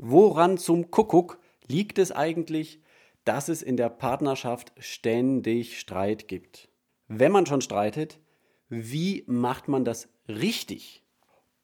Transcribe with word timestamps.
Woran 0.00 0.58
zum 0.58 0.92
Kuckuck 0.92 1.40
liegt 1.66 1.98
es 1.98 2.12
eigentlich, 2.12 2.80
dass 3.24 3.48
es 3.48 3.62
in 3.62 3.76
der 3.76 3.88
Partnerschaft 3.88 4.72
ständig 4.78 5.80
Streit 5.80 6.28
gibt? 6.28 6.68
Wenn 7.08 7.32
man 7.32 7.46
schon 7.46 7.60
streitet, 7.60 8.20
wie 8.68 9.24
macht 9.26 9.66
man 9.66 9.84
das 9.84 10.08
richtig? 10.28 11.02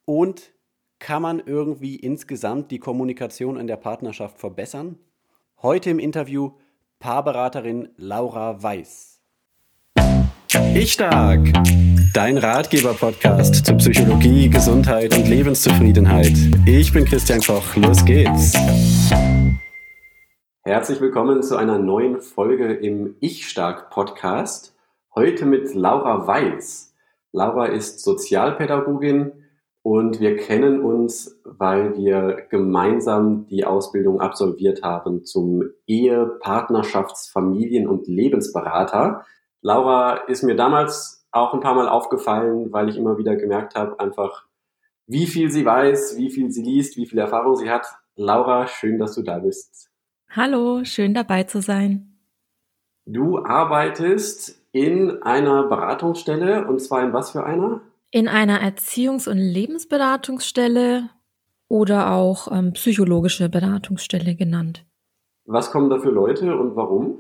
Und 0.05 0.53
kann 0.99 1.23
man 1.23 1.39
irgendwie 1.47 1.95
insgesamt 1.95 2.73
die 2.73 2.81
Kommunikation 2.81 3.57
in 3.57 3.69
der 3.69 3.77
Partnerschaft 3.77 4.41
verbessern? 4.41 4.99
Heute 5.63 5.91
im 5.91 6.01
Interview 6.01 6.55
Paarberaterin 6.99 7.91
Laura 7.97 8.61
Weiß. 8.61 9.21
Ich 10.75 10.93
stark! 10.93 11.53
Dein 12.15 12.39
Ratgeber-Podcast 12.39 13.67
zu 13.67 13.75
Psychologie, 13.75 14.49
Gesundheit 14.49 15.17
und 15.17 15.27
Lebenszufriedenheit. 15.27 16.33
Ich 16.65 16.93
bin 16.93 17.05
Christian 17.05 17.41
Koch. 17.41 17.75
Los 17.75 18.05
geht's! 18.05 18.53
Herzlich 20.63 21.01
willkommen 21.01 21.43
zu 21.43 21.57
einer 21.57 21.81
neuen 21.81 22.21
Folge 22.21 22.73
im 22.73 23.17
Ich 23.19 23.49
stark 23.49 23.91
Podcast. 23.91 24.77
Heute 25.17 25.45
mit 25.45 25.75
Laura 25.75 26.25
Weiß. 26.25 26.95
Laura 27.33 27.67
ist 27.67 27.99
Sozialpädagogin 28.05 29.33
und 29.83 30.21
wir 30.21 30.37
kennen 30.37 30.83
uns, 30.83 31.41
weil 31.43 31.97
wir 31.97 32.47
gemeinsam 32.49 33.49
die 33.49 33.65
Ausbildung 33.65 34.21
absolviert 34.21 34.85
haben 34.85 35.25
zum 35.25 35.65
Ehe-, 35.89 36.39
Partnerschafts-, 36.41 37.29
Familien- 37.33 37.89
und 37.89 38.07
Lebensberater. 38.07 39.25
Laura 39.63 40.19
ist 40.29 40.45
mir 40.45 40.55
damals 40.55 41.24
auch 41.35 41.53
ein 41.53 41.61
paar 41.61 41.75
Mal 41.75 41.89
aufgefallen, 41.89 42.73
weil 42.73 42.89
ich 42.89 42.97
immer 42.97 43.19
wieder 43.19 43.35
gemerkt 43.37 43.75
habe, 43.75 43.99
einfach, 43.99 44.47
wie 45.07 45.27
viel 45.27 45.51
sie 45.51 45.65
weiß, 45.65 46.17
wie 46.17 46.31
viel 46.31 46.51
sie 46.51 46.63
liest, 46.63 46.97
wie 46.97 47.07
viel 47.07 47.19
Erfahrung 47.19 47.57
sie 47.57 47.71
hat. 47.71 47.87
Laura, 48.15 48.69
schön, 48.69 48.99
dass 48.99 49.15
du 49.15 49.23
da 49.23 49.41
bist. 49.41 49.91
Hallo, 50.31 50.85
schön 50.85 51.13
dabei 51.13 51.43
zu 51.43 51.61
sein. 51.61 52.19
Du 53.05 53.39
arbeitest 53.45 54.63
in 54.73 55.23
einer 55.23 55.65
Beratungsstelle 55.65 56.67
und 56.67 56.81
zwar 56.81 57.03
in 57.03 57.13
was 57.13 57.33
für 57.33 57.45
einer? 57.45 57.81
In 58.11 58.29
einer 58.29 58.63
Erziehungs- 58.63 59.29
und 59.29 59.39
Lebensberatungsstelle 59.39 61.11
oder 61.69 62.13
auch 62.13 62.51
ähm, 62.51 62.73
psychologische 62.73 63.49
Beratungsstelle 63.49 64.37
genannt. 64.37 64.87
Was 65.47 65.73
kommen 65.73 65.91
da 65.91 65.99
für 65.99 66.11
Leute 66.11 66.57
und 66.57 66.77
warum? 66.77 67.19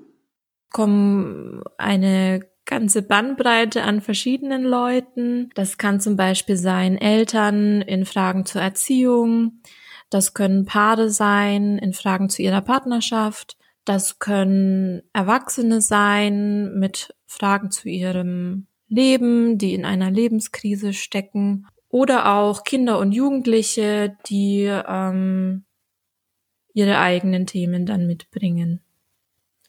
Kommen 0.73 1.62
eine 1.77 2.41
ganze 2.67 3.03
Bandbreite 3.03 3.83
an 3.83 4.01
verschiedenen 4.01 4.65
Leuten. 4.65 5.51
Das 5.55 5.79
kann 5.79 6.01
zum 6.01 6.17
Beispiel 6.17 6.57
sein 6.57 6.98
Eltern 6.98 7.83
in 7.83 8.05
Fragen 8.05 8.47
zur 8.47 8.62
Erziehung. 8.62 9.61
Das 10.11 10.34
können 10.34 10.65
Paare 10.65 11.11
sein 11.11 11.79
in 11.79 11.93
Fragen 11.93 12.29
zu 12.29 12.43
ihrer 12.43 12.61
Partnerschaft. 12.61 13.56
Das 13.84 14.19
können 14.19 15.03
Erwachsene 15.12 15.81
sein 15.81 16.79
mit 16.79 17.15
Fragen 17.27 17.71
zu 17.71 17.89
ihrem 17.89 18.67
Leben, 18.89 19.59
die 19.59 19.75
in 19.75 19.84
einer 19.84 20.11
Lebenskrise 20.11 20.93
stecken 20.93 21.67
oder 21.89 22.34
auch 22.34 22.65
Kinder 22.65 22.99
und 22.99 23.12
Jugendliche, 23.12 24.17
die 24.27 24.65
ähm, 24.65 25.65
ihre 26.73 26.99
eigenen 26.99 27.47
Themen 27.47 27.87
dann 27.87 28.06
mitbringen. 28.06 28.81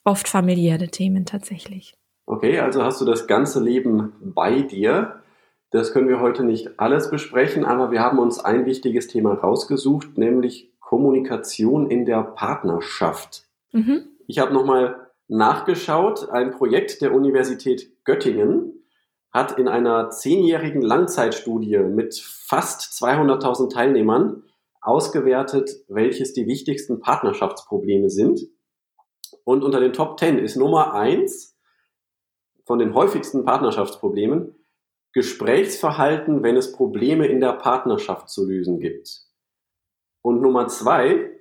Oft 0.04 0.28
familiäre 0.28 0.90
Themen 0.90 1.26
tatsächlich. 1.26 1.96
Okay, 2.26 2.60
also 2.60 2.84
hast 2.84 3.00
du 3.02 3.06
das 3.06 3.28
ganze 3.28 3.64
Leben 3.64 4.14
bei 4.20 4.62
dir. 4.62 5.22
Das 5.70 5.94
können 5.94 6.08
wir 6.08 6.20
heute 6.20 6.44
nicht 6.44 6.80
alles 6.80 7.10
besprechen, 7.10 7.66
aber 7.66 7.92
wir 7.92 8.02
haben 8.02 8.18
uns 8.18 8.40
ein 8.40 8.66
wichtiges 8.66 9.08
Thema 9.08 9.34
rausgesucht, 9.34 10.18
nämlich 10.18 10.72
Kommunikation 10.80 11.90
in 11.90 12.06
der 12.06 12.24
Partnerschaft. 12.24 13.46
Mhm. 13.72 14.08
Ich 14.28 14.40
habe 14.40 14.54
nochmal 14.54 15.10
nachgeschaut, 15.28 16.30
ein 16.30 16.52
Projekt 16.52 17.02
der 17.02 17.14
Universität 17.14 17.92
Göttingen 18.06 18.84
hat 19.32 19.60
in 19.60 19.68
einer 19.68 20.12
zehnjährigen 20.12 20.82
Langzeitstudie 20.82 21.80
mit 21.80 22.16
fast 22.16 22.82
200.000 23.04 23.74
Teilnehmern 23.74 24.44
ausgewertet, 24.82 25.72
welches 25.90 26.34
die 26.34 26.48
wichtigsten 26.48 27.02
Partnerschaftsprobleme 27.02 28.10
sind. 28.10 28.48
Und 29.44 29.64
unter 29.64 29.80
den 29.80 29.94
Top 29.94 30.20
10 30.20 30.40
ist 30.40 30.56
Nummer 30.56 30.94
eins 30.94 31.55
von 32.66 32.80
den 32.80 32.94
häufigsten 32.94 33.46
Partnerschaftsproblemen 33.46 34.56
Gesprächsverhalten, 35.14 36.44
wenn 36.44 36.58
es 36.58 36.74
Probleme 36.74 37.28
in 37.28 37.40
der 37.40 37.54
Partnerschaft 37.54 38.30
zu 38.30 38.46
lösen 38.46 38.80
gibt. 38.80 39.22
Und 40.22 40.42
Nummer 40.42 40.68
zwei, 40.68 41.32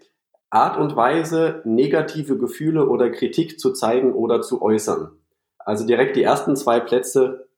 Art 0.51 0.79
und 0.79 0.95
Weise, 0.95 1.63
negative 1.65 2.39
Gefühle 2.39 2.89
oder 2.89 3.11
Kritik 3.11 3.59
zu 3.59 3.73
zeigen 3.73 4.15
oder 4.15 4.43
zu 4.43 4.63
äußern. 4.63 5.11
Also 5.59 5.87
direkt 5.87 6.15
die 6.15 6.23
ersten 6.23 6.55
zwei 6.55 6.79
Plätze 6.79 7.49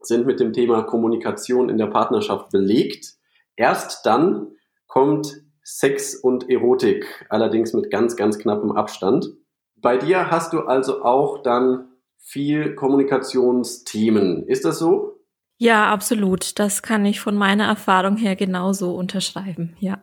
sind 0.00 0.26
mit 0.26 0.40
dem 0.40 0.52
Thema 0.52 0.82
Kommunikation 0.82 1.70
in 1.70 1.78
der 1.78 1.86
Partnerschaft 1.86 2.50
belegt. 2.50 3.14
Erst 3.56 4.04
dann 4.04 4.48
kommt 4.86 5.42
Sex 5.62 6.14
und 6.14 6.50
Erotik, 6.50 7.26
allerdings 7.30 7.72
mit 7.72 7.90
ganz, 7.90 8.16
ganz 8.16 8.38
knappem 8.38 8.72
Abstand. 8.72 9.30
Bei 9.76 9.96
dir 9.96 10.30
hast 10.30 10.52
du 10.52 10.60
also 10.60 11.02
auch 11.02 11.42
dann 11.42 11.93
viel 12.24 12.74
Kommunikationsthemen. 12.74 14.48
Ist 14.48 14.64
das 14.64 14.78
so? 14.78 15.20
Ja, 15.58 15.92
absolut. 15.92 16.58
Das 16.58 16.82
kann 16.82 17.04
ich 17.04 17.20
von 17.20 17.36
meiner 17.36 17.64
Erfahrung 17.64 18.16
her 18.16 18.34
genauso 18.34 18.94
unterschreiben, 18.94 19.76
ja. 19.78 20.00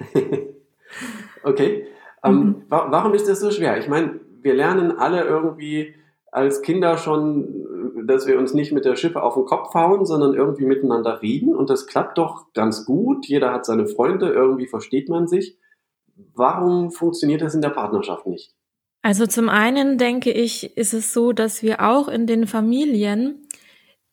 okay. 1.44 1.86
Ähm, 2.24 2.34
mhm. 2.34 2.62
wa 2.68 2.86
warum 2.90 3.12
ist 3.14 3.28
das 3.28 3.40
so 3.40 3.50
schwer? 3.50 3.76
Ich 3.78 3.88
meine, 3.88 4.20
wir 4.40 4.54
lernen 4.54 4.92
alle 4.98 5.24
irgendwie 5.24 5.94
als 6.30 6.62
Kinder 6.62 6.96
schon, 6.96 8.06
dass 8.06 8.26
wir 8.26 8.38
uns 8.38 8.54
nicht 8.54 8.72
mit 8.72 8.84
der 8.84 8.96
Schippe 8.96 9.22
auf 9.22 9.34
den 9.34 9.44
Kopf 9.44 9.74
hauen, 9.74 10.06
sondern 10.06 10.34
irgendwie 10.34 10.64
miteinander 10.64 11.20
reden. 11.20 11.54
Und 11.54 11.68
das 11.68 11.86
klappt 11.86 12.16
doch 12.16 12.52
ganz 12.54 12.86
gut. 12.86 13.26
Jeder 13.26 13.52
hat 13.52 13.66
seine 13.66 13.86
Freunde, 13.86 14.30
irgendwie 14.30 14.66
versteht 14.66 15.08
man 15.08 15.26
sich. 15.28 15.58
Warum 16.34 16.90
funktioniert 16.92 17.42
das 17.42 17.54
in 17.54 17.60
der 17.60 17.70
Partnerschaft 17.70 18.26
nicht? 18.26 18.54
Also 19.02 19.26
zum 19.26 19.48
einen 19.48 19.98
denke 19.98 20.30
ich, 20.30 20.76
ist 20.76 20.94
es 20.94 21.12
so, 21.12 21.32
dass 21.32 21.62
wir 21.62 21.80
auch 21.80 22.06
in 22.06 22.26
den 22.26 22.46
Familien 22.46 23.48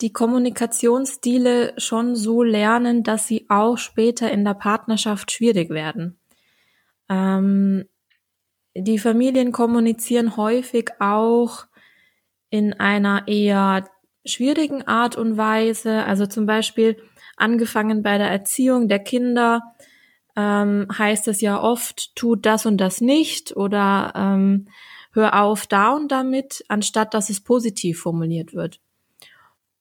die 0.01 0.11
Kommunikationsstile 0.11 1.73
schon 1.77 2.16
so 2.16 2.41
lernen, 2.41 3.03
dass 3.03 3.28
sie 3.28 3.45
auch 3.49 3.78
später 3.78 4.31
in 4.31 4.44
der 4.44 4.55
Partnerschaft 4.55 5.31
schwierig 5.31 5.69
werden. 5.69 6.19
Ähm, 7.07 7.85
die 8.75 8.97
Familien 8.97 9.51
kommunizieren 9.51 10.38
häufig 10.38 10.89
auch 10.99 11.66
in 12.49 12.73
einer 12.73 13.28
eher 13.28 13.88
schwierigen 14.25 14.88
Art 14.88 15.16
und 15.17 15.38
Weise. 15.38 16.03
Also 16.05 16.25
zum 16.25 16.45
Beispiel 16.45 16.97
angefangen 17.35 18.01
bei 18.01 18.17
der 18.17 18.29
Erziehung 18.29 18.88
der 18.88 18.99
Kinder 18.99 19.75
ähm, 20.39 20.88
heißt 20.97 21.27
es 21.27 21.41
ja 21.41 21.61
oft, 21.61 22.16
tut 22.16 22.45
das 22.45 22.66
und 22.66 22.77
das 22.77 23.01
nicht 23.01 23.55
oder 23.57 24.13
ähm, 24.16 24.69
hör 25.11 25.44
auf 25.44 25.67
da 25.67 25.91
und 25.91 26.11
damit, 26.11 26.63
anstatt 26.69 27.13
dass 27.13 27.29
es 27.29 27.41
positiv 27.41 28.00
formuliert 28.00 28.53
wird. 28.53 28.79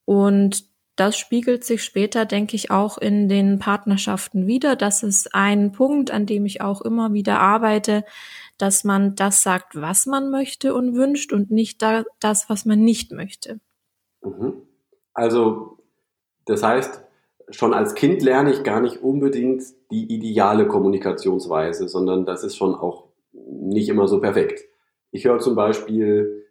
Und 0.04 0.64
das 0.96 1.16
spiegelt 1.16 1.62
sich 1.62 1.84
später, 1.84 2.24
denke 2.24 2.56
ich, 2.56 2.72
auch 2.72 2.98
in 2.98 3.28
den 3.28 3.60
Partnerschaften 3.60 4.48
wieder. 4.48 4.74
Das 4.74 5.04
ist 5.04 5.32
ein 5.32 5.70
Punkt, 5.70 6.10
an 6.10 6.26
dem 6.26 6.44
ich 6.44 6.60
auch 6.60 6.80
immer 6.80 7.12
wieder 7.12 7.38
arbeite, 7.38 8.04
dass 8.56 8.82
man 8.82 9.14
das 9.14 9.44
sagt, 9.44 9.80
was 9.80 10.06
man 10.06 10.30
möchte 10.30 10.74
und 10.74 10.96
wünscht 10.96 11.32
und 11.32 11.52
nicht 11.52 11.82
da, 11.82 12.02
das, 12.18 12.50
was 12.50 12.64
man 12.64 12.80
nicht 12.80 13.12
möchte. 13.12 13.60
Mhm. 14.22 14.54
Also, 15.14 15.78
das 16.46 16.64
heißt, 16.64 17.00
schon 17.50 17.74
als 17.74 17.94
Kind 17.94 18.22
lerne 18.22 18.52
ich 18.52 18.62
gar 18.62 18.80
nicht 18.80 19.02
unbedingt 19.02 19.62
die 19.90 20.12
ideale 20.12 20.66
Kommunikationsweise, 20.66 21.88
sondern 21.88 22.24
das 22.26 22.44
ist 22.44 22.56
schon 22.56 22.74
auch 22.74 23.04
nicht 23.32 23.88
immer 23.88 24.08
so 24.08 24.20
perfekt. 24.20 24.64
Ich 25.10 25.24
höre 25.24 25.38
zum 25.38 25.54
Beispiel, 25.54 26.46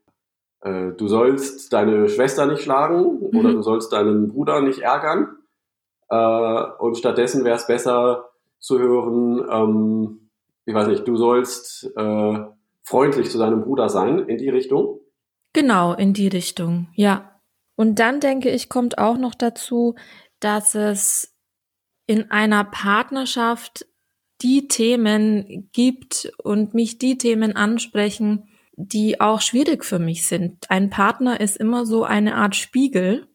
äh, 0.61 0.91
du 0.97 1.07
sollst 1.07 1.71
deine 1.73 2.09
Schwester 2.09 2.45
nicht 2.45 2.61
schlagen 2.61 3.19
mhm. 3.31 3.39
oder 3.39 3.53
du 3.53 3.61
sollst 3.61 3.94
deinen 3.94 4.27
Bruder 4.29 4.61
nicht 4.61 4.79
ärgern. 4.79 5.38
Äh, 6.09 6.63
und 6.79 6.97
stattdessen 6.97 7.44
wäre 7.44 7.57
es 7.57 7.67
besser 7.67 8.29
zu 8.59 8.79
hören, 8.79 9.45
ähm, 9.51 10.29
ich 10.65 10.73
weiß 10.73 10.88
nicht, 10.88 11.07
du 11.07 11.15
sollst 11.15 11.91
äh, 11.95 12.39
freundlich 12.83 13.29
zu 13.29 13.38
deinem 13.38 13.61
Bruder 13.61 13.89
sein, 13.89 14.19
in 14.19 14.38
die 14.38 14.49
Richtung? 14.49 14.99
Genau, 15.53 15.94
in 15.94 16.13
die 16.13 16.27
Richtung, 16.27 16.88
ja. 16.94 17.31
Und 17.75 17.99
dann 17.99 18.19
denke 18.19 18.49
ich, 18.49 18.69
kommt 18.69 18.97
auch 18.97 19.17
noch 19.17 19.35
dazu, 19.35 19.95
dass 20.39 20.75
es 20.75 21.35
in 22.05 22.31
einer 22.31 22.63
Partnerschaft 22.63 23.85
die 24.41 24.67
Themen 24.67 25.69
gibt 25.73 26.31
und 26.43 26.73
mich 26.73 26.99
die 26.99 27.17
Themen 27.17 27.55
ansprechen, 27.55 28.47
die 28.75 29.19
auch 29.19 29.41
schwierig 29.41 29.83
für 29.83 29.99
mich 29.99 30.27
sind. 30.27 30.69
Ein 30.69 30.89
Partner 30.91 31.39
ist 31.41 31.57
immer 31.57 31.85
so 31.85 32.03
eine 32.03 32.35
Art 32.35 32.55
Spiegel 32.55 33.27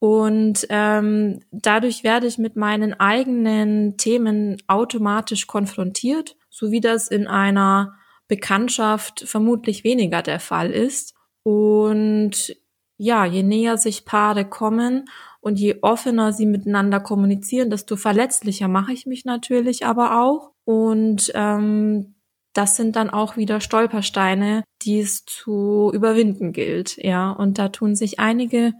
Und 0.00 0.66
ähm, 0.70 1.40
dadurch 1.50 2.04
werde 2.04 2.26
ich 2.28 2.38
mit 2.38 2.54
meinen 2.56 2.94
eigenen 2.94 3.96
Themen 3.96 4.62
automatisch 4.68 5.46
konfrontiert, 5.46 6.36
so 6.50 6.70
wie 6.70 6.80
das 6.80 7.08
in 7.08 7.26
einer 7.26 7.94
Bekanntschaft 8.28 9.24
vermutlich 9.26 9.82
weniger 9.82 10.22
der 10.22 10.38
Fall 10.38 10.70
ist. 10.70 11.14
Und 11.42 12.54
ja, 12.98 13.24
je 13.24 13.42
näher 13.42 13.78
sich 13.78 14.04
Paare 14.04 14.44
kommen 14.44 15.04
und 15.40 15.58
je 15.58 15.78
offener 15.82 16.32
sie 16.32 16.46
miteinander 16.46 17.00
kommunizieren, 17.00 17.70
desto 17.70 17.96
verletzlicher 17.96 18.68
mache 18.68 18.92
ich 18.92 19.06
mich 19.06 19.24
natürlich 19.24 19.86
aber 19.86 20.20
auch. 20.22 20.50
Und 20.64 21.32
ähm, 21.34 22.16
das 22.52 22.76
sind 22.76 22.96
dann 22.96 23.08
auch 23.08 23.36
wieder 23.36 23.60
Stolpersteine, 23.60 24.64
die 24.82 24.98
es 24.98 25.24
zu 25.24 25.90
überwinden 25.94 26.52
gilt. 26.52 26.96
Ja, 26.96 27.30
und 27.30 27.58
da 27.58 27.68
tun 27.68 27.94
sich 27.94 28.18
einige 28.18 28.74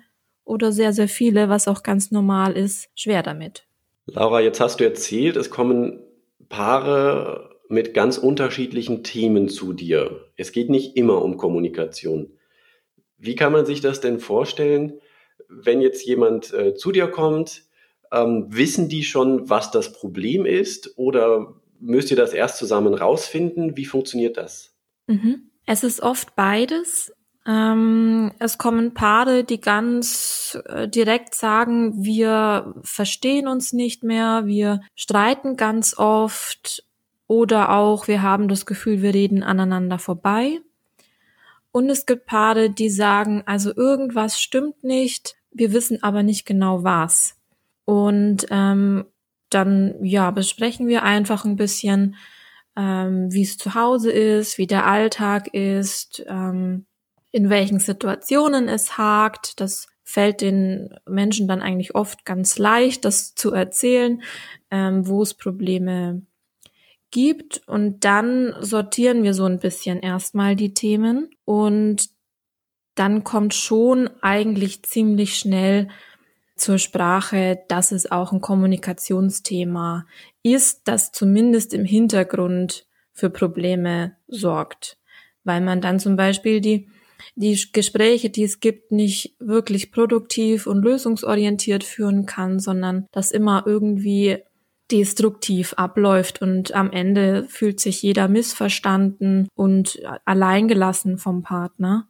oder 0.44 0.72
sehr, 0.72 0.92
sehr 0.92 1.08
viele, 1.08 1.48
was 1.48 1.68
auch 1.68 1.82
ganz 1.82 2.10
normal 2.10 2.56
ist, 2.56 2.88
schwer 2.94 3.22
damit. 3.22 3.66
Laura, 4.06 4.40
jetzt 4.40 4.60
hast 4.60 4.80
du 4.80 4.84
erzählt, 4.84 5.36
es 5.36 5.50
kommen 5.50 6.00
Paare 6.48 7.50
mit 7.68 7.94
ganz 7.94 8.18
unterschiedlichen 8.18 9.04
Themen 9.04 9.48
zu 9.48 9.74
dir. 9.74 10.24
Es 10.36 10.52
geht 10.52 10.70
nicht 10.70 10.96
immer 10.96 11.22
um 11.22 11.36
Kommunikation. 11.36 12.37
Wie 13.18 13.34
kann 13.34 13.52
man 13.52 13.66
sich 13.66 13.80
das 13.80 14.00
denn 14.00 14.20
vorstellen, 14.20 15.00
wenn 15.48 15.80
jetzt 15.80 16.04
jemand 16.06 16.52
äh, 16.52 16.74
zu 16.74 16.92
dir 16.92 17.08
kommt? 17.08 17.64
Ähm, 18.10 18.46
wissen 18.48 18.88
die 18.88 19.04
schon, 19.04 19.50
was 19.50 19.70
das 19.70 19.92
Problem 19.92 20.46
ist 20.46 20.96
oder 20.96 21.54
müsst 21.80 22.10
ihr 22.10 22.16
das 22.16 22.32
erst 22.32 22.56
zusammen 22.56 22.94
rausfinden? 22.94 23.76
Wie 23.76 23.84
funktioniert 23.84 24.36
das? 24.36 24.74
Mhm. 25.06 25.50
Es 25.66 25.84
ist 25.84 26.00
oft 26.00 26.34
beides. 26.34 27.12
Ähm, 27.46 28.32
es 28.38 28.58
kommen 28.58 28.94
Paare, 28.94 29.44
die 29.44 29.60
ganz 29.60 30.58
äh, 30.66 30.88
direkt 30.88 31.34
sagen, 31.34 32.04
wir 32.04 32.74
verstehen 32.82 33.48
uns 33.48 33.72
nicht 33.72 34.02
mehr, 34.02 34.42
wir 34.44 34.80
streiten 34.94 35.56
ganz 35.56 35.96
oft 35.96 36.84
oder 37.26 37.70
auch 37.70 38.06
wir 38.06 38.22
haben 38.22 38.48
das 38.48 38.66
Gefühl, 38.66 39.02
wir 39.02 39.14
reden 39.14 39.42
aneinander 39.42 39.98
vorbei. 39.98 40.60
Und 41.78 41.90
es 41.90 42.06
gibt 42.06 42.26
Paare, 42.26 42.70
die 42.70 42.90
sagen, 42.90 43.44
also 43.46 43.72
irgendwas 43.72 44.40
stimmt 44.40 44.82
nicht, 44.82 45.36
wir 45.52 45.72
wissen 45.72 46.02
aber 46.02 46.24
nicht 46.24 46.44
genau 46.44 46.82
was. 46.82 47.36
Und 47.84 48.48
ähm, 48.50 49.04
dann 49.48 49.94
ja 50.02 50.32
besprechen 50.32 50.88
wir 50.88 51.04
einfach 51.04 51.44
ein 51.44 51.54
bisschen, 51.54 52.16
ähm, 52.74 53.32
wie 53.32 53.42
es 53.42 53.58
zu 53.58 53.76
Hause 53.76 54.10
ist, 54.10 54.58
wie 54.58 54.66
der 54.66 54.86
Alltag 54.86 55.54
ist, 55.54 56.24
ähm, 56.26 56.86
in 57.30 57.48
welchen 57.48 57.78
Situationen 57.78 58.66
es 58.66 58.98
hakt. 58.98 59.60
Das 59.60 59.86
fällt 60.02 60.40
den 60.40 60.98
Menschen 61.06 61.46
dann 61.46 61.62
eigentlich 61.62 61.94
oft 61.94 62.24
ganz 62.24 62.58
leicht, 62.58 63.04
das 63.04 63.36
zu 63.36 63.52
erzählen, 63.52 64.20
ähm, 64.72 65.06
wo 65.06 65.22
es 65.22 65.32
Probleme 65.32 66.14
gibt. 66.14 66.37
Und 67.66 68.04
dann 68.04 68.54
sortieren 68.60 69.22
wir 69.22 69.34
so 69.34 69.44
ein 69.44 69.58
bisschen 69.58 70.00
erstmal 70.00 70.56
die 70.56 70.74
Themen 70.74 71.30
und 71.44 72.10
dann 72.94 73.22
kommt 73.22 73.54
schon 73.54 74.10
eigentlich 74.20 74.82
ziemlich 74.82 75.38
schnell 75.38 75.88
zur 76.56 76.78
Sprache, 76.78 77.60
dass 77.68 77.92
es 77.92 78.10
auch 78.10 78.32
ein 78.32 78.40
Kommunikationsthema 78.40 80.06
ist, 80.42 80.82
das 80.88 81.12
zumindest 81.12 81.72
im 81.72 81.84
Hintergrund 81.84 82.86
für 83.12 83.30
Probleme 83.30 84.16
sorgt, 84.26 84.98
weil 85.44 85.60
man 85.60 85.80
dann 85.80 86.00
zum 86.00 86.16
Beispiel 86.16 86.60
die 86.60 86.88
die 87.34 87.58
Gespräche, 87.72 88.30
die 88.30 88.44
es 88.44 88.60
gibt, 88.60 88.92
nicht 88.92 89.34
wirklich 89.38 89.92
produktiv 89.92 90.66
und 90.66 90.82
lösungsorientiert 90.82 91.84
führen 91.84 92.26
kann, 92.26 92.58
sondern 92.58 93.06
das 93.12 93.30
immer 93.30 93.64
irgendwie 93.66 94.38
destruktiv 94.90 95.74
abläuft 95.74 96.40
und 96.40 96.74
am 96.74 96.90
Ende 96.90 97.44
fühlt 97.44 97.80
sich 97.80 98.02
jeder 98.02 98.28
missverstanden 98.28 99.48
und 99.54 100.00
alleingelassen 100.24 101.18
vom 101.18 101.42
Partner. 101.42 102.08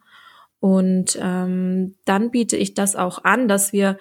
Und 0.59 1.17
ähm, 1.21 1.95
dann 2.05 2.31
biete 2.31 2.57
ich 2.57 2.73
das 2.73 2.95
auch 2.95 3.23
an, 3.23 3.47
dass 3.47 3.73
wir 3.73 3.97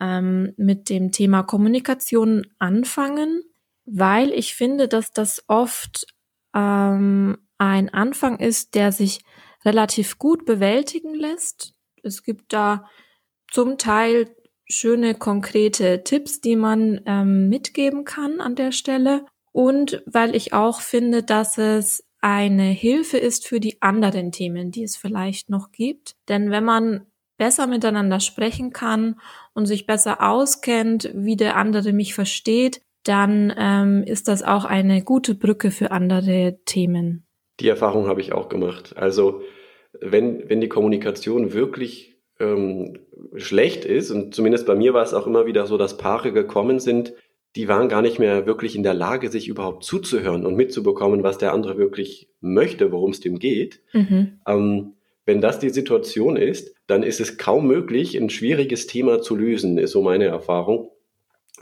ähm, 0.00 0.52
mit 0.56 0.88
dem 0.88 1.12
Thema 1.12 1.42
Kommunikation 1.42 2.46
anfangen, 2.58 3.42
weil 3.84 4.30
ich 4.32 4.54
finde, 4.54 4.88
dass 4.88 5.12
das 5.12 5.44
oft 5.48 6.06
ähm, 6.54 7.38
ein 7.58 7.88
Anfang 7.92 8.38
ist, 8.38 8.74
der 8.74 8.92
sich 8.92 9.20
relativ 9.64 10.18
gut 10.18 10.44
bewältigen 10.44 11.14
lässt. 11.14 11.74
Es 12.02 12.22
gibt 12.22 12.52
da 12.52 12.88
zum 13.50 13.78
Teil 13.78 14.34
schöne 14.68 15.14
konkrete 15.14 16.02
Tipps, 16.04 16.40
die 16.40 16.56
man 16.56 17.00
ähm, 17.06 17.48
mitgeben 17.48 18.04
kann 18.04 18.40
an 18.40 18.54
der 18.54 18.72
Stelle. 18.72 19.24
Und 19.52 20.02
weil 20.06 20.34
ich 20.34 20.52
auch 20.52 20.80
finde, 20.80 21.22
dass 21.22 21.58
es 21.58 22.04
eine 22.20 22.64
Hilfe 22.64 23.18
ist 23.18 23.46
für 23.46 23.60
die 23.60 23.82
anderen 23.82 24.32
Themen, 24.32 24.70
die 24.70 24.84
es 24.84 24.96
vielleicht 24.96 25.50
noch 25.50 25.72
gibt. 25.72 26.14
Denn 26.28 26.50
wenn 26.50 26.64
man 26.64 27.06
besser 27.36 27.66
miteinander 27.66 28.20
sprechen 28.20 28.72
kann 28.72 29.20
und 29.52 29.66
sich 29.66 29.86
besser 29.86 30.22
auskennt, 30.22 31.10
wie 31.14 31.36
der 31.36 31.56
andere 31.56 31.92
mich 31.92 32.14
versteht, 32.14 32.80
dann 33.02 33.52
ähm, 33.58 34.04
ist 34.04 34.28
das 34.28 34.44
auch 34.44 34.64
eine 34.64 35.02
gute 35.02 35.34
Brücke 35.34 35.72
für 35.72 35.90
andere 35.90 36.60
Themen. 36.64 37.26
Die 37.58 37.68
Erfahrung 37.68 38.06
habe 38.06 38.20
ich 38.20 38.32
auch 38.32 38.48
gemacht. 38.48 38.96
Also 38.96 39.42
wenn, 40.00 40.48
wenn 40.48 40.60
die 40.60 40.68
Kommunikation 40.68 41.52
wirklich 41.52 42.11
ähm, 42.42 42.98
schlecht 43.36 43.84
ist, 43.84 44.10
und 44.10 44.34
zumindest 44.34 44.66
bei 44.66 44.74
mir 44.74 44.92
war 44.92 45.02
es 45.02 45.14
auch 45.14 45.26
immer 45.26 45.46
wieder 45.46 45.66
so, 45.66 45.78
dass 45.78 45.96
Paare 45.96 46.32
gekommen 46.32 46.80
sind, 46.80 47.14
die 47.56 47.68
waren 47.68 47.88
gar 47.88 48.02
nicht 48.02 48.18
mehr 48.18 48.46
wirklich 48.46 48.76
in 48.76 48.82
der 48.82 48.94
Lage, 48.94 49.28
sich 49.28 49.48
überhaupt 49.48 49.84
zuzuhören 49.84 50.46
und 50.46 50.56
mitzubekommen, 50.56 51.22
was 51.22 51.38
der 51.38 51.52
andere 51.52 51.78
wirklich 51.78 52.28
möchte, 52.40 52.92
worum 52.92 53.10
es 53.10 53.20
dem 53.20 53.38
geht. 53.38 53.80
Mhm. 53.92 54.40
Ähm, 54.46 54.92
wenn 55.24 55.40
das 55.40 55.58
die 55.58 55.70
Situation 55.70 56.36
ist, 56.36 56.74
dann 56.86 57.02
ist 57.02 57.20
es 57.20 57.38
kaum 57.38 57.66
möglich, 57.66 58.16
ein 58.16 58.30
schwieriges 58.30 58.86
Thema 58.86 59.20
zu 59.20 59.36
lösen, 59.36 59.78
ist 59.78 59.92
so 59.92 60.02
meine 60.02 60.24
Erfahrung. 60.24 60.90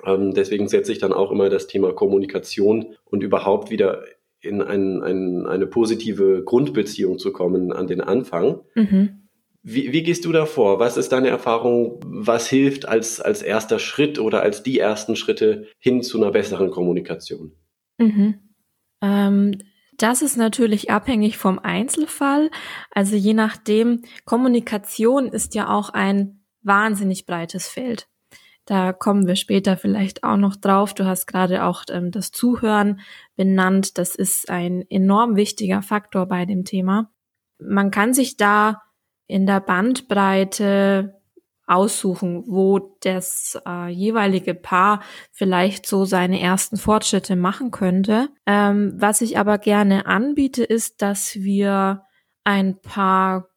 Ähm, 0.07 0.33
deswegen 0.33 0.69
setze 0.69 0.93
ich 0.93 0.99
dann 0.99 1.13
auch 1.13 1.31
immer 1.31 1.51
das 1.51 1.67
Thema 1.67 1.93
Kommunikation 1.93 2.95
und 3.05 3.23
überhaupt 3.23 3.71
wieder 3.71 4.05
in 4.41 4.63
ein, 4.63 5.03
ein, 5.03 5.47
eine 5.47 5.67
positive 5.67 6.43
Grundbeziehung 6.45 7.19
zu 7.19 7.33
kommen 7.33 7.73
an 7.73 7.87
den 7.87 8.01
Anfang. 8.01 8.61
Mhm. 8.75 9.20
Wie, 9.63 9.93
wie 9.93 10.03
gehst 10.03 10.25
du 10.25 10.33
da 10.33 10.47
vor? 10.47 10.79
Was 10.79 10.97
ist 10.97 11.13
deine 11.13 11.29
Erfahrung? 11.29 12.01
Was 12.05 12.49
hilft 12.49 12.89
als, 12.89 13.21
als 13.21 13.43
erster 13.43 13.79
Schritt 13.79 14.19
oder 14.19 14.43
als 14.43 14.63
die 14.63 14.79
ersten 14.79 15.17
Schritte 15.17 15.67
hin 15.79 16.03
zu 16.03 16.19
einer 16.19 16.31
besseren 16.31 16.71
Kommunikation? 16.71 17.53
Mhm. 17.99 18.39
Ähm, 19.03 19.59
das 19.99 20.23
ist 20.23 20.39
natürlich 20.39 20.91
abhängig 20.91 21.37
vom 21.37 21.59
Einzelfall. 21.59 22.51
Also 22.91 23.17
je 23.17 23.35
nachdem, 23.35 24.03
Kommunikation 24.25 25.29
ist 25.29 25.55
ja 25.55 25.69
auch 25.69 25.91
ein 25.91 26.43
wahnsinnig 26.63 27.27
breites 27.27 27.69
Feld. 27.69 28.09
Da 28.65 28.93
kommen 28.95 29.27
wir 29.27 29.37
später 29.37 29.77
vielleicht 29.77 30.25
auch 30.25 30.37
noch 30.37 30.57
drauf. 30.57 30.95
Du 30.95 31.05
hast 31.05 31.27
gerade 31.27 31.65
auch 31.65 31.85
ähm, 31.91 32.11
das 32.13 32.31
Zuhören 32.31 33.01
benannt. 33.37 33.99
Das 33.99 34.15
ist 34.15 34.49
ein 34.49 34.85
enorm 34.89 35.37
wichtiger 35.37 35.83
Faktor 35.83 36.27
bei 36.27 36.47
dem 36.47 36.65
Thema. 36.65 37.11
Man 37.59 37.91
kann 37.91 38.15
sich 38.15 38.39
da 38.39 38.81
in 39.31 39.47
der 39.47 39.61
Bandbreite 39.61 41.21
aussuchen, 41.67 42.45
wo 42.49 42.97
das 43.01 43.57
äh, 43.65 43.89
jeweilige 43.89 44.55
Paar 44.55 45.03
vielleicht 45.31 45.87
so 45.87 46.05
seine 46.05 46.41
ersten 46.41 46.77
Fortschritte 46.77 47.37
machen 47.37 47.71
könnte. 47.71 48.29
Ähm, 48.45 48.95
was 48.97 49.21
ich 49.21 49.39
aber 49.39 49.59
gerne 49.59 50.07
anbiete, 50.07 50.65
ist, 50.65 51.01
dass 51.01 51.37
wir 51.37 52.03
ein 52.43 52.81
paar 52.81 53.49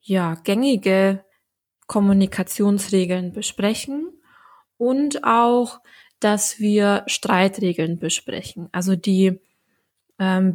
ja 0.00 0.36
gängige 0.42 1.22
Kommunikationsregeln 1.86 3.32
besprechen 3.32 4.10
und 4.78 5.24
auch, 5.24 5.80
dass 6.18 6.60
wir 6.60 7.02
Streitregeln 7.06 7.98
besprechen, 7.98 8.68
also 8.72 8.96
die 8.96 9.38
ähm, 10.18 10.54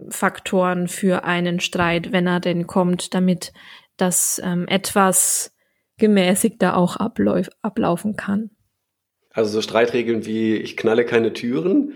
Bedingungsfaktoren 0.00 0.88
für 0.88 1.24
einen 1.24 1.60
Streit, 1.60 2.12
wenn 2.12 2.26
er 2.26 2.40
denn 2.40 2.66
kommt, 2.66 3.14
damit 3.14 3.52
das 3.96 4.40
ähm, 4.44 4.66
etwas 4.68 5.54
gemäßigter 5.98 6.76
auch 6.76 6.96
abläuf, 6.96 7.48
ablaufen 7.62 8.16
kann. 8.16 8.50
Also 9.32 9.50
so 9.52 9.62
Streitregeln 9.62 10.26
wie 10.26 10.56
ich 10.56 10.76
knalle 10.76 11.04
keine 11.04 11.32
Türen? 11.32 11.94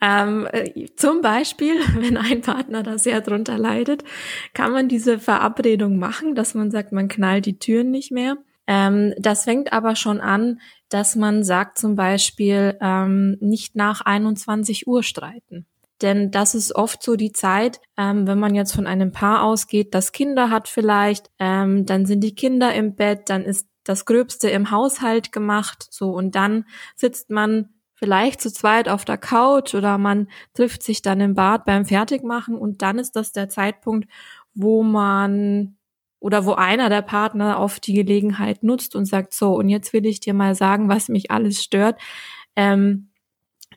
Ähm, 0.00 0.48
äh, 0.50 0.86
zum 0.96 1.20
Beispiel, 1.20 1.74
wenn 1.98 2.16
ein 2.16 2.40
Partner 2.40 2.82
da 2.82 2.98
sehr 2.98 3.20
drunter 3.20 3.58
leidet, 3.58 4.02
kann 4.54 4.72
man 4.72 4.88
diese 4.88 5.18
Verabredung 5.18 5.98
machen, 5.98 6.34
dass 6.34 6.54
man 6.54 6.70
sagt, 6.70 6.92
man 6.92 7.08
knallt 7.08 7.46
die 7.46 7.58
Türen 7.58 7.90
nicht 7.90 8.10
mehr. 8.10 8.38
Ähm, 8.66 9.14
das 9.18 9.44
fängt 9.44 9.72
aber 9.72 9.96
schon 9.96 10.20
an, 10.20 10.60
dass 10.88 11.16
man 11.16 11.44
sagt 11.44 11.78
zum 11.78 11.96
Beispiel 11.96 12.76
ähm, 12.80 13.36
nicht 13.40 13.76
nach 13.76 14.00
21 14.00 14.86
Uhr 14.86 15.02
streiten. 15.02 15.66
Denn 16.02 16.30
das 16.30 16.54
ist 16.54 16.74
oft 16.74 17.02
so 17.02 17.16
die 17.16 17.32
Zeit, 17.32 17.80
ähm, 17.96 18.26
wenn 18.26 18.38
man 18.38 18.54
jetzt 18.54 18.72
von 18.72 18.86
einem 18.86 19.12
Paar 19.12 19.42
ausgeht, 19.42 19.94
das 19.94 20.12
Kinder 20.12 20.50
hat 20.50 20.68
vielleicht, 20.68 21.30
ähm, 21.38 21.86
dann 21.86 22.06
sind 22.06 22.22
die 22.22 22.34
Kinder 22.34 22.74
im 22.74 22.94
Bett, 22.96 23.28
dann 23.28 23.42
ist 23.44 23.68
das 23.84 24.04
Gröbste 24.04 24.48
im 24.50 24.70
Haushalt 24.70 25.32
gemacht, 25.32 25.86
so 25.90 26.12
und 26.12 26.34
dann 26.34 26.64
sitzt 26.96 27.30
man 27.30 27.70
vielleicht 27.94 28.40
zu 28.40 28.50
zweit 28.50 28.88
auf 28.88 29.04
der 29.04 29.18
Couch 29.18 29.74
oder 29.74 29.98
man 29.98 30.28
trifft 30.54 30.82
sich 30.82 31.02
dann 31.02 31.20
im 31.20 31.34
Bad 31.34 31.66
beim 31.66 31.84
Fertigmachen 31.84 32.56
und 32.56 32.82
dann 32.82 32.98
ist 32.98 33.14
das 33.14 33.32
der 33.32 33.48
Zeitpunkt, 33.48 34.08
wo 34.54 34.82
man 34.82 35.76
oder 36.18 36.44
wo 36.46 36.52
einer 36.52 36.88
der 36.88 37.02
Partner 37.02 37.58
auf 37.58 37.80
die 37.80 37.94
Gelegenheit 37.94 38.62
nutzt 38.62 38.94
und 38.94 39.06
sagt, 39.06 39.34
so, 39.34 39.54
und 39.54 39.68
jetzt 39.68 39.92
will 39.92 40.06
ich 40.06 40.20
dir 40.20 40.34
mal 40.34 40.54
sagen, 40.54 40.88
was 40.88 41.08
mich 41.08 41.30
alles 41.30 41.62
stört. 41.62 41.98
Ähm, 42.56 43.09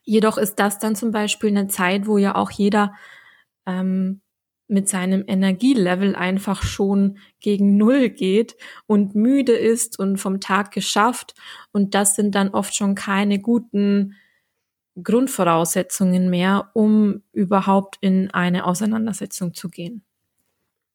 jedoch 0.03 0.37
ist 0.37 0.55
das 0.55 0.79
dann 0.79 0.95
zum 0.95 1.11
Beispiel 1.11 1.49
eine 1.49 1.67
Zeit, 1.67 2.07
wo 2.07 2.17
ja 2.17 2.35
auch 2.35 2.51
jeder 2.51 2.93
ähm, 3.65 4.21
mit 4.67 4.89
seinem 4.89 5.23
Energielevel 5.27 6.15
einfach 6.15 6.63
schon 6.63 7.17
gegen 7.39 7.77
Null 7.77 8.09
geht 8.09 8.55
und 8.87 9.13
müde 9.15 9.53
ist 9.53 9.99
und 9.99 10.17
vom 10.17 10.39
Tag 10.39 10.71
geschafft. 10.71 11.35
Und 11.71 11.95
das 11.95 12.15
sind 12.15 12.33
dann 12.35 12.49
oft 12.49 12.75
schon 12.75 12.95
keine 12.95 13.39
guten 13.39 14.15
Grundvoraussetzungen 15.01 16.29
mehr, 16.29 16.69
um 16.73 17.23
überhaupt 17.33 17.97
in 18.01 18.31
eine 18.31 18.65
Auseinandersetzung 18.65 19.53
zu 19.53 19.69
gehen. 19.69 20.03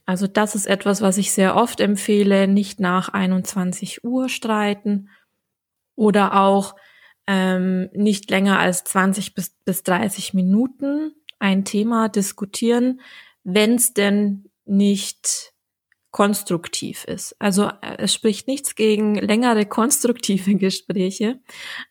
Also 0.07 0.27
das 0.27 0.55
ist 0.55 0.67
etwas, 0.67 1.03
was 1.03 1.19
ich 1.19 1.33
sehr 1.33 1.55
oft 1.55 1.81
empfehle, 1.81 2.49
nicht 2.49 2.81
nach 2.81 3.11
21 3.11 4.05
Uhr 4.05 4.29
streiten 4.29 5.11
oder 5.97 6.41
auch 6.41 6.75
ähm, 7.29 7.91
nicht 7.93 8.31
länger 8.31 8.59
als 8.59 8.85
20 8.85 9.35
bis, 9.35 9.51
bis 9.65 9.83
30 9.83 10.33
Minuten 10.33 11.13
ein 11.39 11.67
Thema 11.67 12.09
diskutieren, 12.09 13.01
wenn 13.45 13.75
es 13.75 13.93
denn 13.93 14.49
nicht 14.65 15.53
konstruktiv 16.11 17.05
ist. 17.05 17.37
Also 17.39 17.67
äh, 17.83 17.97
es 17.99 18.15
spricht 18.15 18.49
nichts 18.49 18.75
gegen 18.77 19.15
längere 19.15 19.67
konstruktive 19.67 20.55
Gespräche, 20.57 21.39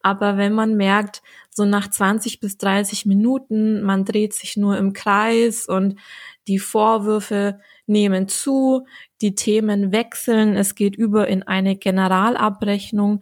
aber 0.02 0.38
wenn 0.38 0.54
man 0.54 0.76
merkt, 0.76 1.22
so 1.52 1.66
nach 1.66 1.88
20 1.88 2.40
bis 2.40 2.58
30 2.58 3.06
Minuten, 3.06 3.84
man 3.84 4.06
dreht 4.06 4.34
sich 4.34 4.58
nur 4.58 4.78
im 4.78 4.94
Kreis 4.94 5.68
und 5.68 6.00
die 6.48 6.60
Vorwürfe 6.60 7.60
nehmen 7.86 8.28
zu, 8.28 8.86
die 9.22 9.36
Themen 9.36 9.92
wechseln, 9.92 10.56
es 10.56 10.74
geht 10.76 10.96
über 10.96 11.28
in 11.28 11.44
eine 11.44 11.76
Generalabrechnung, 11.76 13.22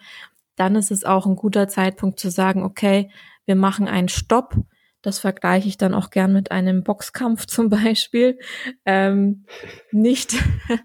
dann 0.56 0.76
ist 0.76 0.92
es 0.92 1.04
auch 1.04 1.26
ein 1.26 1.36
guter 1.36 1.68
Zeitpunkt 1.68 2.20
zu 2.20 2.30
sagen, 2.30 2.64
okay, 2.64 3.10
wir 3.46 3.56
machen 3.56 3.88
einen 3.88 4.10
Stopp. 4.10 4.56
Das 5.02 5.20
vergleiche 5.20 5.68
ich 5.68 5.78
dann 5.78 5.94
auch 5.94 6.10
gern 6.10 6.34
mit 6.34 6.50
einem 6.52 6.84
Boxkampf 6.84 7.46
zum 7.48 7.70
Beispiel. 7.70 8.40
Ähm, 8.86 9.46
nicht. 9.92 10.36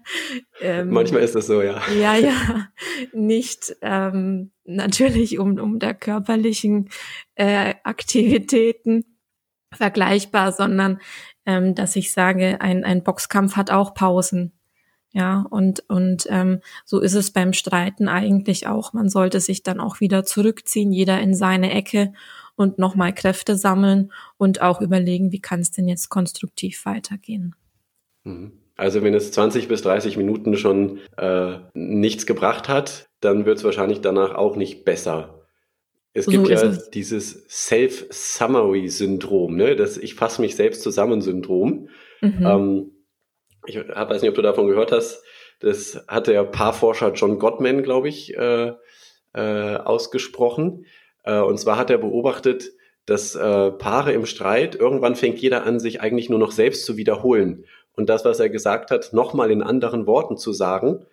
ähm, 0.61 0.89
Manchmal 0.89 1.23
ist 1.23 1.35
das 1.35 1.47
so, 1.47 1.61
ja. 1.61 1.81
Ja, 1.99 2.15
ja. 2.15 2.67
Nicht 3.13 3.75
ähm, 3.81 4.51
natürlich 4.63 5.39
um, 5.39 5.57
um 5.57 5.79
der 5.79 5.95
körperlichen 5.95 6.89
äh, 7.35 7.73
Aktivitäten 7.83 9.05
vergleichbar, 9.73 10.51
sondern 10.51 10.99
ähm, 11.45 11.73
dass 11.73 11.95
ich 11.95 12.11
sage, 12.11 12.61
ein, 12.61 12.83
ein 12.83 13.03
Boxkampf 13.03 13.55
hat 13.55 13.71
auch 13.71 13.93
Pausen. 13.93 14.53
Ja, 15.13 15.45
und, 15.49 15.83
und 15.89 16.25
ähm, 16.29 16.61
so 16.85 16.99
ist 16.99 17.15
es 17.15 17.31
beim 17.31 17.51
Streiten 17.51 18.07
eigentlich 18.07 18.67
auch. 18.67 18.93
Man 18.93 19.09
sollte 19.09 19.41
sich 19.41 19.61
dann 19.61 19.81
auch 19.81 19.99
wieder 19.99 20.23
zurückziehen, 20.23 20.93
jeder 20.93 21.19
in 21.19 21.35
seine 21.35 21.71
Ecke 21.71 22.13
und 22.55 22.79
nochmal 22.79 23.13
Kräfte 23.13 23.57
sammeln 23.57 24.11
und 24.37 24.61
auch 24.61 24.79
überlegen, 24.79 25.31
wie 25.31 25.41
kann 25.41 25.59
es 25.59 25.71
denn 25.71 25.87
jetzt 25.87 26.09
konstruktiv 26.09 26.85
weitergehen. 26.85 27.55
Mhm. 28.23 28.53
Also 28.77 29.03
wenn 29.03 29.13
es 29.13 29.31
20 29.31 29.67
bis 29.67 29.83
30 29.83 30.17
Minuten 30.17 30.57
schon 30.57 30.99
äh, 31.17 31.57
nichts 31.73 32.25
gebracht 32.25 32.69
hat, 32.69 33.09
dann 33.19 33.45
wird 33.45 33.57
es 33.57 33.63
wahrscheinlich 33.63 34.01
danach 34.01 34.33
auch 34.33 34.55
nicht 34.55 34.85
besser. 34.85 35.41
Es 36.13 36.25
gibt 36.25 36.47
so 36.47 36.51
ja 36.51 36.63
es. 36.63 36.89
dieses 36.89 37.45
Self-Summary-Syndrom, 37.47 39.55
ne? 39.55 39.75
das 39.75 39.97
Ich 39.97 40.15
fasse 40.15 40.41
mich 40.41 40.55
selbst 40.55 40.81
zusammen-Syndrom. 40.81 41.89
Mhm. 42.21 42.45
Ähm, 42.45 42.91
ich 43.65 43.77
weiß 43.77 44.21
nicht, 44.21 44.29
ob 44.29 44.35
du 44.35 44.41
davon 44.41 44.67
gehört 44.67 44.91
hast, 44.91 45.23
das 45.59 46.03
hat 46.07 46.27
der 46.27 46.43
Paarforscher 46.43 47.13
John 47.13 47.39
Gottman, 47.39 47.83
glaube 47.83 48.09
ich, 48.09 48.35
äh, 48.35 48.73
äh, 49.33 49.75
ausgesprochen. 49.75 50.85
Äh, 51.23 51.39
und 51.39 51.59
zwar 51.59 51.77
hat 51.77 51.89
er 51.89 51.99
beobachtet, 51.99 52.71
dass 53.05 53.35
äh, 53.35 53.71
Paare 53.71 54.13
im 54.13 54.25
Streit, 54.25 54.75
irgendwann 54.75 55.15
fängt 55.15 55.39
jeder 55.39 55.65
an, 55.65 55.79
sich 55.79 56.01
eigentlich 56.01 56.29
nur 56.29 56.39
noch 56.39 56.51
selbst 56.51 56.85
zu 56.85 56.97
wiederholen. 56.97 57.65
Und 57.93 58.09
das, 58.09 58.25
was 58.25 58.39
er 58.39 58.49
gesagt 58.49 58.89
hat, 58.91 59.13
nochmal 59.13 59.51
in 59.51 59.61
anderen 59.61 60.07
Worten 60.07 60.37
zu 60.37 60.53
sagen 60.53 61.05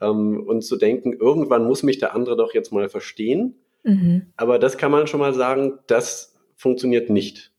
ähm, 0.00 0.42
und 0.46 0.62
zu 0.62 0.76
denken, 0.76 1.12
irgendwann 1.12 1.64
muss 1.64 1.82
mich 1.82 1.98
der 1.98 2.14
andere 2.14 2.36
doch 2.36 2.54
jetzt 2.54 2.72
mal 2.72 2.88
verstehen. 2.88 3.56
Mhm. 3.84 4.32
Aber 4.36 4.58
das 4.58 4.78
kann 4.78 4.90
man 4.90 5.06
schon 5.06 5.20
mal 5.20 5.34
sagen, 5.34 5.78
das 5.86 6.34
funktioniert 6.56 7.10
nicht. 7.10 7.52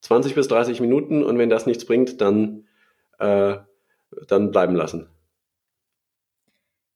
20 0.00 0.34
bis 0.34 0.48
30 0.48 0.80
Minuten 0.80 1.22
und 1.22 1.38
wenn 1.38 1.50
das 1.50 1.66
nichts 1.66 1.84
bringt, 1.84 2.20
dann 2.20 2.64
äh, 3.18 3.56
dann 4.26 4.50
bleiben 4.50 4.74
lassen. 4.74 5.08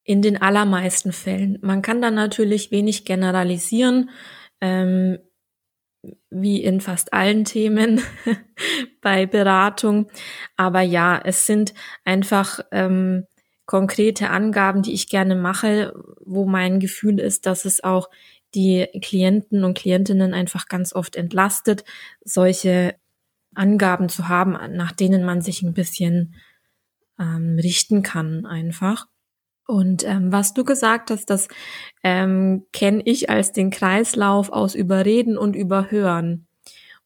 In 0.05 0.23
den 0.23 0.41
allermeisten 0.41 1.13
Fällen. 1.13 1.59
Man 1.63 1.83
kann 1.83 2.03
dann 2.03 2.15
natürlich 2.15 2.71
wenig 2.71 3.05
generalisieren, 3.05 4.11
ähm, 4.61 5.19
wie 6.31 6.63
in 6.63 6.81
fast 6.81 7.13
allen 7.13 7.45
Themen 7.45 8.01
bei 9.01 9.27
Beratung. 9.27 10.11
Aber 10.57 10.81
ja, 10.81 11.21
es 11.25 11.47
sind 11.47 11.73
einfach 12.05 12.61
ähm, 12.73 13.27
konkrete 13.67 14.31
Angaben, 14.31 14.83
die 14.83 14.93
ich 14.93 15.09
gerne 15.09 15.37
mache, 15.37 15.95
wo 16.25 16.47
mein 16.47 16.81
Gefühl 16.81 17.21
ist, 17.21 17.47
dass 17.47 17.65
es 17.65 17.85
auch 17.85 18.11
die 18.55 18.87
Klienten 19.01 19.65
und 19.65 19.79
Klientinnen 19.79 20.35
einfach 20.35 20.67
ganz 20.67 20.95
oft 20.95 21.17
entlastet, 21.17 21.85
solche 22.23 22.97
Angaben 23.55 24.09
zu 24.09 24.29
haben, 24.29 24.59
nach 24.77 24.93
denen 24.93 25.25
man 25.25 25.41
sich 25.41 25.63
ein 25.63 25.75
bisschen 25.75 26.35
ähm, 27.19 27.59
richten 27.61 28.03
kann 28.03 28.47
einfach. 28.47 29.07
Und 29.67 30.05
ähm, 30.05 30.33
was 30.33 30.55
du 30.55 30.65
gesagt 30.65 31.11
hast, 31.11 31.31
das 31.31 31.49
ähm, 32.03 32.67
kenne 32.73 33.03
ich 33.05 33.31
als 33.31 33.53
den 33.53 33.71
Kreislauf 33.71 34.51
aus 34.51 34.75
Überreden 34.75 35.39
und 35.39 35.55
Überhören. 35.57 36.47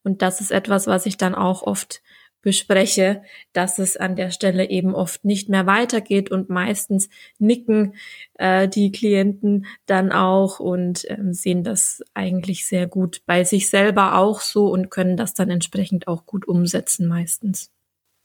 Und 0.03 0.21
das 0.21 0.41
ist 0.41 0.51
etwas, 0.51 0.87
was 0.87 1.05
ich 1.05 1.17
dann 1.17 1.35
auch 1.35 1.63
oft 1.63 2.01
bespreche, 2.41 3.23
dass 3.51 3.77
es 3.77 3.97
an 3.97 4.15
der 4.15 4.31
Stelle 4.31 4.69
eben 4.69 4.95
oft 4.95 5.25
nicht 5.25 5.49
mehr 5.49 5.65
weitergeht 5.65 6.31
und 6.31 6.49
meistens 6.49 7.09
nicken 7.39 7.95
äh, 8.35 8.69
die 8.69 8.91
Klienten 8.91 9.65
dann 9.85 10.11
auch 10.11 10.59
und 10.59 11.05
ähm, 11.09 11.33
sehen 11.33 11.63
das 11.63 12.03
eigentlich 12.13 12.65
sehr 12.65 12.87
gut 12.87 13.21
bei 13.25 13.43
sich 13.43 13.69
selber 13.69 14.17
auch 14.17 14.39
so 14.39 14.67
und 14.67 14.89
können 14.89 15.17
das 15.17 15.33
dann 15.33 15.49
entsprechend 15.49 16.07
auch 16.07 16.25
gut 16.25 16.47
umsetzen 16.47 17.07
meistens. 17.07 17.71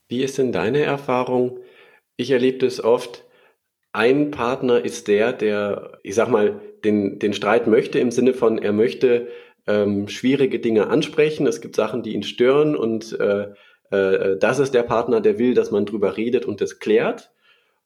Wie 0.08 0.22
ist 0.22 0.38
denn 0.38 0.52
deine 0.52 0.82
Erfahrung? 0.82 1.58
Ich 2.16 2.30
erlebe 2.30 2.58
das 2.58 2.82
oft, 2.82 3.24
ein 3.92 4.30
Partner 4.30 4.84
ist 4.84 5.08
der, 5.08 5.32
der, 5.32 5.98
ich 6.02 6.14
sag 6.14 6.28
mal, 6.28 6.60
den, 6.84 7.18
den 7.18 7.32
Streit 7.34 7.66
möchte 7.66 7.98
im 7.98 8.10
Sinne 8.10 8.34
von, 8.34 8.58
er 8.58 8.72
möchte 8.72 9.28
ähm, 9.66 10.08
schwierige 10.08 10.58
Dinge 10.58 10.88
ansprechen. 10.88 11.46
Es 11.46 11.60
gibt 11.60 11.76
Sachen, 11.76 12.02
die 12.02 12.14
ihn 12.14 12.22
stören 12.22 12.74
und 12.74 13.18
äh, 13.20 13.48
äh, 13.90 14.38
das 14.38 14.58
ist 14.58 14.74
der 14.74 14.82
Partner, 14.82 15.20
der 15.20 15.38
will, 15.38 15.54
dass 15.54 15.70
man 15.70 15.86
drüber 15.86 16.16
redet 16.16 16.46
und 16.46 16.60
das 16.60 16.78
klärt. 16.78 17.32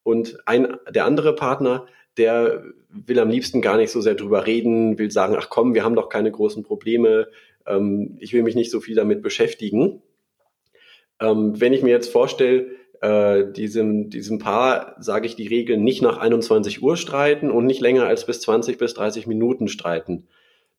Und 0.03 0.39
ein, 0.47 0.77
der 0.89 1.05
andere 1.05 1.35
Partner, 1.35 1.87
der 2.17 2.65
will 2.89 3.19
am 3.19 3.29
liebsten 3.29 3.61
gar 3.61 3.77
nicht 3.77 3.91
so 3.91 4.01
sehr 4.01 4.15
drüber 4.15 4.47
reden, 4.47 4.99
will 4.99 5.11
sagen, 5.11 5.37
ach 5.39 5.51
komm, 5.51 5.75
wir 5.75 5.85
haben 5.85 5.97
doch 5.97 6.09
keine 6.09 6.31
großen 6.31 6.63
Probleme, 6.63 7.29
ähm, 7.67 8.17
ich 8.21 8.33
will 8.33 8.43
mich 8.43 8.55
nicht 8.55 8.71
so 8.71 8.81
viel 8.81 8.95
damit 8.95 9.23
beschäftigen. 9.23 10.03
Ähm, 11.21 11.61
wenn 11.61 11.73
ich 11.73 11.83
mir 11.83 11.91
jetzt 11.91 12.13
vorstelle, 12.13 12.69
äh, 13.01 13.53
diesem, 13.53 14.11
diesem 14.11 14.39
Paar 14.39 14.97
sage 14.99 15.27
ich 15.27 15.37
die 15.37 15.47
Regel 15.47 15.77
nicht 15.77 16.03
nach 16.03 16.19
21 16.19 16.83
Uhr 16.83 16.97
streiten 16.97 17.51
und 17.51 17.67
nicht 17.67 17.81
länger 17.81 18.07
als 18.07 18.27
bis 18.27 18.41
20 18.41 18.79
bis 18.79 18.95
30 18.95 19.27
Minuten 19.27 19.69
streiten, 19.69 20.29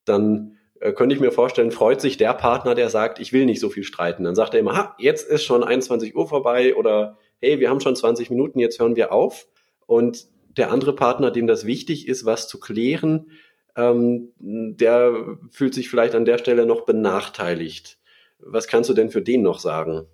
dann 0.05 0.57
äh, 0.79 0.93
könnte 0.93 1.15
ich 1.15 1.21
mir 1.21 1.31
vorstellen, 1.31 1.71
freut 1.71 2.01
sich 2.01 2.17
der 2.17 2.33
Partner, 2.33 2.75
der 2.75 2.89
sagt, 2.89 3.19
ich 3.19 3.33
will 3.33 3.45
nicht 3.45 3.59
so 3.59 3.69
viel 3.69 3.83
streiten. 3.83 4.24
Dann 4.24 4.36
sagt 4.36 4.53
er 4.53 4.59
immer, 4.59 4.75
ha, 4.75 4.95
jetzt 5.00 5.27
ist 5.27 5.43
schon 5.43 5.63
21 5.63 6.15
Uhr 6.15 6.27
vorbei 6.27 6.75
oder 6.75 7.17
hey, 7.39 7.59
wir 7.59 7.69
haben 7.69 7.81
schon 7.81 7.95
20 7.95 8.29
Minuten, 8.29 8.59
jetzt 8.59 8.79
hören 8.79 8.95
wir 8.95 9.12
auf. 9.12 9.47
Und 9.86 10.27
der 10.57 10.71
andere 10.71 10.95
Partner, 10.95 11.31
dem 11.31 11.47
das 11.47 11.65
wichtig 11.65 12.07
ist, 12.07 12.25
was 12.25 12.47
zu 12.47 12.59
klären, 12.59 13.31
ähm, 13.75 14.33
der 14.39 15.38
fühlt 15.51 15.74
sich 15.74 15.89
vielleicht 15.89 16.15
an 16.15 16.25
der 16.25 16.39
Stelle 16.39 16.65
noch 16.65 16.81
benachteiligt. 16.81 18.00
Was 18.39 18.67
kannst 18.67 18.89
du 18.89 18.93
denn 18.93 19.09
für 19.09 19.21
den 19.21 19.43
noch 19.43 19.59
sagen? 19.59 20.07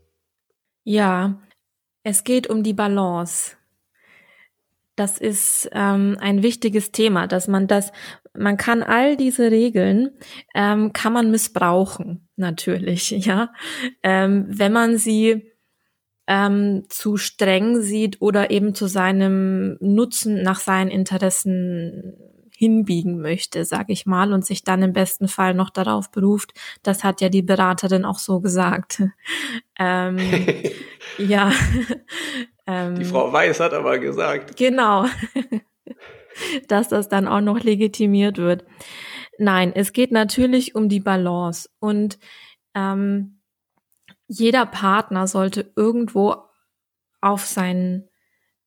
Ja, 0.83 1.41
es 2.03 2.23
geht 2.23 2.47
um 2.47 2.63
die 2.63 2.73
Balance. 2.73 3.55
Das 4.95 5.17
ist 5.17 5.69
ähm, 5.73 6.17
ein 6.19 6.43
wichtiges 6.43 6.91
Thema, 6.91 7.25
dass 7.27 7.47
man 7.47 7.67
das, 7.67 7.91
man 8.37 8.57
kann 8.57 8.83
all 8.83 9.17
diese 9.17 9.49
Regeln, 9.49 10.11
ähm, 10.53 10.93
kann 10.93 11.13
man 11.13 11.31
missbrauchen, 11.31 12.27
natürlich, 12.35 13.09
ja. 13.25 13.51
Ähm, 14.03 14.45
wenn 14.47 14.71
man 14.71 14.97
sie 14.97 15.51
ähm, 16.27 16.85
zu 16.89 17.17
streng 17.17 17.81
sieht 17.81 18.21
oder 18.21 18.51
eben 18.51 18.75
zu 18.75 18.85
seinem 18.85 19.77
Nutzen 19.79 20.43
nach 20.43 20.59
seinen 20.59 20.91
Interessen 20.91 22.13
hinbiegen 22.55 23.19
möchte, 23.21 23.65
sag 23.65 23.89
ich 23.89 24.05
mal, 24.05 24.33
und 24.33 24.45
sich 24.45 24.63
dann 24.63 24.81
im 24.81 24.93
besten 24.93 25.27
Fall 25.27 25.53
noch 25.53 25.69
darauf 25.69 26.11
beruft. 26.11 26.53
Das 26.83 27.03
hat 27.03 27.21
ja 27.21 27.29
die 27.29 27.41
Beraterin 27.41 28.05
auch 28.05 28.19
so 28.19 28.39
gesagt. 28.39 29.03
ähm, 29.79 30.17
ja. 31.17 31.51
ähm, 32.67 32.95
die 32.95 33.05
Frau 33.05 33.31
Weiß 33.31 33.59
hat 33.59 33.73
aber 33.73 33.99
gesagt. 33.99 34.57
Genau. 34.57 35.05
dass 36.67 36.89
das 36.89 37.09
dann 37.09 37.27
auch 37.27 37.41
noch 37.41 37.59
legitimiert 37.59 38.37
wird. 38.37 38.65
Nein, 39.37 39.71
es 39.75 39.93
geht 39.93 40.11
natürlich 40.11 40.75
um 40.75 40.89
die 40.89 40.99
Balance 40.99 41.69
und 41.79 42.17
ähm, 42.75 43.39
jeder 44.27 44.65
Partner 44.65 45.27
sollte 45.27 45.71
irgendwo 45.75 46.35
auf 47.21 47.45
seinen 47.45 48.09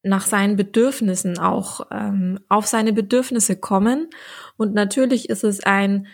nach 0.06 0.26
seinen 0.26 0.56
Bedürfnissen 0.56 1.38
auch 1.38 1.86
ähm, 1.90 2.40
auf 2.48 2.66
seine 2.66 2.92
Bedürfnisse 2.92 3.56
kommen. 3.56 4.08
Und 4.56 4.74
natürlich 4.74 5.28
ist 5.28 5.44
es 5.44 5.60
ein 5.60 6.06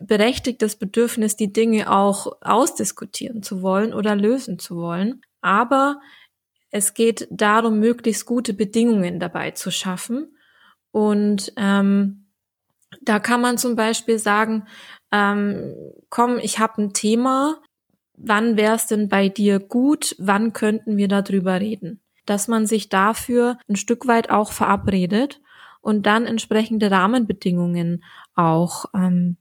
berechtigtes 0.00 0.76
Bedürfnis, 0.76 1.36
die 1.36 1.52
Dinge 1.52 1.90
auch 1.90 2.38
ausdiskutieren 2.42 3.42
zu 3.42 3.62
wollen 3.62 3.92
oder 3.92 4.14
lösen 4.14 4.58
zu 4.58 4.76
wollen, 4.76 5.22
aber 5.40 6.00
es 6.70 6.94
geht 6.94 7.26
darum, 7.30 7.80
möglichst 7.80 8.26
gute 8.26 8.54
Bedingungen 8.54 9.18
dabei 9.18 9.50
zu 9.50 9.72
schaffen. 9.72 10.36
Und 10.92 11.52
ähm, 11.56 12.26
da 13.02 13.18
kann 13.18 13.40
man 13.40 13.58
zum 13.58 13.74
Beispiel 13.74 14.18
sagen, 14.18 14.66
ähm, 15.10 15.74
komm, 16.08 16.38
ich 16.38 16.60
habe 16.60 16.82
ein 16.82 16.92
Thema, 16.92 17.60
wann 18.16 18.56
wäre 18.56 18.76
es 18.76 18.86
denn 18.86 19.08
bei 19.08 19.28
dir 19.28 19.58
gut, 19.58 20.14
wann 20.18 20.52
könnten 20.52 20.96
wir 20.96 21.08
darüber 21.08 21.60
reden? 21.60 22.00
Dass 22.26 22.48
man 22.48 22.66
sich 22.66 22.88
dafür 22.88 23.58
ein 23.68 23.76
Stück 23.76 24.06
weit 24.06 24.30
auch 24.30 24.52
verabredet 24.52 25.40
und 25.80 26.06
dann 26.06 26.26
entsprechende 26.26 26.90
Rahmenbedingungen 26.90 28.04
auch 28.34 28.86
ähm, 28.94 29.36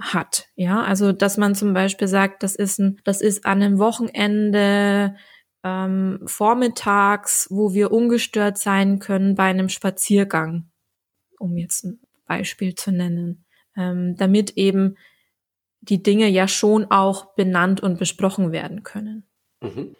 hat. 0.00 0.48
Ja, 0.56 0.82
also 0.82 1.12
dass 1.12 1.36
man 1.36 1.54
zum 1.54 1.74
Beispiel 1.74 2.08
sagt, 2.08 2.42
das 2.42 2.56
ist 2.56 2.78
ein, 2.78 3.00
das 3.04 3.20
ist 3.20 3.46
an 3.46 3.62
einem 3.62 3.78
Wochenende 3.78 5.16
ähm, 5.62 6.20
vormittags, 6.26 7.46
wo 7.50 7.72
wir 7.72 7.92
ungestört 7.92 8.58
sein 8.58 8.98
können 8.98 9.34
bei 9.34 9.44
einem 9.44 9.68
Spaziergang, 9.68 10.70
um 11.38 11.56
jetzt 11.56 11.84
ein 11.84 12.00
Beispiel 12.26 12.74
zu 12.74 12.90
nennen, 12.90 13.44
ähm, 13.76 14.16
damit 14.16 14.56
eben 14.56 14.96
die 15.80 16.02
Dinge 16.02 16.28
ja 16.28 16.48
schon 16.48 16.90
auch 16.90 17.34
benannt 17.34 17.80
und 17.80 17.98
besprochen 17.98 18.52
werden 18.52 18.82
können. 18.82 19.24
Mhm. 19.60 19.96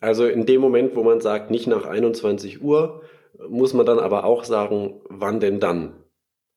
Also 0.00 0.26
in 0.26 0.46
dem 0.46 0.60
Moment, 0.60 0.94
wo 0.94 1.02
man 1.02 1.20
sagt, 1.20 1.50
nicht 1.50 1.66
nach 1.66 1.84
21 1.84 2.62
Uhr, 2.62 3.02
muss 3.48 3.74
man 3.74 3.86
dann 3.86 3.98
aber 3.98 4.24
auch 4.24 4.44
sagen, 4.44 5.00
wann 5.08 5.40
denn 5.40 5.60
dann? 5.60 5.94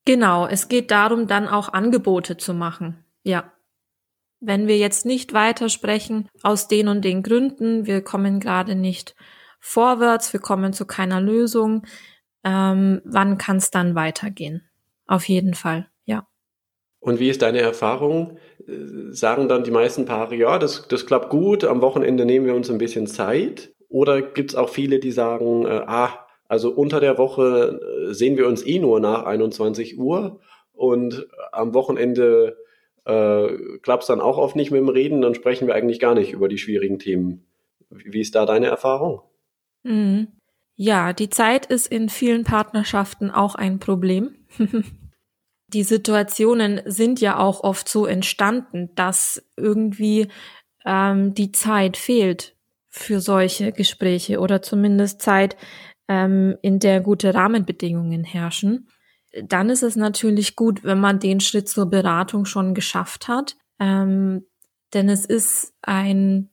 Genau, 0.05 0.47
es 0.47 0.67
geht 0.67 0.91
darum, 0.91 1.27
dann 1.27 1.47
auch 1.47 1.69
Angebote 1.69 2.37
zu 2.37 2.53
machen. 2.53 3.03
Ja. 3.23 3.51
Wenn 4.39 4.67
wir 4.67 4.77
jetzt 4.77 5.05
nicht 5.05 5.33
weitersprechen, 5.33 6.27
aus 6.41 6.67
den 6.67 6.87
und 6.87 7.05
den 7.05 7.21
Gründen, 7.21 7.85
wir 7.85 8.01
kommen 8.01 8.39
gerade 8.39 8.73
nicht 8.75 9.15
vorwärts, 9.59 10.33
wir 10.33 10.39
kommen 10.39 10.73
zu 10.73 10.85
keiner 10.85 11.21
Lösung, 11.21 11.85
ähm, 12.43 13.01
wann 13.05 13.37
kann 13.37 13.57
es 13.57 13.69
dann 13.69 13.93
weitergehen? 13.93 14.67
Auf 15.05 15.29
jeden 15.29 15.53
Fall. 15.53 15.90
Und 17.01 17.19
wie 17.19 17.29
ist 17.29 17.41
deine 17.41 17.59
Erfahrung? 17.59 18.37
Sagen 19.09 19.49
dann 19.49 19.63
die 19.63 19.71
meisten 19.71 20.05
Paare, 20.05 20.35
ja, 20.35 20.59
das, 20.59 20.87
das 20.87 21.05
klappt 21.05 21.29
gut, 21.29 21.63
am 21.63 21.81
Wochenende 21.81 22.25
nehmen 22.25 22.45
wir 22.45 22.55
uns 22.55 22.69
ein 22.69 22.77
bisschen 22.77 23.07
Zeit? 23.07 23.73
Oder 23.89 24.21
gibt 24.21 24.51
es 24.51 24.55
auch 24.55 24.69
viele, 24.69 24.99
die 24.99 25.11
sagen, 25.11 25.65
äh, 25.65 25.81
ah, 25.85 26.27
also 26.47 26.71
unter 26.71 26.99
der 26.99 27.17
Woche 27.17 27.79
äh, 28.09 28.13
sehen 28.13 28.37
wir 28.37 28.47
uns 28.47 28.65
eh 28.65 28.79
nur 28.79 28.99
nach 28.99 29.23
21 29.23 29.97
Uhr 29.97 30.39
und 30.73 31.27
am 31.51 31.73
Wochenende 31.73 32.57
äh, 33.05 33.47
klappt 33.81 34.03
es 34.03 34.07
dann 34.07 34.21
auch 34.21 34.37
oft 34.37 34.55
nicht 34.55 34.69
mit 34.69 34.79
dem 34.79 34.89
Reden, 34.89 35.21
dann 35.21 35.35
sprechen 35.35 35.67
wir 35.67 35.75
eigentlich 35.75 35.99
gar 35.99 36.13
nicht 36.13 36.33
über 36.33 36.47
die 36.47 36.59
schwierigen 36.59 36.99
Themen. 36.99 37.45
Wie 37.89 38.21
ist 38.21 38.35
da 38.35 38.45
deine 38.45 38.67
Erfahrung? 38.67 39.21
Mhm. 39.83 40.27
Ja, 40.75 41.13
die 41.13 41.29
Zeit 41.29 41.65
ist 41.65 41.87
in 41.87 42.09
vielen 42.09 42.43
Partnerschaften 42.43 43.31
auch 43.31 43.55
ein 43.55 43.79
Problem. 43.79 44.35
die 45.73 45.83
Situationen 45.83 46.81
sind 46.85 47.21
ja 47.21 47.37
auch 47.37 47.63
oft 47.63 47.87
so 47.87 48.05
entstanden, 48.05 48.89
dass 48.95 49.43
irgendwie 49.57 50.27
ähm, 50.85 51.33
die 51.33 51.51
Zeit 51.51 51.97
fehlt 51.97 52.55
für 52.89 53.21
solche 53.21 53.71
Gespräche 53.71 54.39
oder 54.39 54.61
zumindest 54.61 55.21
Zeit, 55.21 55.55
ähm, 56.07 56.57
in 56.61 56.79
der 56.79 56.99
gute 56.99 57.33
Rahmenbedingungen 57.33 58.23
herrschen. 58.23 58.89
Dann 59.43 59.69
ist 59.69 59.81
es 59.83 59.95
natürlich 59.95 60.57
gut, 60.57 60.83
wenn 60.83 60.99
man 60.99 61.19
den 61.19 61.39
Schritt 61.39 61.69
zur 61.69 61.89
Beratung 61.89 62.43
schon 62.43 62.73
geschafft 62.73 63.29
hat, 63.29 63.55
ähm, 63.79 64.45
denn 64.93 65.07
es 65.07 65.25
ist 65.25 65.73
ein, 65.81 66.49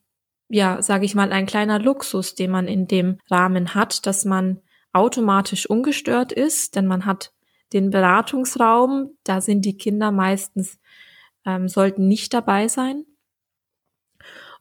ja, 0.49 0.81
sage 0.81 1.05
ich 1.05 1.17
mal, 1.17 1.33
ein 1.33 1.47
kleiner 1.47 1.81
Luxus, 1.81 2.37
den 2.37 2.53
man 2.53 2.69
in 2.69 2.87
dem 2.87 3.19
Rahmen 3.29 3.75
hat, 3.75 4.07
dass 4.07 4.25
man 4.25 4.61
automatisch 4.93 5.69
ungestört 5.69 6.31
ist, 6.31 6.77
denn 6.77 6.87
man 6.87 7.05
hat 7.05 7.33
den 7.73 7.91
Beratungsraum, 7.91 9.11
da 9.25 9.41
sind 9.41 9.65
die 9.65 9.77
Kinder 9.77 10.11
meistens, 10.11 10.79
ähm, 11.45 11.69
sollten 11.69 12.09
nicht 12.09 12.33
dabei 12.35 12.69
sein. 12.69 13.05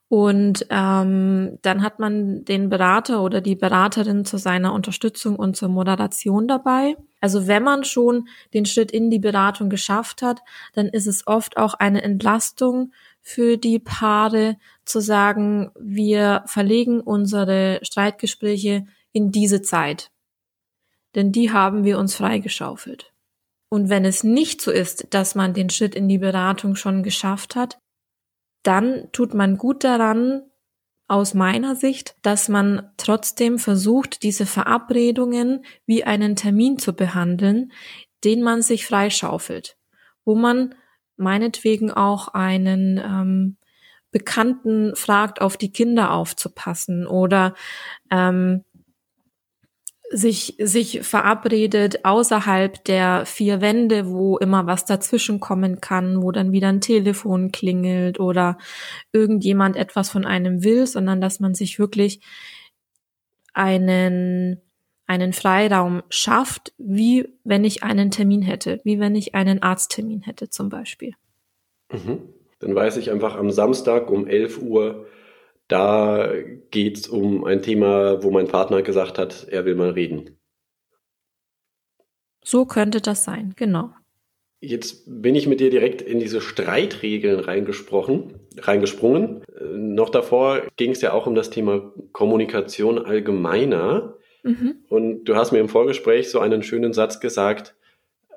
Und 0.09 0.65
ähm, 0.69 1.59
dann 1.63 1.83
hat 1.83 1.99
man 1.99 2.45
den 2.45 2.69
Berater 2.69 3.21
oder 3.21 3.41
die 3.41 3.55
Beraterin 3.55 4.23
zu 4.23 4.37
seiner 4.37 4.73
Unterstützung 4.73 5.35
und 5.35 5.57
zur 5.57 5.67
Moderation 5.67 6.47
dabei. 6.47 6.95
Also 7.19 7.47
wenn 7.47 7.63
man 7.63 7.83
schon 7.83 8.29
den 8.53 8.65
Schritt 8.65 8.91
in 8.91 9.09
die 9.09 9.19
Beratung 9.19 9.69
geschafft 9.69 10.21
hat, 10.21 10.39
dann 10.73 10.87
ist 10.87 11.07
es 11.07 11.27
oft 11.27 11.57
auch 11.57 11.73
eine 11.73 12.03
Entlastung 12.03 12.93
für 13.21 13.57
die 13.57 13.79
Paare 13.79 14.55
zu 14.85 15.01
sagen, 15.01 15.71
wir 15.77 16.43
verlegen 16.45 17.01
unsere 17.01 17.79
Streitgespräche 17.81 18.85
in 19.11 19.31
diese 19.31 19.61
Zeit 19.61 20.09
denn 21.17 21.33
die 21.33 21.51
haben 21.51 21.83
wir 21.83 21.99
uns 21.99 22.15
freigeschaufelt. 22.15 23.11
Und 23.69 23.89
wenn 23.89 24.05
es 24.05 24.23
nicht 24.23 24.61
so 24.61 24.71
ist, 24.71 25.07
dass 25.09 25.35
man 25.35 25.53
den 25.53 25.69
Schritt 25.69 25.95
in 25.95 26.07
die 26.07 26.19
Beratung 26.19 26.75
schon 26.75 27.03
geschafft 27.03 27.57
hat, 27.57 27.79
dann 28.63 29.09
tut 29.11 29.33
man 29.33 29.57
gut 29.57 29.83
daran, 29.83 30.43
aus 31.09 31.33
meiner 31.33 31.75
Sicht, 31.75 32.15
dass 32.21 32.49
man 32.49 32.91
trotzdem 32.97 33.59
versucht, 33.59 34.23
diese 34.23 34.45
Verabredungen 34.45 35.65
wie 35.85 36.03
einen 36.03 36.35
Termin 36.35 36.79
zu 36.79 36.93
behandeln, 36.93 37.71
den 38.25 38.43
man 38.43 38.61
sich 38.61 38.85
freischaufelt, 38.85 39.77
wo 40.25 40.35
man 40.35 40.75
meinetwegen 41.15 41.91
auch 41.91 42.29
einen 42.29 42.97
ähm, 42.97 43.57
Bekannten 44.11 44.95
fragt, 44.95 45.41
auf 45.41 45.57
die 45.57 45.71
Kinder 45.71 46.11
aufzupassen 46.11 47.07
oder 47.07 47.53
ähm, 48.11 48.65
sich, 50.09 50.55
sich 50.59 51.01
verabredet 51.01 52.05
außerhalb 52.05 52.83
der 52.85 53.25
vier 53.25 53.59
Wände, 53.61 54.09
wo 54.09 54.37
immer 54.37 54.65
was 54.65 54.85
dazwischen 54.85 55.39
kommen 55.39 55.81
kann, 55.81 56.21
wo 56.21 56.31
dann 56.31 56.51
wieder 56.51 56.69
ein 56.69 56.81
Telefon 56.81 57.51
klingelt 57.51 58.19
oder 58.19 58.57
irgendjemand 59.11 59.75
etwas 59.75 60.09
von 60.09 60.25
einem 60.25 60.63
will, 60.63 60.87
sondern 60.87 61.19
dass 61.19 61.39
man 61.39 61.55
sich 61.55 61.77
wirklich 61.77 62.21
einen, 63.53 64.61
einen 65.07 65.33
Freiraum 65.33 66.03
schafft, 66.09 66.73
wie 66.77 67.27
wenn 67.43 67.65
ich 67.65 67.83
einen 67.83 68.11
Termin 68.11 68.41
hätte, 68.41 68.79
wie 68.83 68.99
wenn 68.99 69.15
ich 69.15 69.35
einen 69.35 69.61
Arzttermin 69.61 70.21
hätte 70.21 70.49
zum 70.49 70.69
Beispiel. 70.69 71.13
Mhm. 71.91 72.19
Dann 72.59 72.73
weiß 72.73 72.97
ich 72.97 73.11
einfach 73.11 73.35
am 73.35 73.51
Samstag 73.51 74.09
um 74.09 74.25
11 74.25 74.61
Uhr, 74.61 75.05
da 75.67 76.31
geht 76.71 76.97
es 76.97 77.07
um 77.07 77.43
ein 77.43 77.61
Thema, 77.61 78.23
wo 78.23 78.31
mein 78.31 78.47
Partner 78.47 78.81
gesagt 78.81 79.17
hat, 79.17 79.47
er 79.49 79.65
will 79.65 79.75
mal 79.75 79.91
reden. 79.91 80.37
So 82.43 82.65
könnte 82.65 83.01
das 83.01 83.23
sein, 83.23 83.53
genau. 83.57 83.91
Jetzt 84.59 85.03
bin 85.05 85.35
ich 85.35 85.47
mit 85.47 85.59
dir 85.59 85.69
direkt 85.69 86.01
in 86.01 86.19
diese 86.19 86.41
Streitregeln 86.41 87.39
reingesprochen, 87.39 88.39
reingesprungen. 88.57 89.43
Äh, 89.43 89.65
noch 89.65 90.09
davor 90.09 90.63
ging 90.77 90.91
es 90.91 91.01
ja 91.01 91.13
auch 91.13 91.27
um 91.27 91.35
das 91.35 91.51
Thema 91.51 91.93
Kommunikation 92.11 92.97
allgemeiner. 92.97 94.15
Mhm. 94.43 94.77
Und 94.89 95.25
du 95.25 95.35
hast 95.35 95.51
mir 95.51 95.59
im 95.59 95.69
Vorgespräch 95.69 96.31
so 96.31 96.39
einen 96.39 96.63
schönen 96.63 96.93
Satz 96.93 97.19
gesagt, 97.19 97.75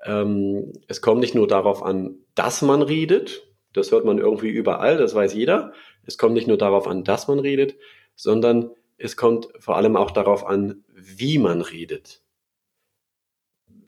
ähm, 0.04 0.72
es 0.88 1.00
kommt 1.00 1.20
nicht 1.20 1.34
nur 1.34 1.46
darauf 1.46 1.82
an, 1.82 2.16
dass 2.34 2.60
man 2.60 2.82
redet, 2.82 3.46
das 3.72 3.92
hört 3.92 4.04
man 4.04 4.18
irgendwie 4.18 4.50
überall, 4.50 4.96
das 4.96 5.14
weiß 5.14 5.34
jeder, 5.34 5.72
es 6.04 6.18
kommt 6.18 6.34
nicht 6.34 6.48
nur 6.48 6.58
darauf 6.58 6.86
an, 6.86 7.04
dass 7.04 7.28
man 7.28 7.38
redet, 7.38 7.76
sondern 8.16 8.70
es 8.96 9.16
kommt 9.16 9.48
vor 9.58 9.76
allem 9.76 9.96
auch 9.96 10.10
darauf 10.10 10.46
an, 10.46 10.84
wie 10.94 11.38
man 11.38 11.60
redet. 11.62 12.22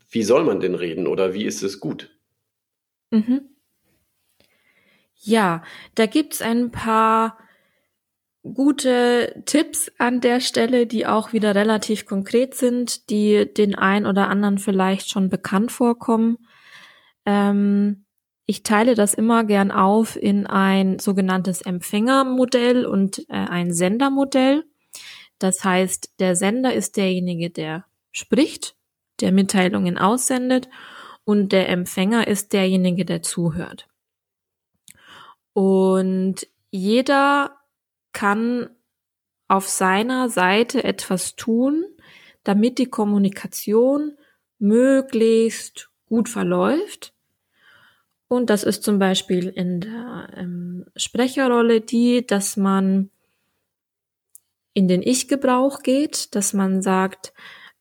Wie 0.08 0.22
soll 0.22 0.44
man 0.44 0.60
denn 0.60 0.74
reden 0.74 1.06
oder 1.06 1.34
wie 1.34 1.44
ist 1.44 1.62
es 1.62 1.80
gut? 1.80 2.10
Mhm. 3.10 3.48
Ja, 5.14 5.62
da 5.94 6.06
gibt's 6.06 6.42
ein 6.42 6.70
paar 6.70 7.38
gute 8.42 9.42
Tipps 9.46 9.90
an 9.98 10.20
der 10.20 10.40
Stelle, 10.40 10.86
die 10.86 11.06
auch 11.06 11.32
wieder 11.32 11.54
relativ 11.54 12.06
konkret 12.06 12.54
sind, 12.54 13.08
die 13.08 13.52
den 13.52 13.74
ein 13.74 14.04
oder 14.04 14.28
anderen 14.28 14.58
vielleicht 14.58 15.08
schon 15.08 15.28
bekannt 15.28 15.70
vorkommen. 15.70 16.38
Ähm, 17.24 18.04
ich 18.52 18.62
teile 18.64 18.94
das 18.94 19.14
immer 19.14 19.44
gern 19.44 19.70
auf 19.70 20.14
in 20.14 20.46
ein 20.46 20.98
sogenanntes 20.98 21.62
Empfängermodell 21.62 22.84
und 22.84 23.20
äh, 23.30 23.32
ein 23.32 23.72
Sendermodell. 23.72 24.64
Das 25.38 25.64
heißt, 25.64 26.16
der 26.18 26.36
Sender 26.36 26.74
ist 26.74 26.98
derjenige, 26.98 27.48
der 27.48 27.86
spricht, 28.10 28.76
der 29.22 29.32
Mitteilungen 29.32 29.96
aussendet 29.96 30.68
und 31.24 31.52
der 31.52 31.70
Empfänger 31.70 32.28
ist 32.28 32.52
derjenige, 32.52 33.06
der 33.06 33.22
zuhört. 33.22 33.88
Und 35.54 36.46
jeder 36.70 37.56
kann 38.12 38.68
auf 39.48 39.66
seiner 39.66 40.28
Seite 40.28 40.84
etwas 40.84 41.36
tun, 41.36 41.86
damit 42.44 42.76
die 42.76 42.90
Kommunikation 42.90 44.18
möglichst 44.58 45.88
gut 46.04 46.28
verläuft. 46.28 47.14
Und 48.32 48.48
das 48.48 48.64
ist 48.64 48.82
zum 48.82 48.98
Beispiel 48.98 49.48
in 49.48 49.82
der 49.82 50.30
ähm, 50.34 50.86
Sprecherrolle 50.96 51.82
die, 51.82 52.26
dass 52.26 52.56
man 52.56 53.10
in 54.72 54.88
den 54.88 55.02
Ich-Gebrauch 55.02 55.82
geht, 55.82 56.34
dass 56.34 56.54
man 56.54 56.80
sagt, 56.80 57.34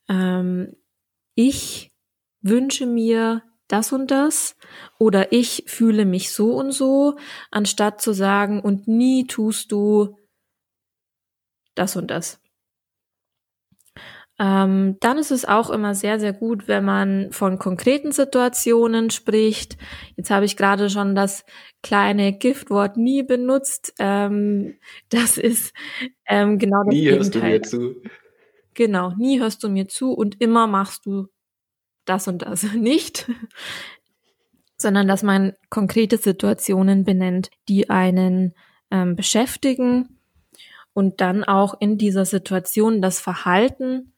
ähm, 0.10 0.76
ich 1.36 1.94
wünsche 2.42 2.86
mir 2.86 3.44
das 3.70 3.94
und 3.94 4.12
das 4.12 4.58
oder 5.00 5.32
ich 5.32 5.64
fühle 5.68 6.04
mich 6.04 6.34
so 6.34 6.58
und 6.58 6.74
so, 6.74 7.16
anstatt 7.50 8.02
zu 8.02 8.12
sagen, 8.12 8.60
und 8.60 8.90
nie 8.90 9.28
tust 9.28 9.72
du 9.72 10.18
das 11.76 11.96
und 11.96 12.12
das. 12.12 12.41
Ähm, 14.42 14.98
dann 15.02 15.20
ist 15.20 15.30
es 15.30 15.46
auch 15.46 15.70
immer 15.70 15.94
sehr, 15.94 16.20
sehr 16.20 16.34
gut, 16.34 16.68
wenn 16.68 16.84
man 16.84 17.32
von 17.32 17.60
konkreten 17.60 18.12
Situationen 18.12 19.12
spricht. 19.12 19.78
Jetzt 20.16 20.32
habe 20.32 20.46
ich 20.46 20.58
gerade 20.58 20.90
schon 20.90 21.14
das 21.14 21.46
kleine 21.84 22.34
Giftwort 22.34 22.98
nie 22.98 23.22
benutzt. 23.22 23.94
Ähm, 24.00 24.80
das 25.10 25.38
ist 25.38 25.76
ähm, 26.26 26.58
genau 26.58 26.84
das 26.86 26.96
nie 26.96 27.04
Gegenteil. 27.04 27.52
hörst 27.52 27.74
du 27.74 27.78
mir 27.78 27.94
zu. 27.94 28.02
Genau, 28.74 29.14
nie 29.16 29.40
hörst 29.40 29.64
du 29.64 29.70
mir 29.70 29.88
zu 29.88 30.12
und 30.12 30.42
immer 30.42 30.66
machst 30.66 31.06
du 31.06 31.28
das 32.06 32.28
und 32.28 32.42
das 32.42 32.64
nicht, 32.74 33.30
sondern 34.76 35.08
dass 35.08 35.22
man 35.22 35.54
konkrete 35.70 36.18
Situationen 36.18 37.04
benennt, 37.04 37.52
die 37.70 37.92
einen 37.92 38.56
ähm, 38.90 39.16
beschäftigen 39.16 40.18
und 40.94 41.22
dann 41.22 41.44
auch 41.44 41.80
in 41.80 42.00
dieser 42.00 42.26
Situation 42.26 43.04
das 43.04 43.20
Verhalten 43.20 44.11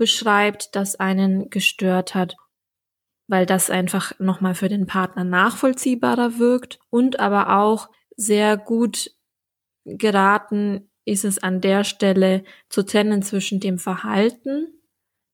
beschreibt, 0.00 0.74
das 0.76 0.96
einen 0.96 1.50
gestört 1.50 2.14
hat, 2.14 2.34
weil 3.28 3.44
das 3.44 3.68
einfach 3.68 4.18
nochmal 4.18 4.54
für 4.54 4.70
den 4.70 4.86
Partner 4.86 5.24
nachvollziehbarer 5.24 6.38
wirkt 6.38 6.80
und 6.88 7.20
aber 7.20 7.58
auch 7.60 7.90
sehr 8.16 8.56
gut 8.56 9.10
geraten 9.84 10.90
ist 11.04 11.26
es 11.26 11.38
an 11.38 11.60
der 11.60 11.84
Stelle 11.84 12.44
zu 12.70 12.82
trennen 12.82 13.20
zwischen 13.22 13.60
dem 13.60 13.78
Verhalten 13.78 14.68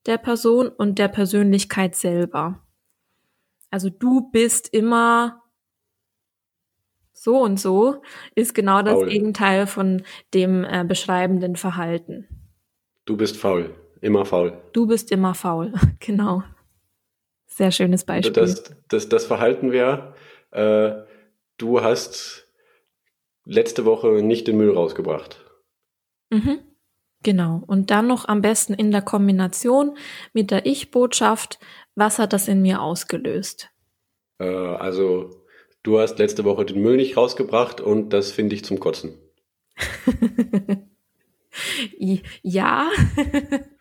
der 0.07 0.19
Person 0.19 0.67
und 0.67 0.99
der 0.99 1.09
Persönlichkeit 1.09 1.95
selber. 1.95 2.61
Also 3.71 3.89
du 3.89 4.33
bist 4.33 4.75
immer 4.75 5.45
so 7.13 7.41
und 7.41 7.61
so 7.61 8.03
ist 8.35 8.53
genau 8.53 8.83
das 8.83 8.95
faul. 8.95 9.09
Gegenteil 9.09 9.69
von 9.69 10.03
dem 10.35 10.65
äh, 10.65 10.85
beschreibenden 10.85 11.55
Verhalten. 11.55 12.27
Du 13.05 13.17
bist 13.17 13.37
faul, 13.37 13.73
immer 14.01 14.25
faul. 14.25 14.61
Du 14.73 14.87
bist 14.87 15.11
immer 15.11 15.35
faul, 15.35 15.73
genau. 16.01 16.43
Sehr 17.47 17.71
schönes 17.71 18.05
Beispiel. 18.05 18.33
Das, 18.33 18.65
das, 18.89 19.09
das 19.09 19.25
Verhalten 19.25 19.73
wäre, 19.73 20.15
äh, 20.51 20.93
du 21.57 21.81
hast 21.81 22.47
letzte 23.45 23.85
Woche 23.85 24.23
nicht 24.23 24.47
den 24.47 24.59
Müll 24.59 24.73
rausgebracht. 24.73 25.45
Mhm. 26.31 26.59
Genau. 27.23 27.63
Und 27.67 27.91
dann 27.91 28.07
noch 28.07 28.29
am 28.29 28.43
besten 28.43 28.75
in 28.75 28.91
der 28.91 29.03
Kombination 29.03 29.97
mit 30.33 30.51
der 30.51 30.67
Ich-Botschaft, 30.67 31.59
was 31.95 32.19
hat 32.19 32.33
das 32.33 32.47
in 32.49 32.63
mir 32.63 32.83
ausgelöst? 32.83 33.71
Äh, 34.39 34.45
also 34.45 35.47
Du 35.87 36.01
hast 36.01 36.19
letzte 36.19 36.45
Woche 36.45 36.65
den 36.65 36.83
Müll 36.83 36.97
nicht 36.97 37.17
rausgebracht 37.17 37.81
und 37.81 38.09
das 38.13 38.33
finde 38.33 38.57
ich 38.57 38.65
zum 38.65 38.81
Kotzen. 38.81 39.17
ja, 42.43 42.91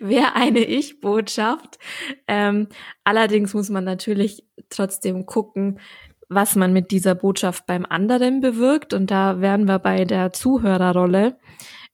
wäre 0.00 0.34
eine 0.34 0.64
Ich-Botschaft. 0.64 1.78
Ähm, 2.26 2.68
allerdings 3.04 3.54
muss 3.54 3.70
man 3.70 3.84
natürlich 3.84 4.46
trotzdem 4.70 5.26
gucken, 5.26 5.80
was 6.28 6.56
man 6.56 6.72
mit 6.72 6.90
dieser 6.90 7.14
Botschaft 7.14 7.66
beim 7.66 7.86
anderen 7.86 8.40
bewirkt. 8.40 8.94
Und 8.94 9.10
da 9.10 9.40
wären 9.40 9.66
wir 9.66 9.78
bei 9.78 10.04
der 10.04 10.32
Zuhörerrolle. 10.32 11.38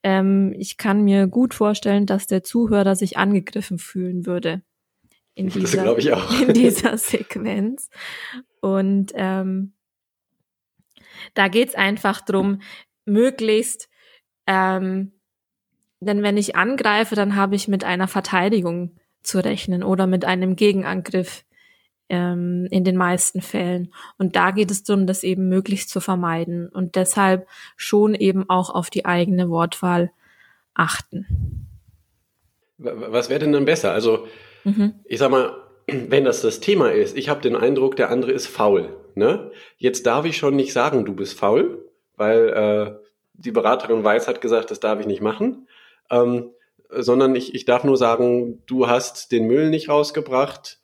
Ähm, 0.03 0.55
ich 0.59 0.77
kann 0.77 1.03
mir 1.03 1.27
gut 1.27 1.55
vorstellen, 1.55 2.07
dass 2.07 2.27
der 2.27 2.43
Zuhörer 2.43 2.97
sich 2.97 3.17
angegriffen 3.17 3.79
fühlen 3.79 4.27
würde 4.27 4.63
in 5.35 5.49
dieser, 5.49 5.97
in 6.43 6.53
dieser 6.53 6.99
Sequenz. 6.99 7.89
Und 8.61 9.13
ähm, 9.15 9.73
da 11.35 11.49
geht's 11.49 11.75
einfach 11.75 12.21
drum, 12.21 12.61
möglichst, 13.05 13.89
ähm, 14.47 15.13
denn 16.05 16.23
wenn 16.23 16.37
ich 16.37 16.57
angreife, 16.57 17.15
dann 17.15 17.37
habe 17.37 17.55
ich 17.55 17.69
mit 17.69 17.85
einer 17.85 18.09
Verteidigung 18.09 18.93
zu 19.23 19.39
rechnen 19.39 19.83
oder 19.83 20.07
mit 20.07 20.25
einem 20.25 20.57
Gegenangriff 20.57 21.45
ähm, 22.09 22.67
in 22.71 22.85
den 22.85 22.97
meisten 22.97 23.41
Fällen. 23.41 23.93
Und 24.19 24.37
da 24.37 24.51
geht 24.51 24.71
es 24.71 24.85
darum, 24.85 25.07
das 25.07 25.23
eben 25.23 25.49
möglichst 25.49 25.91
zu 25.91 26.01
vermeiden 26.01 26.69
und 26.69 26.97
deshalb 26.97 27.49
schon 27.77 28.15
eben 28.15 28.49
auch 28.49 28.71
auf 28.71 28.91
die 28.91 29.05
eigene 29.05 29.49
Wortwahl 29.49 30.11
achten. 30.75 31.69
Was 32.79 33.31
wäre 33.31 33.41
denn 33.41 33.53
dann 33.53 33.65
besser? 33.65 33.93
Also 33.93 34.27
mhm. 34.65 34.95
ich 35.05 35.19
sag 35.19 35.31
mal, 35.31 35.57
wenn 35.87 36.25
das 36.25 36.43
das 36.43 36.61
Thema 36.61 36.93
ist, 36.93 37.17
ich 37.17 37.29
habe 37.29 37.41
den 37.41 37.57
Eindruck, 37.57 37.97
der 37.97 38.11
andere 38.11 38.33
ist 38.33 38.47
faul. 38.47 38.97
Ne? 39.15 39.51
Jetzt 39.77 40.07
darf 40.07 40.25
ich 40.25 40.37
schon 40.37 40.57
nicht 40.57 40.73
sagen, 40.73 41.05
du 41.05 41.15
bist 41.15 41.39
faul, 41.39 41.85
weil 42.17 42.49
äh, 42.49 43.05
die 43.35 43.53
Beraterin 43.53 44.05
Weiß 44.05 44.29
hat 44.29 44.41
gesagt, 44.41 44.71
das 44.71 44.81
darf 44.81 45.01
ich 45.01 45.07
nicht 45.07 45.23
machen. 45.23 45.69
Ähm, 46.15 46.51
sondern 46.91 47.35
ich, 47.35 47.55
ich 47.55 47.65
darf 47.65 47.85
nur 47.85 47.97
sagen, 47.97 48.63
du 48.67 48.87
hast 48.87 49.33
den 49.33 49.47
Müll 49.47 49.71
nicht 49.71 49.89
rausgebracht 49.89 50.81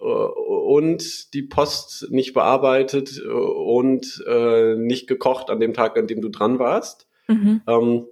äh, 0.00 0.04
und 0.04 1.34
die 1.34 1.42
Post 1.42 2.10
nicht 2.10 2.34
bearbeitet 2.34 3.20
äh, 3.24 3.28
und 3.28 4.22
äh, 4.26 4.74
nicht 4.76 5.06
gekocht 5.08 5.50
an 5.50 5.60
dem 5.60 5.74
Tag, 5.74 5.98
an 5.98 6.06
dem 6.06 6.20
du 6.20 6.28
dran 6.28 6.58
warst. 6.58 7.08
Mhm. 7.26 7.62
Ähm, 7.66 8.06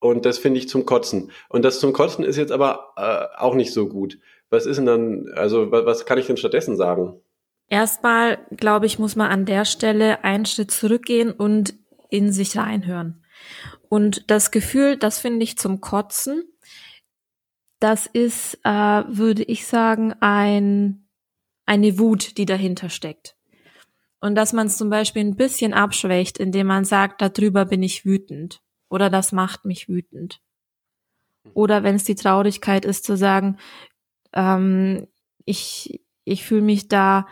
und 0.00 0.26
das 0.26 0.38
finde 0.38 0.58
ich 0.58 0.68
zum 0.68 0.84
Kotzen. 0.84 1.30
Und 1.48 1.64
das 1.64 1.78
zum 1.78 1.92
Kotzen 1.92 2.24
ist 2.24 2.36
jetzt 2.36 2.52
aber 2.52 2.92
äh, 2.96 3.40
auch 3.40 3.54
nicht 3.54 3.72
so 3.72 3.88
gut. 3.88 4.18
Was 4.50 4.66
ist 4.66 4.76
denn 4.76 4.86
dann, 4.86 5.28
also 5.34 5.70
was 5.70 6.04
kann 6.04 6.18
ich 6.18 6.26
denn 6.26 6.36
stattdessen 6.36 6.76
sagen? 6.76 7.20
Erstmal, 7.68 8.38
glaube 8.50 8.84
ich, 8.84 8.98
muss 8.98 9.16
man 9.16 9.30
an 9.30 9.46
der 9.46 9.64
Stelle 9.64 10.24
einen 10.24 10.44
Schritt 10.44 10.72
zurückgehen 10.72 11.30
und 11.30 11.74
in 12.10 12.32
sich 12.32 12.58
reinhören. 12.58 13.21
Und 13.88 14.30
das 14.30 14.50
Gefühl, 14.50 14.96
das 14.96 15.18
finde 15.18 15.44
ich 15.44 15.58
zum 15.58 15.80
Kotzen, 15.80 16.44
das 17.78 18.06
ist, 18.06 18.58
äh, 18.64 18.70
würde 18.70 19.42
ich 19.42 19.66
sagen, 19.66 20.14
ein, 20.20 21.08
eine 21.66 21.98
Wut, 21.98 22.38
die 22.38 22.46
dahinter 22.46 22.88
steckt. 22.88 23.36
Und 24.20 24.36
dass 24.36 24.52
man 24.52 24.68
es 24.68 24.76
zum 24.76 24.88
Beispiel 24.88 25.24
ein 25.24 25.36
bisschen 25.36 25.74
abschwächt, 25.74 26.38
indem 26.38 26.68
man 26.68 26.84
sagt, 26.84 27.20
darüber 27.20 27.64
bin 27.64 27.82
ich 27.82 28.04
wütend 28.04 28.62
oder 28.88 29.10
das 29.10 29.32
macht 29.32 29.64
mich 29.64 29.88
wütend. 29.88 30.40
Oder 31.54 31.82
wenn 31.82 31.96
es 31.96 32.04
die 32.04 32.14
Traurigkeit 32.14 32.84
ist, 32.84 33.04
zu 33.04 33.16
sagen, 33.16 33.58
ähm, 34.32 35.08
ich, 35.44 36.00
ich 36.24 36.44
fühle 36.44 36.62
mich 36.62 36.86
da 36.86 37.26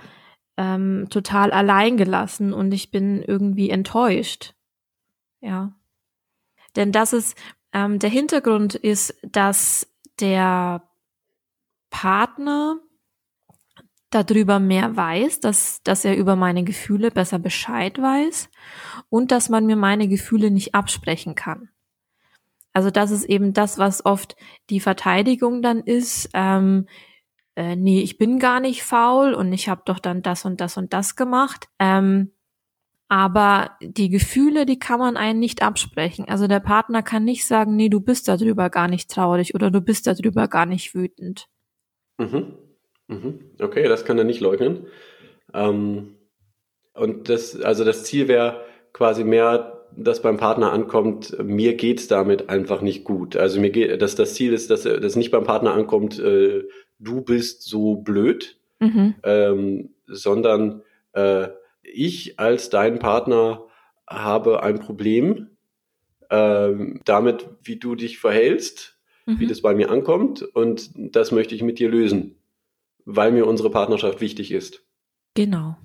ähm, 0.56 1.06
total 1.10 1.52
alleingelassen 1.52 2.52
und 2.52 2.72
ich 2.72 2.90
bin 2.90 3.22
irgendwie 3.22 3.70
enttäuscht. 3.70 4.54
Ja. 5.40 5.72
Denn 6.76 6.92
das 6.92 7.12
ist, 7.12 7.36
ähm, 7.72 7.98
der 7.98 8.10
Hintergrund 8.10 8.74
ist, 8.74 9.14
dass 9.22 9.86
der 10.20 10.82
Partner 11.90 12.78
darüber 14.10 14.58
mehr 14.58 14.96
weiß, 14.96 15.40
dass, 15.40 15.82
dass 15.82 16.04
er 16.04 16.16
über 16.16 16.36
meine 16.36 16.64
Gefühle 16.64 17.10
besser 17.10 17.38
Bescheid 17.38 18.00
weiß 18.00 18.50
und 19.08 19.30
dass 19.30 19.48
man 19.48 19.66
mir 19.66 19.76
meine 19.76 20.08
Gefühle 20.08 20.50
nicht 20.50 20.74
absprechen 20.74 21.34
kann. 21.34 21.70
Also 22.72 22.90
das 22.90 23.10
ist 23.10 23.24
eben 23.24 23.52
das, 23.52 23.78
was 23.78 24.04
oft 24.04 24.36
die 24.68 24.80
Verteidigung 24.80 25.62
dann 25.62 25.80
ist. 25.80 26.30
Ähm, 26.34 26.86
äh, 27.56 27.76
nee, 27.76 28.00
ich 28.00 28.18
bin 28.18 28.38
gar 28.38 28.60
nicht 28.60 28.82
faul 28.82 29.34
und 29.34 29.52
ich 29.52 29.68
habe 29.68 29.82
doch 29.84 29.98
dann 29.98 30.22
das 30.22 30.44
und 30.44 30.60
das 30.60 30.76
und 30.76 30.92
das 30.92 31.16
gemacht. 31.16 31.68
Ähm, 31.78 32.32
Aber 33.10 33.72
die 33.82 34.08
Gefühle, 34.08 34.66
die 34.66 34.78
kann 34.78 35.00
man 35.00 35.16
einen 35.16 35.40
nicht 35.40 35.62
absprechen. 35.62 36.26
Also 36.28 36.46
der 36.46 36.60
Partner 36.60 37.02
kann 37.02 37.24
nicht 37.24 37.44
sagen, 37.44 37.74
nee, 37.74 37.88
du 37.88 38.00
bist 38.00 38.28
darüber 38.28 38.70
gar 38.70 38.86
nicht 38.86 39.10
traurig 39.10 39.52
oder 39.56 39.72
du 39.72 39.80
bist 39.80 40.06
darüber 40.06 40.46
gar 40.46 40.64
nicht 40.64 40.94
wütend. 40.94 41.48
Mhm. 42.18 42.52
Mhm. 43.08 43.40
Okay, 43.60 43.88
das 43.88 44.04
kann 44.04 44.16
er 44.16 44.22
nicht 44.22 44.38
leugnen. 44.38 44.86
Ähm, 45.52 46.18
und 46.94 47.28
das, 47.28 47.60
also 47.60 47.82
das 47.82 48.04
Ziel 48.04 48.28
wäre 48.28 48.64
quasi 48.92 49.24
mehr, 49.24 49.88
dass 49.96 50.22
beim 50.22 50.36
Partner 50.36 50.70
ankommt, 50.70 51.36
mir 51.42 51.74
geht's 51.74 52.06
damit 52.06 52.48
einfach 52.48 52.80
nicht 52.80 53.02
gut. 53.02 53.36
Also 53.36 53.60
mir 53.60 53.70
geht, 53.70 54.00
dass 54.00 54.14
das 54.14 54.34
Ziel 54.34 54.52
ist, 54.52 54.70
dass 54.70 54.84
das 54.84 55.16
nicht 55.16 55.32
beim 55.32 55.42
Partner 55.42 55.74
ankommt, 55.74 56.20
äh, 56.20 56.62
du 57.00 57.22
bist 57.22 57.64
so 57.64 57.96
blöd, 57.96 58.56
mhm. 58.78 59.16
ähm, 59.24 59.94
sondern 60.06 60.82
äh, 61.12 61.48
ich 61.90 62.38
als 62.38 62.70
dein 62.70 62.98
Partner 62.98 63.66
habe 64.08 64.62
ein 64.62 64.78
Problem 64.80 65.50
ähm, 66.30 67.00
damit, 67.04 67.48
wie 67.62 67.76
du 67.76 67.94
dich 67.94 68.18
verhältst, 68.18 68.98
mhm. 69.26 69.40
wie 69.40 69.46
das 69.46 69.62
bei 69.62 69.74
mir 69.74 69.90
ankommt 69.90 70.42
und 70.42 70.90
das 70.94 71.32
möchte 71.32 71.54
ich 71.54 71.62
mit 71.62 71.78
dir 71.78 71.88
lösen, 71.88 72.36
weil 73.04 73.32
mir 73.32 73.46
unsere 73.46 73.70
Partnerschaft 73.70 74.20
wichtig 74.20 74.52
ist. 74.52 74.84
Genau. 75.34 75.76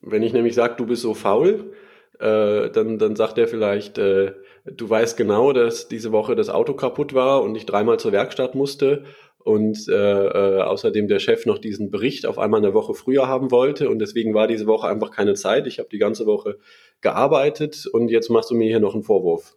Wenn 0.00 0.22
ich 0.22 0.32
nämlich 0.32 0.54
sage, 0.54 0.74
du 0.76 0.86
bist 0.86 1.02
so 1.02 1.14
faul, 1.14 1.72
äh, 2.18 2.70
dann, 2.70 2.98
dann 2.98 3.16
sagt 3.16 3.38
er 3.38 3.48
vielleicht, 3.48 3.98
äh, 3.98 4.34
du 4.64 4.88
weißt 4.88 5.16
genau, 5.16 5.52
dass 5.52 5.88
diese 5.88 6.12
Woche 6.12 6.36
das 6.36 6.50
Auto 6.50 6.74
kaputt 6.74 7.14
war 7.14 7.42
und 7.42 7.54
ich 7.54 7.66
dreimal 7.66 7.98
zur 7.98 8.12
Werkstatt 8.12 8.54
musste 8.54 9.04
und 9.44 9.88
äh, 9.88 9.92
äh, 9.92 10.62
außerdem 10.62 11.08
der 11.08 11.18
Chef 11.18 11.46
noch 11.46 11.58
diesen 11.58 11.90
Bericht 11.90 12.26
auf 12.26 12.38
einmal 12.38 12.60
eine 12.60 12.74
Woche 12.74 12.94
früher 12.94 13.26
haben 13.26 13.50
wollte 13.50 13.88
und 13.88 13.98
deswegen 13.98 14.34
war 14.34 14.46
diese 14.46 14.66
Woche 14.66 14.88
einfach 14.88 15.10
keine 15.10 15.34
Zeit. 15.34 15.66
Ich 15.66 15.78
habe 15.78 15.88
die 15.88 15.98
ganze 15.98 16.26
Woche 16.26 16.58
gearbeitet 17.00 17.86
und 17.86 18.10
jetzt 18.10 18.28
machst 18.28 18.50
du 18.50 18.54
mir 18.54 18.68
hier 18.68 18.80
noch 18.80 18.94
einen 18.94 19.02
Vorwurf. 19.02 19.56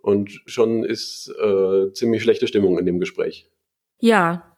Und 0.00 0.42
schon 0.46 0.84
ist 0.84 1.32
äh, 1.42 1.92
ziemlich 1.92 2.22
schlechte 2.22 2.46
Stimmung 2.46 2.78
in 2.78 2.86
dem 2.86 3.00
Gespräch. 3.00 3.48
Ja, 4.00 4.54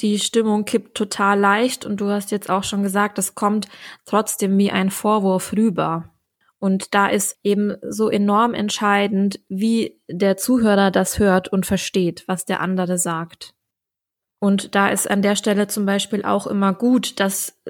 die 0.00 0.18
Stimmung 0.18 0.64
kippt 0.64 0.96
total 0.96 1.38
leicht 1.38 1.84
und 1.84 2.00
du 2.00 2.08
hast 2.08 2.30
jetzt 2.30 2.50
auch 2.50 2.64
schon 2.64 2.82
gesagt, 2.82 3.18
es 3.18 3.34
kommt 3.34 3.68
trotzdem 4.06 4.56
wie 4.58 4.70
ein 4.70 4.90
Vorwurf 4.90 5.52
rüber. 5.52 6.10
Und 6.58 6.94
da 6.94 7.06
ist 7.08 7.38
eben 7.42 7.76
so 7.88 8.10
enorm 8.10 8.54
entscheidend, 8.54 9.40
wie 9.48 10.00
der 10.08 10.36
Zuhörer 10.36 10.90
das 10.90 11.18
hört 11.18 11.52
und 11.52 11.66
versteht, 11.66 12.24
was 12.26 12.44
der 12.44 12.60
andere 12.60 12.98
sagt. 12.98 13.54
Und 14.40 14.74
da 14.74 14.88
ist 14.88 15.08
an 15.08 15.22
der 15.22 15.36
Stelle 15.36 15.68
zum 15.68 15.86
Beispiel 15.86 16.24
auch 16.24 16.46
immer 16.46 16.72
gut, 16.72 17.20
das 17.20 17.60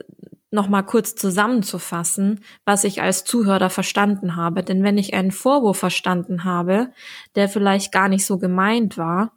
nochmal 0.52 0.84
kurz 0.84 1.14
zusammenzufassen, 1.14 2.40
was 2.64 2.84
ich 2.84 3.02
als 3.02 3.24
Zuhörer 3.24 3.70
verstanden 3.70 4.36
habe. 4.36 4.62
Denn 4.62 4.82
wenn 4.82 4.98
ich 4.98 5.14
einen 5.14 5.32
Vorwurf 5.32 5.78
verstanden 5.78 6.44
habe, 6.44 6.92
der 7.34 7.48
vielleicht 7.48 7.92
gar 7.92 8.08
nicht 8.08 8.24
so 8.24 8.38
gemeint 8.38 8.96
war, 8.96 9.32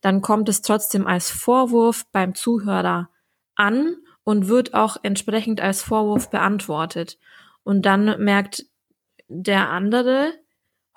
dann 0.00 0.22
kommt 0.22 0.48
es 0.48 0.62
trotzdem 0.62 1.06
als 1.06 1.30
Vorwurf 1.30 2.04
beim 2.12 2.34
Zuhörer 2.34 3.08
an 3.54 3.96
und 4.24 4.48
wird 4.48 4.74
auch 4.74 4.96
entsprechend 5.02 5.60
als 5.60 5.82
Vorwurf 5.82 6.30
beantwortet. 6.30 7.18
Und 7.64 7.86
dann 7.86 8.22
merkt 8.22 8.66
der 9.28 9.70
andere, 9.70 10.32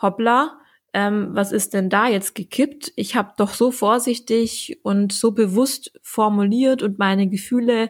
hoppla, 0.01 0.59
ähm, 0.95 1.27
was 1.31 1.51
ist 1.51 1.73
denn 1.73 1.89
da 1.89 2.07
jetzt 2.07 2.35
gekippt? 2.35 2.93
Ich 2.95 3.17
habe 3.17 3.33
doch 3.37 3.53
so 3.53 3.71
vorsichtig 3.71 4.79
und 4.81 5.11
so 5.11 5.33
bewusst 5.33 5.91
formuliert 6.01 6.81
und 6.81 6.99
meine 6.99 7.27
Gefühle 7.27 7.89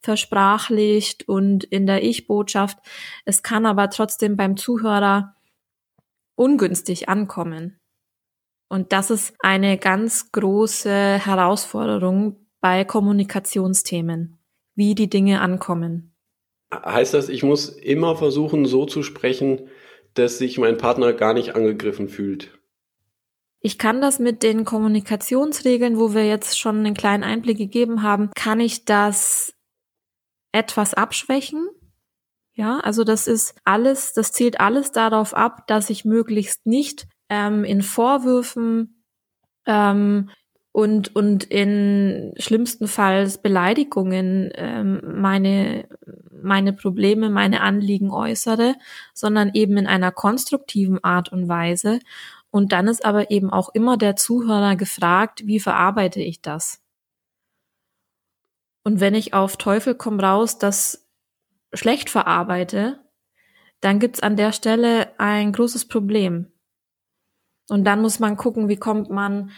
versprachlicht 0.00 1.28
und 1.28 1.64
in 1.64 1.86
der 1.86 2.04
Ich-Botschaft. 2.04 2.78
Es 3.24 3.42
kann 3.42 3.66
aber 3.66 3.90
trotzdem 3.90 4.36
beim 4.36 4.56
Zuhörer 4.56 5.34
ungünstig 6.36 7.08
ankommen. 7.08 7.80
Und 8.68 8.92
das 8.92 9.10
ist 9.10 9.34
eine 9.40 9.76
ganz 9.76 10.30
große 10.30 11.18
Herausforderung 11.18 12.36
bei 12.60 12.84
Kommunikationsthemen, 12.84 14.38
wie 14.76 14.94
die 14.94 15.10
Dinge 15.10 15.40
ankommen. 15.40 16.14
Heißt 16.72 17.14
das, 17.14 17.28
ich 17.28 17.42
muss 17.42 17.68
immer 17.68 18.14
versuchen, 18.14 18.64
so 18.64 18.86
zu 18.86 19.02
sprechen, 19.02 19.68
dass 20.14 20.38
sich 20.38 20.58
mein 20.58 20.78
Partner 20.78 21.12
gar 21.12 21.34
nicht 21.34 21.54
angegriffen 21.54 22.08
fühlt. 22.08 22.58
Ich 23.60 23.78
kann 23.78 24.00
das 24.00 24.18
mit 24.18 24.42
den 24.42 24.64
Kommunikationsregeln, 24.64 25.98
wo 25.98 26.12
wir 26.14 26.26
jetzt 26.26 26.58
schon 26.58 26.78
einen 26.78 26.94
kleinen 26.94 27.24
Einblick 27.24 27.56
gegeben 27.56 28.02
haben, 28.02 28.30
kann 28.34 28.60
ich 28.60 28.84
das 28.84 29.54
etwas 30.52 30.94
abschwächen. 30.94 31.68
Ja, 32.52 32.78
also 32.80 33.04
das 33.04 33.26
ist 33.26 33.54
alles, 33.64 34.12
das 34.12 34.32
zielt 34.32 34.60
alles 34.60 34.92
darauf 34.92 35.34
ab, 35.34 35.66
dass 35.66 35.90
ich 35.90 36.04
möglichst 36.04 36.66
nicht 36.66 37.08
ähm, 37.28 37.64
in 37.64 37.82
Vorwürfen 37.82 39.02
ähm, 39.66 40.30
und, 40.74 41.14
und 41.14 41.44
in 41.44 42.34
schlimmsten 42.36 42.88
Fall 42.88 43.30
Beleidigungen 43.40 44.50
ähm, 44.56 45.00
meine, 45.20 45.88
meine 46.32 46.72
Probleme, 46.72 47.30
meine 47.30 47.60
Anliegen 47.60 48.10
äußere, 48.10 48.74
sondern 49.12 49.52
eben 49.54 49.76
in 49.76 49.86
einer 49.86 50.10
konstruktiven 50.10 51.02
Art 51.04 51.30
und 51.30 51.48
Weise. 51.48 52.00
Und 52.50 52.72
dann 52.72 52.88
ist 52.88 53.04
aber 53.04 53.30
eben 53.30 53.50
auch 53.50 53.68
immer 53.72 53.96
der 53.96 54.16
Zuhörer 54.16 54.74
gefragt, 54.74 55.46
wie 55.46 55.60
verarbeite 55.60 56.20
ich 56.20 56.42
das? 56.42 56.82
Und 58.82 58.98
wenn 58.98 59.14
ich 59.14 59.32
auf 59.32 59.56
Teufel 59.56 59.94
komm 59.94 60.18
raus 60.18 60.58
das 60.58 61.06
schlecht 61.72 62.10
verarbeite, 62.10 62.98
dann 63.80 64.00
gibt's 64.00 64.24
an 64.24 64.34
der 64.34 64.50
Stelle 64.50 65.12
ein 65.20 65.52
großes 65.52 65.86
Problem. 65.86 66.50
Und 67.68 67.84
dann 67.84 68.02
muss 68.02 68.18
man 68.18 68.36
gucken, 68.36 68.68
wie 68.68 68.76
kommt 68.76 69.08
man 69.08 69.52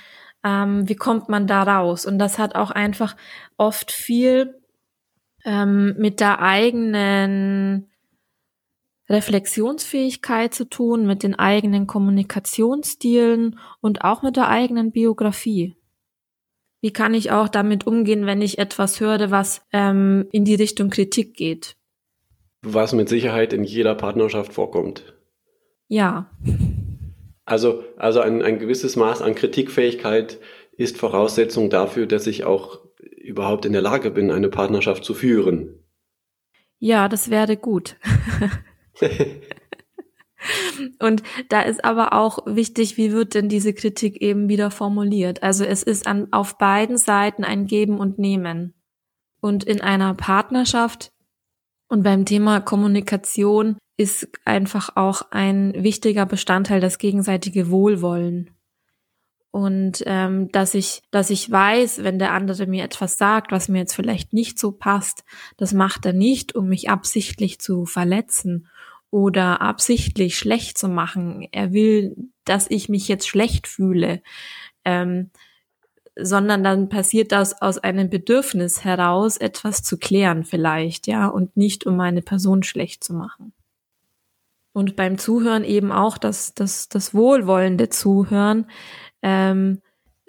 ähm, 0.47 0.89
wie 0.89 0.95
kommt 0.95 1.29
man 1.29 1.49
da 1.49 1.65
raus? 1.65 2.07
Und 2.07 2.19
das 2.19 2.39
hat 2.39 2.55
auch 2.55 2.71
einfach 2.71 3.17
oft 3.57 3.91
viel 3.91 4.55
ähm, 5.45 5.97
mit 5.99 6.21
der 6.21 6.41
eigenen 6.41 7.91
Reflexionsfähigkeit 9.09 10.55
zu 10.55 10.69
tun, 10.69 11.07
mit 11.07 11.23
den 11.23 11.37
eigenen 11.37 11.87
Kommunikationsstilen 11.87 13.59
und 13.81 14.03
auch 14.03 14.23
mit 14.23 14.37
der 14.37 14.49
eigenen 14.49 14.93
Biografie. 14.93 15.77
Wie 16.81 16.93
kann 16.93 17.15
ich 17.15 17.33
auch 17.33 17.49
damit 17.49 17.87
umgehen, 17.87 18.27
wenn 18.27 18.41
ich 18.41 18.59
etwas 18.59 19.01
höre, 19.01 19.31
was 19.33 19.63
ähm, 19.73 20.29
in 20.31 20.45
die 20.45 20.55
Richtung 20.55 20.91
Kritik 20.91 21.35
geht? 21.35 21.77
Was 22.63 22.93
mit 22.93 23.09
Sicherheit 23.09 23.53
in 23.53 23.65
jeder 23.65 23.95
Partnerschaft 23.97 24.53
vorkommt. 24.53 25.15
Ja. 25.89 26.31
Also, 27.47 27.85
also 27.97 28.21
ein, 28.21 28.43
ein 28.43 28.59
gewisses 28.59 28.97
Maß 28.97 29.23
an 29.23 29.35
Kritikfähigkeit 29.35 30.39
ist 30.77 30.99
Voraussetzung 30.99 31.71
dafür, 31.71 32.07
dass 32.07 32.27
ich 32.27 32.45
auch 32.45 32.81
überhaupt 33.01 33.65
in 33.65 33.73
der 33.73 33.83
Lage 33.83 34.11
bin, 34.11 34.31
eine 34.31 34.49
Partnerschaft 34.49 35.05
zu 35.05 35.15
führen. 35.15 35.83
Ja, 36.79 37.09
das 37.09 37.31
wäre 37.31 37.57
gut. 37.57 37.97
Und 41.01 41.23
da 41.49 41.63
ist 41.63 41.85
aber 41.85 42.13
auch 42.13 42.41
wichtig, 42.47 42.97
wie 42.97 43.13
wird 43.13 43.35
denn 43.35 43.49
diese 43.49 43.73
Kritik 43.73 44.21
eben 44.21 44.49
wieder 44.49 44.71
formuliert? 44.71 45.43
Also 45.43 45.65
es 45.65 45.83
ist 45.83 46.07
an, 46.07 46.29
auf 46.33 46.59
beiden 46.59 46.99
Seiten 46.99 47.43
ein 47.45 47.67
Geben 47.67 47.99
und 47.99 48.19
Nehmen. 48.19 48.75
Und 49.41 49.65
in 49.65 49.81
einer 49.81 50.15
Partnerschaft 50.15 51.13
und 51.89 52.03
beim 52.03 52.25
Thema 52.25 52.61
Kommunikation 52.61 53.77
ist 53.97 54.29
einfach 54.45 54.97
auch 54.97 55.23
ein 55.31 55.73
wichtiger 55.77 56.27
Bestandteil 56.27 56.81
das 56.81 56.99
gegenseitige 56.99 57.71
Wohlwollen. 57.71 58.51
Und 59.51 60.03
ähm, 60.05 60.53
dass 60.53 60.75
ich, 60.75 61.03
dass 61.11 61.31
ich 61.31 61.51
weiß, 61.51 62.05
wenn 62.05 62.19
der 62.19 62.33
andere 62.33 62.67
mir 62.67 62.85
etwas 62.85 63.17
sagt, 63.17 63.53
was 63.53 63.69
mir 63.69 63.79
jetzt 63.79 63.95
vielleicht 63.95 64.35
nicht 64.35 64.59
so 64.59 64.71
passt, 64.73 65.25
das 65.57 65.73
macht 65.73 66.05
er 66.05 66.13
nicht, 66.13 66.55
um 66.55 66.69
mich 66.69 66.91
absichtlich 66.91 67.59
zu 67.59 67.87
verletzen 67.87 68.69
oder 69.11 69.63
absichtlich 69.63 70.37
schlecht 70.37 70.77
zu 70.77 70.89
machen. 70.89 71.49
Er 71.53 71.73
will, 71.73 72.17
dass 72.45 72.71
ich 72.71 72.91
mich 72.91 73.09
jetzt 73.09 73.27
schlecht 73.27 73.67
fühle. 73.67 74.21
Ähm, 74.85 75.31
sondern 76.19 76.65
dann 76.65 76.89
passiert 76.89 77.33
das 77.33 77.61
aus 77.61 77.79
einem 77.79 78.09
Bedürfnis 78.11 78.85
heraus, 78.85 79.37
etwas 79.37 79.83
zu 79.83 79.99
klären 79.99 80.45
vielleicht, 80.45 81.07
ja, 81.07 81.29
und 81.29 81.57
nicht 81.57 81.87
um 81.87 81.97
meine 81.97 82.23
Person 82.23 82.63
schlecht 82.63 83.05
zu 83.05 83.13
machen. 83.13 83.53
Und 84.77 84.95
beim 84.95 85.17
Zuhören 85.17 85.65
eben 85.65 85.91
auch 85.91 86.19
das, 86.19 86.53
das, 86.53 86.91
das 86.91 87.15
wohlwollende 87.15 87.89
Zuhören, 87.89 88.67
ähm, 89.23 89.81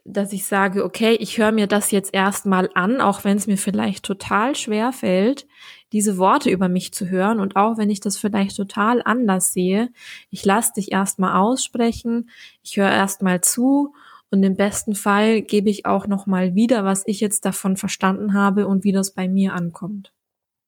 dass 0.05 0.31
ich 0.31 0.45
sage, 0.45 0.86
okay, 0.86 1.17
ich 1.19 1.38
höre 1.38 1.51
mir 1.51 1.67
das 1.67 1.91
jetzt 1.91 2.13
erstmal 2.13 2.69
an, 2.73 3.01
auch 3.01 3.25
wenn 3.25 3.36
es 3.36 3.45
mir 3.45 3.57
vielleicht 3.57 4.05
total 4.05 4.55
schwer 4.55 4.93
fällt, 4.93 5.47
diese 5.91 6.17
Worte 6.17 6.49
über 6.49 6.69
mich 6.69 6.93
zu 6.93 7.10
hören 7.10 7.41
und 7.41 7.57
auch 7.57 7.77
wenn 7.77 7.89
ich 7.89 7.99
das 7.99 8.15
vielleicht 8.15 8.55
total 8.55 9.01
anders 9.03 9.51
sehe, 9.51 9.89
ich 10.29 10.45
lasse 10.45 10.71
dich 10.77 10.93
erstmal 10.93 11.36
aussprechen, 11.36 12.29
ich 12.63 12.77
höre 12.77 12.89
erstmal 12.89 13.41
zu 13.41 13.95
und 14.31 14.43
im 14.43 14.55
besten 14.55 14.95
Fall 14.95 15.41
gebe 15.41 15.69
ich 15.69 15.86
auch 15.86 16.07
nochmal 16.07 16.55
wieder, 16.55 16.86
was 16.86 17.03
ich 17.05 17.19
jetzt 17.19 17.43
davon 17.43 17.75
verstanden 17.75 18.33
habe 18.33 18.65
und 18.65 18.86
wie 18.86 18.93
das 18.93 19.12
bei 19.12 19.27
mir 19.27 19.51
ankommt. 19.55 20.13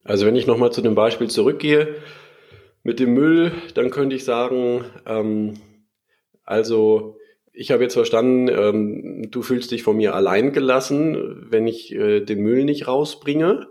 Also 0.04 0.26
wenn 0.26 0.36
ich 0.36 0.48
nochmal 0.48 0.74
zu 0.74 0.82
dem 0.82 0.96
Beispiel 0.96 1.30
zurückgehe, 1.30 1.96
mit 2.84 3.00
dem 3.00 3.14
Müll, 3.14 3.52
dann 3.74 3.90
könnte 3.90 4.16
ich 4.16 4.24
sagen, 4.24 4.86
ähm, 5.06 5.56
also 6.44 7.18
ich 7.52 7.72
habe 7.72 7.84
jetzt 7.84 7.94
verstanden, 7.94 8.48
ähm, 8.48 9.32
du 9.32 9.42
fühlst 9.42 9.72
dich 9.72 9.84
von 9.84 9.98
mir 9.98 10.16
allein 10.16 10.54
gelassen, 10.54 11.46
wenn 11.50 11.68
ich 11.68 11.94
äh, 11.94 12.22
den 12.22 12.42
Müll 12.42 12.64
nicht 12.64 12.88
rausbringe. 12.88 13.68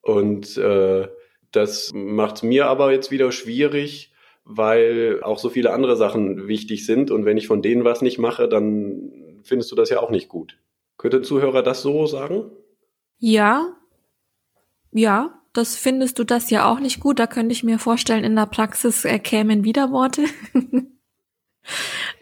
Und 0.00 0.56
äh, 0.56 1.08
das 1.50 1.90
macht 1.92 2.42
mir 2.42 2.66
aber 2.66 2.92
jetzt 2.92 3.10
wieder 3.10 3.32
schwierig, 3.32 4.12
weil 4.44 5.20
auch 5.22 5.38
so 5.38 5.48
viele 5.48 5.72
andere 5.72 5.96
Sachen 5.96 6.46
wichtig 6.46 6.86
sind. 6.86 7.10
Und 7.10 7.24
wenn 7.24 7.36
ich 7.36 7.48
von 7.48 7.62
denen 7.62 7.84
was 7.84 8.00
nicht 8.00 8.18
mache, 8.18 8.48
dann 8.48 9.40
findest 9.42 9.72
du 9.72 9.76
das 9.76 9.90
ja 9.90 10.00
auch 10.00 10.10
nicht 10.10 10.28
gut. 10.28 10.58
Könnte 10.96 11.18
ein 11.18 11.24
Zuhörer 11.24 11.62
das 11.62 11.82
so 11.82 12.06
sagen? 12.06 12.50
Ja. 13.18 13.76
Ja, 14.92 15.39
das 15.52 15.76
findest 15.76 16.18
du 16.18 16.24
das 16.24 16.50
ja 16.50 16.70
auch 16.70 16.80
nicht 16.80 17.00
gut. 17.00 17.18
Da 17.18 17.26
könnte 17.26 17.52
ich 17.52 17.64
mir 17.64 17.78
vorstellen, 17.78 18.24
in 18.24 18.36
der 18.36 18.46
Praxis 18.46 19.04
äh, 19.04 19.18
kämen 19.18 19.64
Widerworte. 19.64 20.24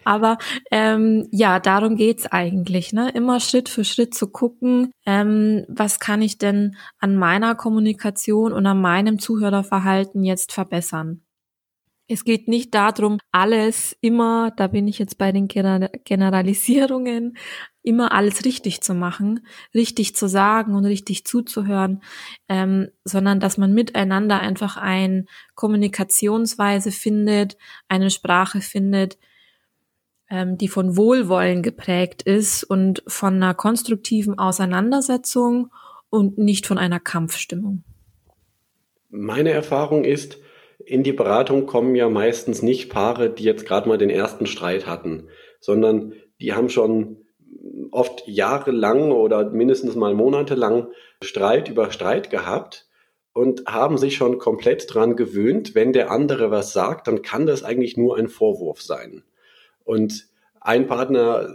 Aber 0.05 0.39
ähm, 0.71 1.29
ja, 1.31 1.61
darum 1.61 1.97
geht's 1.97 2.27
eigentlich, 2.27 2.93
ne? 2.93 3.11
Immer 3.11 3.41
Schritt 3.41 3.69
für 3.69 3.85
Schritt 3.85 4.15
zu 4.15 4.29
gucken, 4.29 4.91
ähm, 5.07 5.65
was 5.69 6.01
kann 6.01 6.23
ich 6.23 6.39
denn 6.39 6.77
an 6.99 7.17
meiner 7.17 7.55
Kommunikation 7.55 8.53
und 8.53 8.67
an 8.67 8.81
meinem 8.81 9.19
Zuhörerverhalten 9.19 10.25
jetzt 10.25 10.53
verbessern. 10.53 11.23
Es 12.11 12.25
geht 12.25 12.49
nicht 12.49 12.75
darum, 12.75 13.19
alles 13.33 13.95
immer, 14.01 14.51
da 14.57 14.67
bin 14.69 14.89
ich 14.89 14.99
jetzt 14.99 15.19
bei 15.19 15.31
den 15.31 15.47
Generalisierungen, 15.47 17.37
immer 17.83 18.13
alles 18.13 18.47
richtig 18.47 18.81
zu 18.81 18.95
machen, 18.95 19.47
richtig 19.75 20.17
zu 20.17 20.27
sagen 20.27 20.75
und 20.75 20.87
richtig 20.87 21.27
zuzuhören, 21.27 22.03
ähm, 22.49 22.89
sondern 23.05 23.41
dass 23.41 23.59
man 23.59 23.75
miteinander 23.75 24.41
einfach 24.41 24.79
eine 24.79 25.27
Kommunikationsweise 25.55 26.93
findet, 26.93 27.59
eine 27.89 28.11
Sprache 28.11 28.63
findet, 28.63 29.19
ähm, 30.31 30.57
die 30.57 30.69
von 30.69 30.97
Wohlwollen 30.97 31.63
geprägt 31.63 32.23
ist 32.23 32.65
und 32.65 33.03
von 33.07 33.35
einer 33.35 33.53
konstruktiven 33.55 34.39
Auseinandersetzung 34.39 35.71
und 36.09 36.39
nicht 36.39 36.67
von 36.67 36.79
einer 36.79 37.01
Kampfstimmung. 37.01 37.85
Meine 39.11 39.51
Erfahrung 39.51 40.05
ist, 40.05 40.39
in 40.89 41.03
die 41.03 41.13
Beratung 41.13 41.67
kommen 41.67 41.95
ja 41.95 42.09
meistens 42.09 42.63
nicht 42.63 42.89
Paare, 42.89 43.29
die 43.29 43.45
jetzt 43.45 43.67
gerade 43.67 43.89
mal 43.89 43.99
den 43.99 44.09
ersten 44.09 44.47
Streit 44.47 44.87
hatten, 44.87 45.29
sondern 45.61 46.15
die 46.41 46.55
haben 46.55 46.71
schon 46.71 47.19
oft 47.91 48.27
jahrelang 48.27 49.13
oder 49.13 49.51
mindestens 49.51 49.97
mal 49.97 50.15
monatelang 50.15 50.89
Streit 51.23 51.69
über 51.69 51.91
Streit 51.91 52.31
gehabt 52.31 52.87
und 53.35 53.67
haben 53.67 53.99
sich 53.99 54.17
schon 54.17 54.39
komplett 54.39 54.93
dran 54.93 55.15
gewöhnt, 55.15 55.75
wenn 55.75 55.93
der 55.93 56.11
andere 56.11 56.51
was 56.51 56.73
sagt, 56.73 57.07
dann 57.07 57.21
kann 57.23 57.45
das 57.45 57.65
eigentlich 57.65 57.97
nur 57.97 58.17
ein 58.17 58.29
Vorwurf 58.29 58.81
sein. 58.81 59.23
Und 59.85 60.27
ein 60.61 60.87
Partner, 60.87 61.55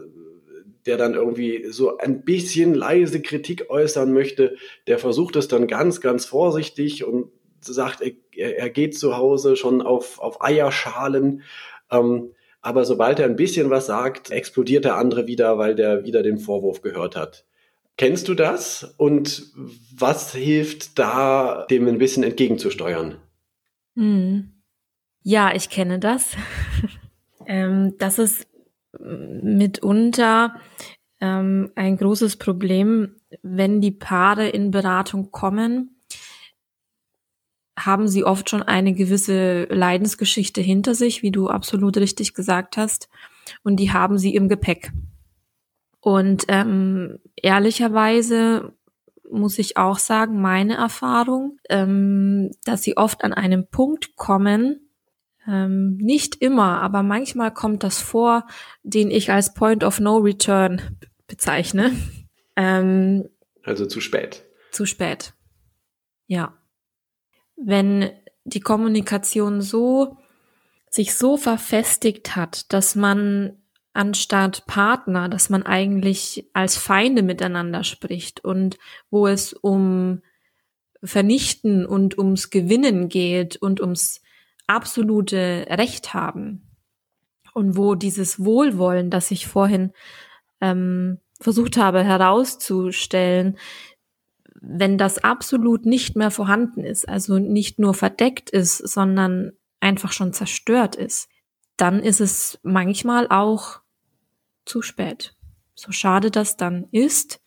der 0.85 0.97
dann 0.97 1.15
irgendwie 1.15 1.65
so 1.69 1.97
ein 1.97 2.23
bisschen 2.23 2.75
leise 2.75 3.21
Kritik 3.21 3.69
äußern 3.69 4.13
möchte, 4.13 4.57
der 4.85 4.99
versucht 4.99 5.35
es 5.37 5.47
dann 5.47 5.67
ganz, 5.67 6.01
ganz 6.01 6.25
vorsichtig 6.25 7.03
und 7.03 7.31
sagt, 7.71 8.01
er, 8.01 8.57
er 8.57 8.69
geht 8.69 8.97
zu 8.97 9.15
Hause 9.15 9.55
schon 9.55 9.81
auf, 9.81 10.19
auf 10.19 10.43
Eierschalen. 10.43 11.43
Ähm, 11.91 12.31
aber 12.61 12.85
sobald 12.85 13.19
er 13.19 13.25
ein 13.25 13.35
bisschen 13.35 13.69
was 13.69 13.85
sagt, 13.85 14.31
explodiert 14.31 14.85
der 14.85 14.95
andere 14.95 15.27
wieder, 15.27 15.57
weil 15.57 15.75
der 15.75 16.05
wieder 16.05 16.23
den 16.23 16.37
Vorwurf 16.37 16.81
gehört 16.81 17.15
hat. 17.15 17.45
Kennst 17.97 18.27
du 18.27 18.33
das? 18.33 18.95
Und 18.97 19.51
was 19.95 20.33
hilft 20.33 20.97
da, 20.97 21.65
dem 21.69 21.87
ein 21.87 21.99
bisschen 21.99 22.23
entgegenzusteuern? 22.23 23.17
Hm. 23.95 24.53
Ja, 25.21 25.53
ich 25.53 25.69
kenne 25.69 25.99
das. 25.99 26.35
ähm, 27.45 27.95
das 27.99 28.17
ist 28.17 28.47
mitunter 28.99 30.55
ähm, 31.19 31.71
ein 31.75 31.97
großes 31.97 32.37
Problem, 32.37 33.15
wenn 33.41 33.81
die 33.81 33.91
Paare 33.91 34.49
in 34.49 34.71
Beratung 34.71 35.31
kommen 35.31 35.92
haben 37.77 38.07
sie 38.07 38.23
oft 38.23 38.49
schon 38.49 38.63
eine 38.63 38.93
gewisse 38.93 39.63
Leidensgeschichte 39.63 40.61
hinter 40.61 40.95
sich, 40.95 41.23
wie 41.23 41.31
du 41.31 41.47
absolut 41.49 41.97
richtig 41.97 42.33
gesagt 42.33 42.77
hast. 42.77 43.09
Und 43.63 43.77
die 43.77 43.91
haben 43.91 44.17
sie 44.17 44.35
im 44.35 44.47
Gepäck. 44.47 44.91
Und 45.99 46.45
ähm, 46.49 47.19
ehrlicherweise 47.35 48.73
muss 49.29 49.57
ich 49.57 49.77
auch 49.77 49.97
sagen, 49.97 50.41
meine 50.41 50.75
Erfahrung, 50.75 51.57
ähm, 51.69 52.51
dass 52.65 52.83
sie 52.83 52.97
oft 52.97 53.23
an 53.23 53.33
einem 53.33 53.67
Punkt 53.67 54.15
kommen, 54.15 54.89
ähm, 55.47 55.97
nicht 55.97 56.35
immer, 56.35 56.81
aber 56.81 57.03
manchmal 57.03 57.51
kommt 57.51 57.83
das 57.83 57.99
vor, 57.99 58.45
den 58.83 59.09
ich 59.09 59.31
als 59.31 59.53
Point 59.53 59.83
of 59.83 59.99
No 59.99 60.17
Return 60.17 60.81
bezeichne. 61.27 61.91
Ähm, 62.55 63.27
also 63.63 63.87
zu 63.87 63.99
spät. 63.99 64.45
Zu 64.71 64.85
spät. 64.85 65.33
Ja 66.27 66.53
wenn 67.55 68.11
die 68.45 68.59
Kommunikation 68.59 69.61
so 69.61 70.17
sich 70.89 71.15
so 71.15 71.37
verfestigt 71.37 72.35
hat, 72.35 72.71
dass 72.71 72.95
man 72.95 73.57
anstatt 73.93 74.65
Partner, 74.65 75.29
dass 75.29 75.49
man 75.49 75.63
eigentlich 75.63 76.49
als 76.53 76.77
Feinde 76.77 77.21
miteinander 77.23 77.83
spricht 77.83 78.43
und 78.43 78.77
wo 79.09 79.27
es 79.27 79.53
um 79.53 80.21
Vernichten 81.03 81.85
und 81.85 82.17
ums 82.17 82.49
Gewinnen 82.49 83.09
geht 83.09 83.57
und 83.57 83.81
ums 83.81 84.21
absolute 84.67 85.67
Recht 85.69 86.13
haben 86.13 86.69
und 87.53 87.77
wo 87.77 87.95
dieses 87.95 88.43
Wohlwollen, 88.43 89.09
das 89.09 89.31
ich 89.31 89.47
vorhin 89.47 89.91
ähm, 90.61 91.19
versucht 91.39 91.77
habe 91.77 92.03
herauszustellen, 92.03 93.57
wenn 94.65 94.97
das 94.97 95.21
absolut 95.21 95.85
nicht 95.85 96.15
mehr 96.15 96.31
vorhanden 96.31 96.85
ist, 96.85 97.07
also 97.07 97.37
nicht 97.37 97.79
nur 97.79 97.93
verdeckt 97.93 98.49
ist, 98.49 98.77
sondern 98.77 99.51
einfach 99.81 100.13
schon 100.13 100.31
zerstört 100.31 100.95
ist, 100.95 101.29
dann 101.75 101.99
ist 101.99 102.21
es 102.21 102.59
manchmal 102.63 103.27
auch 103.29 103.81
zu 104.63 104.81
spät. 104.81 105.35
So 105.75 105.91
schade 105.91 106.31
das 106.31 106.55
dann 106.55 106.87
ist. 106.91 107.41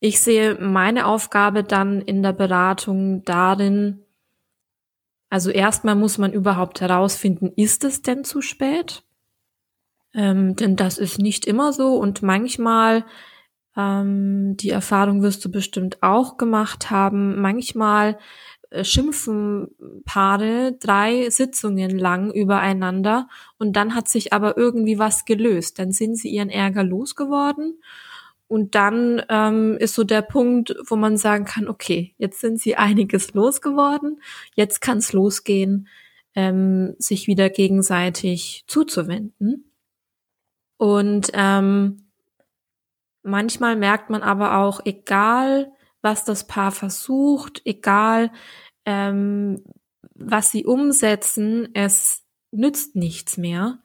Ich 0.00 0.20
sehe 0.20 0.56
meine 0.56 1.06
Aufgabe 1.06 1.64
dann 1.64 2.02
in 2.02 2.22
der 2.22 2.34
Beratung 2.34 3.24
darin, 3.24 4.04
also 5.30 5.50
erstmal 5.50 5.94
muss 5.94 6.18
man 6.18 6.32
überhaupt 6.32 6.82
herausfinden, 6.82 7.52
ist 7.56 7.84
es 7.84 8.02
denn 8.02 8.24
zu 8.24 8.42
spät? 8.42 9.02
Ähm, 10.12 10.56
denn 10.56 10.76
das 10.76 10.98
ist 10.98 11.18
nicht 11.18 11.46
immer 11.46 11.72
so 11.72 11.94
und 11.94 12.20
manchmal 12.20 13.06
ähm, 13.80 14.56
die 14.56 14.70
Erfahrung 14.70 15.22
wirst 15.22 15.44
du 15.44 15.50
bestimmt 15.50 16.02
auch 16.02 16.36
gemacht 16.36 16.90
haben. 16.90 17.40
Manchmal 17.40 18.18
äh, 18.70 18.84
schimpfen 18.84 19.68
Paare 20.04 20.76
drei 20.78 21.30
Sitzungen 21.30 21.98
lang 21.98 22.32
übereinander 22.32 23.28
und 23.58 23.74
dann 23.74 23.94
hat 23.94 24.08
sich 24.08 24.32
aber 24.32 24.56
irgendwie 24.56 24.98
was 24.98 25.24
gelöst. 25.24 25.78
Dann 25.78 25.92
sind 25.92 26.16
sie 26.16 26.28
ihren 26.28 26.50
Ärger 26.50 26.84
losgeworden 26.84 27.80
und 28.48 28.74
dann 28.74 29.22
ähm, 29.28 29.76
ist 29.78 29.94
so 29.94 30.04
der 30.04 30.22
Punkt, 30.22 30.74
wo 30.88 30.96
man 30.96 31.16
sagen 31.16 31.44
kann, 31.44 31.68
okay, 31.68 32.14
jetzt 32.18 32.40
sind 32.40 32.58
sie 32.60 32.76
einiges 32.76 33.32
losgeworden, 33.34 34.20
jetzt 34.54 34.80
kann 34.80 34.98
es 34.98 35.12
losgehen, 35.12 35.88
ähm, 36.34 36.94
sich 36.98 37.26
wieder 37.26 37.50
gegenseitig 37.50 38.64
zuzuwenden. 38.66 39.70
Und 40.78 41.30
ähm, 41.34 42.09
Manchmal 43.22 43.76
merkt 43.76 44.10
man 44.10 44.22
aber 44.22 44.58
auch, 44.58 44.80
egal 44.84 45.72
was 46.02 46.24
das 46.24 46.46
Paar 46.46 46.72
versucht, 46.72 47.62
egal 47.64 48.32
ähm, 48.86 49.62
was 50.14 50.50
sie 50.50 50.64
umsetzen, 50.64 51.68
es 51.74 52.24
nützt 52.50 52.96
nichts 52.96 53.36
mehr, 53.36 53.82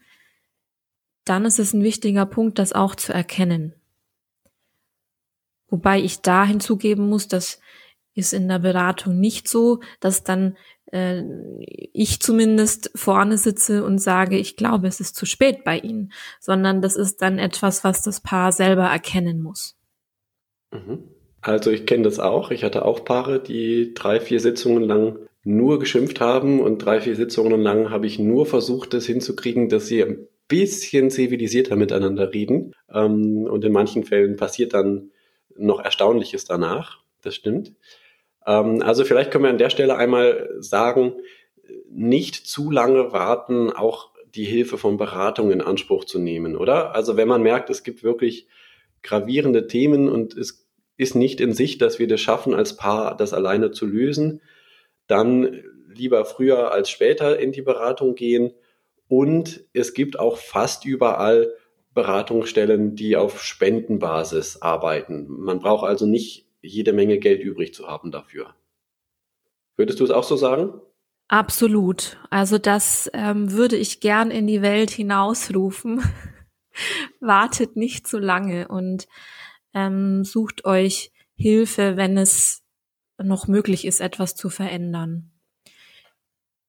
dann 1.26 1.45
ist 1.45 1.60
es 1.60 1.74
ein 1.74 1.84
wichtiger 1.84 2.26
Punkt, 2.26 2.60
das 2.60 2.74
auch 2.74 2.95
zu 2.95 3.13
erkennen. 3.13 3.74
Wobei 5.67 6.00
ich 6.00 6.21
da 6.21 6.45
hinzugeben 6.45 7.10
muss, 7.10 7.28
das 7.28 7.60
ist 8.15 8.34
in 8.34 8.48
der 8.48 8.60
Beratung 8.60 9.19
nicht 9.19 9.48
so, 9.48 9.81
dass 10.00 10.23
dann 10.23 10.58
äh, 10.92 11.21
ich 11.94 12.21
zumindest 12.21 12.92
vorne 12.96 13.37
sitze 13.37 13.83
und 13.83 14.00
sage, 14.00 14.37
ich 14.37 14.56
glaube, 14.56 14.87
es 14.87 15.00
ist 15.00 15.15
zu 15.15 15.25
spät 15.25 15.63
bei 15.63 15.77
Ihnen, 15.77 16.12
sondern 16.40 16.81
das 16.81 16.96
ist 16.96 17.21
dann 17.21 17.37
etwas, 17.37 17.83
was 17.83 18.02
das 18.02 18.21
Paar 18.21 18.52
selber 18.52 18.85
erkennen 18.85 19.42
muss. 19.42 19.77
Mhm. 20.71 21.04
Also 21.42 21.69
ich 21.69 21.85
kenne 21.85 22.04
das 22.04 22.19
auch. 22.19 22.50
Ich 22.50 22.63
hatte 22.63 22.85
auch 22.85 23.06
Paare, 23.06 23.40
die 23.40 23.94
drei, 23.94 24.19
vier 24.19 24.40
Sitzungen 24.40 24.83
lang 24.83 25.19
nur 25.44 25.77
geschimpft 25.77 26.19
haben 26.19 26.60
und 26.60 26.79
drei, 26.79 27.02
vier 27.02 27.15
Sitzungen 27.15 27.62
lang 27.62 27.92
habe 27.92 28.08
ich 28.08 28.17
nur 28.17 28.48
versucht, 28.48 28.96
das 28.96 29.06
hinzukriegen, 29.06 29.69
dass 29.69 29.85
sie 29.85 30.04
ein 30.04 30.27
bisschen 30.48 31.12
zivilisierter 31.12 31.75
miteinander 31.75 32.33
reden. 32.33 32.73
Ähm, 32.92 33.46
und 33.46 33.63
in 33.63 33.71
manchen 33.71 34.04
Fällen 34.04 34.37
passiert 34.37 34.73
dann 34.73 35.12
noch 35.56 35.79
Erstaunliches 35.79 36.46
danach. 36.46 37.04
Das 37.21 37.35
stimmt. 37.35 37.73
Ähm, 38.46 38.81
also 38.81 39.04
vielleicht 39.04 39.31
können 39.31 39.43
wir 39.43 39.50
an 39.50 39.58
der 39.58 39.69
Stelle 39.69 39.96
einmal 39.98 40.50
sagen, 40.60 41.13
nicht 41.89 42.35
zu 42.35 42.71
lange 42.71 43.12
warten, 43.12 43.71
auch 43.71 44.12
die 44.35 44.46
Hilfe 44.46 44.77
von 44.77 44.98
Beratung 44.98 45.52
in 45.52 45.62
Anspruch 45.62 46.06
zu 46.06 46.19
nehmen, 46.19 46.56
oder? 46.56 46.93
Also 46.93 47.15
wenn 47.17 47.27
man 47.27 47.41
merkt, 47.41 47.69
es 47.69 47.83
gibt 47.83 48.04
wirklich 48.04 48.48
gravierende 49.02 49.67
Themen 49.67 50.10
und 50.10 50.35
es 50.35 50.67
ist 50.98 51.15
nicht 51.15 51.41
in 51.41 51.54
Sicht, 51.54 51.81
dass 51.81 52.00
wir 52.00 52.08
das 52.08 52.21
schaffen, 52.21 52.54
als 52.54 52.75
Paar 52.75 53.15
das 53.15 53.33
alleine 53.33 53.71
zu 53.71 53.85
lösen, 53.85 54.41
dann 55.08 55.63
lieber 55.87 56.25
früher 56.25 56.71
als 56.71 56.89
später 56.89 57.39
in 57.39 57.52
die 57.52 57.62
Beratung 57.62 58.15
gehen. 58.15 58.54
Und 59.08 59.63
es 59.73 59.93
gibt 59.93 60.19
auch 60.19 60.37
fast 60.37 60.85
überall 60.85 61.54
Beratungsstellen, 61.93 62.96
die 62.96 63.15
auf 63.15 63.41
Spendenbasis 63.41 64.62
arbeiten. 64.62 65.27
Man 65.29 65.60
braucht 65.60 65.85
also 65.85 66.06
nicht 66.06 66.44
jede 66.66 66.94
Menge 66.94 67.20
Geld 67.20 67.42
übrig 67.42 67.74
zu 67.74 67.88
haben 67.88 68.12
dafür. 68.12 68.56
Würdest 69.78 70.00
du 70.00 70.04
es 70.04 70.12
auch 70.12 70.24
so 70.24 70.36
sagen? 70.36 70.74
Absolut. 71.28 72.18
Also 72.30 72.58
das 72.58 73.10
ähm, 73.13 73.52
würde 73.52 73.76
ich 73.76 74.00
gern 74.00 74.32
in 74.32 74.48
die 74.48 74.62
Welt 74.62 74.92
hinausrufen. 74.92 76.04
Wartet 77.20 77.76
nicht 77.76 78.08
zu 78.08 78.20
lange 78.20 78.68
und 78.68 79.08
ähm, 79.74 80.24
sucht 80.24 80.66
euch 80.66 81.12
Hilfe, 81.36 81.98
wenn 81.98 82.18
es 82.18 82.63
noch 83.18 83.48
möglich 83.48 83.86
ist, 83.86 84.02
etwas 84.02 84.36
zu 84.36 84.50
verändern. 84.50 85.32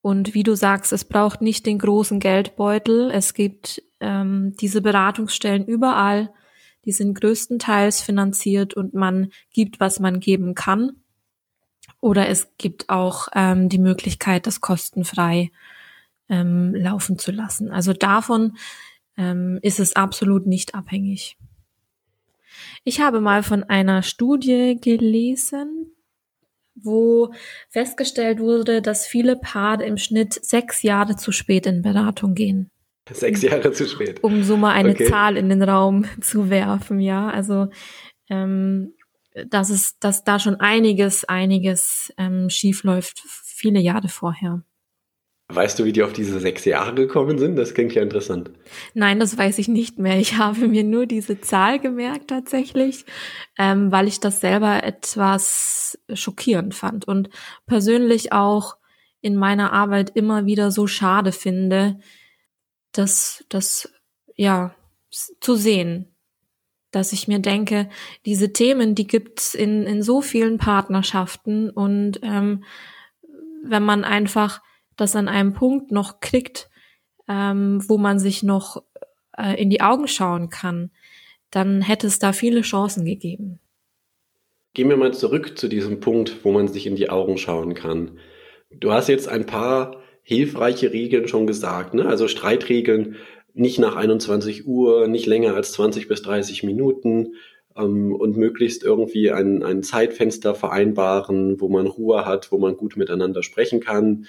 Und 0.01 0.35
wie 0.35 0.45
du 0.45 0.55
sagst, 0.55 0.93
es 0.93 1.05
braucht 1.05 1.43
nicht 1.43 1.67
den 1.67 1.79
großen 1.79 2.21
Geldbeutel. 2.21 3.11
Es 3.11 3.35
gibt 3.35 3.83
ähm, 4.01 4.55
diese 4.61 4.81
Beratungsstellen 4.81 5.67
überall. 5.67 6.33
Die 6.87 6.93
sind 6.93 7.21
größtenteils 7.21 8.01
finanziert 8.01 8.75
und 8.75 8.95
man 8.95 9.31
gibt, 9.53 9.81
was 9.81 10.01
man 10.01 10.21
geben 10.21 10.55
kann. 10.55 10.93
Oder 12.01 12.29
es 12.29 12.49
gibt 12.57 12.89
auch 12.89 13.29
ähm, 13.35 13.69
die 13.69 13.79
Möglichkeit, 13.79 14.47
das 14.47 14.61
kostenfrei 14.61 15.51
ähm, 16.29 16.75
laufen 16.75 17.19
zu 17.19 17.33
lassen. 17.33 17.71
Also 17.71 17.93
davon 17.93 18.57
ähm, 19.17 19.59
ist 19.63 19.81
es 19.81 19.97
absolut 19.97 20.47
nicht 20.47 20.75
abhängig. 20.75 21.37
Ich 22.85 23.01
habe 23.01 23.21
mal 23.21 23.43
von 23.43 23.65
einer 23.65 24.03
Studie 24.03 24.79
gelesen, 24.81 25.93
wo 26.75 27.33
festgestellt 27.69 28.39
wurde, 28.39 28.83
dass 28.83 29.07
viele 29.07 29.37
Paare 29.37 29.85
im 29.85 29.97
Schnitt 29.97 30.35
sechs 30.35 30.83
Jahre 30.83 31.17
zu 31.17 31.33
spät 31.33 31.67
in 31.67 31.83
Beratung 31.83 32.35
gehen. 32.35 32.71
Sechs 33.11 33.43
Jahre 33.43 33.73
zu 33.73 33.87
spät. 33.87 34.23
Um 34.23 34.43
so 34.43 34.57
mal 34.57 34.73
eine 34.73 34.91
okay. 34.91 35.07
Zahl 35.07 35.37
in 35.37 35.49
den 35.49 35.63
Raum 35.63 36.05
zu 36.21 36.51
werfen, 36.51 37.01
ja. 37.01 37.29
Also 37.29 37.69
ähm, 38.29 38.95
dass 39.49 39.71
es, 39.71 39.99
dass 39.99 40.25
da 40.25 40.39
schon 40.39 40.57
einiges, 40.57 41.25
einiges 41.25 42.13
ähm, 42.17 42.49
schief 42.49 42.85
läuft, 42.85 43.21
viele 43.21 43.81
Jahre 43.81 44.09
vorher. 44.09 44.63
Weißt 45.49 45.79
du, 45.79 45.85
wie 45.85 45.93
die 45.93 46.03
auf 46.03 46.13
diese 46.13 46.41
sechs 46.41 46.65
Jahre 46.65 46.95
gekommen 46.95 47.39
sind? 47.39 47.55
Das 47.55 47.73
klingt 47.73 47.95
ja 47.95 48.03
interessant. 48.03 48.51
Nein, 48.95 49.21
das 49.21 49.39
weiß 49.39 49.59
ich 49.59 49.69
nicht 49.69 49.99
mehr. 49.99 50.19
Ich 50.19 50.37
habe 50.39 50.67
mir 50.67 50.83
nur 50.83 51.07
diese 51.07 51.41
Zahl 51.41 51.79
gemerkt 51.79 52.29
tatsächlich, 52.29 53.05
ähm, 53.57 53.93
weil 53.93 54.09
ich 54.09 54.19
das 54.19 54.41
selber 54.41 54.83
etwas 54.83 55.99
schockierend 56.13 56.75
fand 56.75 57.07
und 57.07 57.29
persönlich 57.67 58.33
auch 58.33 58.77
in 59.21 59.37
meiner 59.37 59.73
Arbeit 59.73 60.11
immer 60.15 60.47
wieder 60.47 60.71
so 60.71 60.87
schade 60.87 61.31
finde, 61.31 62.01
dass 62.93 63.45
das 63.49 63.93
ja 64.37 64.75
zu 65.41 65.55
sehen, 65.55 66.15
dass 66.91 67.13
ich 67.13 67.29
mir 67.29 67.41
denke, 67.41 67.89
diese 68.25 68.53
Themen, 68.53 68.95
die 68.95 69.07
gibt's 69.07 69.55
in, 69.55 69.83
in 69.83 70.03
so 70.03 70.21
vielen 70.21 70.59
Partnerschaften 70.59 71.71
und 71.71 72.21
ähm, 72.23 72.65
wenn 73.63 73.83
man 73.83 74.05
einfach 74.05 74.63
das 74.97 75.17
an 75.17 75.29
einem 75.29 75.53
Punkt 75.53 75.91
noch 75.91 76.21
kriegt, 76.21 76.71
ähm, 77.29 77.83
wo 77.87 77.99
man 77.99 78.19
sich 78.19 78.43
noch 78.43 78.83
äh, 79.37 79.61
in 79.61 79.71
die 79.71 79.81
Augen 79.81 80.09
schauen 80.09 80.49
kann, 80.49 80.91
dann 81.51 81.83
hätte 81.83 82.07
es 82.07 82.19
da 82.19 82.33
viele 82.33 82.63
Chancen 82.63 83.05
gegeben. 83.05 83.61
Gehen 84.75 84.89
wir 84.89 84.97
mal 84.97 85.15
zurück 85.15 85.59
zu 85.59 85.69
diesem 85.69 86.01
Punkt, 86.01 86.45
wo 86.45 86.53
man 86.53 86.69
sich 86.69 86.87
in 86.87 86.97
die 86.97 87.09
Augen 87.09 87.39
schauen 87.39 87.75
kann. 87.75 88.19
Du 88.71 88.93
hast 88.93 89.09
jetzt 89.09 89.29
ein 89.29 89.47
paar 89.47 90.03
hilfreiche 90.27 90.93
Regeln 90.93 91.29
schon 91.29 91.47
gesagt, 91.47 91.95
ne? 91.95 92.05
Also 92.07 92.27
Streitregeln, 92.27 93.15
nicht 93.55 93.79
nach 93.79 93.95
21 93.95 94.67
Uhr, 94.67 95.07
nicht 95.07 95.27
länger 95.27 95.55
als 95.55 95.71
20 95.71 96.09
bis 96.09 96.21
30 96.23 96.65
Minuten 96.65 97.35
ähm, 97.77 98.13
und 98.13 98.37
möglichst 98.37 98.83
irgendwie 98.83 99.31
ein, 99.31 99.63
ein 99.63 99.85
Zeitfenster 99.85 100.57
vereinbaren, 100.57 101.61
wo 101.61 101.69
man 101.69 101.87
Ruhe 101.87 102.27
hat, 102.27 102.51
wo 102.51 102.59
man 102.59 102.77
gut 102.77 102.97
miteinander 102.97 103.45
sprechen 103.45 103.79
kann. 103.79 104.27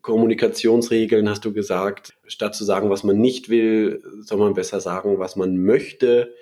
Kommunikationsregeln 0.00 1.28
hast 1.28 1.44
du 1.44 1.52
gesagt. 1.52 2.14
Statt 2.26 2.54
zu 2.54 2.64
sagen, 2.64 2.88
was 2.88 3.04
man 3.04 3.18
nicht 3.18 3.50
will, 3.50 4.02
soll 4.22 4.38
man 4.38 4.54
besser 4.54 4.80
sagen, 4.80 5.18
was 5.18 5.36
man 5.36 5.58
möchte. 5.58 6.32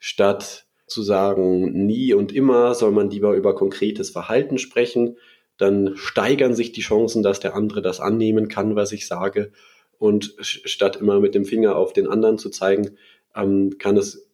Statt 0.00 0.66
zu 0.88 1.04
sagen, 1.04 1.86
nie 1.86 2.14
und 2.14 2.32
immer, 2.32 2.74
soll 2.74 2.90
man 2.90 3.10
lieber 3.10 3.36
über 3.36 3.54
konkretes 3.54 4.10
Verhalten 4.10 4.58
sprechen. 4.58 5.18
Dann 5.60 5.96
steigern 5.96 6.54
sich 6.54 6.72
die 6.72 6.80
Chancen, 6.80 7.22
dass 7.22 7.38
der 7.38 7.54
andere 7.54 7.82
das 7.82 8.00
annehmen 8.00 8.48
kann, 8.48 8.76
was 8.76 8.92
ich 8.92 9.06
sage. 9.06 9.52
Und 9.98 10.34
statt 10.40 10.96
immer 10.96 11.20
mit 11.20 11.34
dem 11.34 11.44
Finger 11.44 11.76
auf 11.76 11.92
den 11.92 12.06
anderen 12.06 12.38
zu 12.38 12.48
zeigen, 12.48 12.96
ähm, 13.36 13.76
kann 13.78 13.98
es 13.98 14.26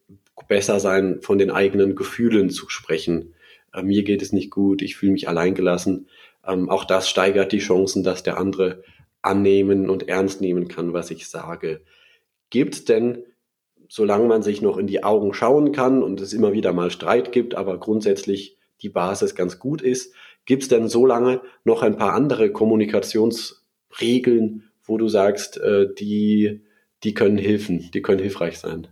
besser 0.47 0.79
sein, 0.79 1.21
von 1.21 1.37
den 1.37 1.51
eigenen 1.51 1.95
Gefühlen 1.95 2.49
zu 2.49 2.69
sprechen. 2.69 3.33
Äh, 3.73 3.83
mir 3.83 4.03
geht 4.03 4.21
es 4.21 4.31
nicht 4.31 4.51
gut, 4.51 4.81
ich 4.81 4.95
fühle 4.95 5.11
mich 5.11 5.27
alleingelassen. 5.27 6.07
Ähm, 6.45 6.69
auch 6.69 6.85
das 6.85 7.09
steigert 7.09 7.51
die 7.51 7.59
Chancen, 7.59 8.03
dass 8.03 8.23
der 8.23 8.37
andere 8.37 8.83
annehmen 9.21 9.89
und 9.89 10.07
ernst 10.07 10.39
nehmen 10.39 10.69
kann, 10.69 10.93
was 10.93 11.11
ich 11.11 11.27
sage. 11.27 11.81
Gibt 12.49 12.87
denn, 12.87 13.25
solange 13.89 14.27
man 14.27 14.43
sich 14.43 14.61
noch 14.61 14.77
in 14.77 14.87
die 14.87 15.03
Augen 15.03 15.33
schauen 15.33 15.73
kann 15.73 16.01
und 16.03 16.21
es 16.21 16.31
immer 16.31 16.53
wieder 16.53 16.71
mal 16.71 16.91
Streit 16.91 17.33
gibt, 17.33 17.55
aber 17.55 17.77
grundsätzlich 17.77 18.57
die 18.81 18.89
Basis 18.89 19.35
ganz 19.35 19.59
gut 19.59 19.81
ist, 19.81 20.13
gibt 20.47 20.63
es 20.63 20.69
denn 20.69 20.87
so 20.87 21.05
lange 21.05 21.41
noch 21.63 21.83
ein 21.83 21.97
paar 21.97 22.13
andere 22.13 22.51
Kommunikationsregeln, 22.51 24.63
wo 24.81 24.97
du 24.97 25.07
sagst, 25.07 25.57
äh, 25.57 25.93
die, 25.93 26.65
die 27.03 27.13
können 27.13 27.37
helfen, 27.37 27.91
die 27.93 28.01
können 28.01 28.21
hilfreich 28.21 28.57
sein? 28.57 28.87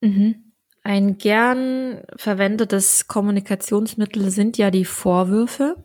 Mhm. 0.00 0.52
Ein 0.84 1.18
gern 1.18 2.04
verwendetes 2.16 3.08
Kommunikationsmittel 3.08 4.30
sind 4.30 4.58
ja 4.58 4.70
die 4.70 4.84
Vorwürfe. 4.84 5.84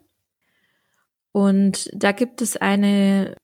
Und 1.31 1.89
da 1.93 2.11
gibt 2.11 2.43
es 2.43 2.57
eine 2.57 3.35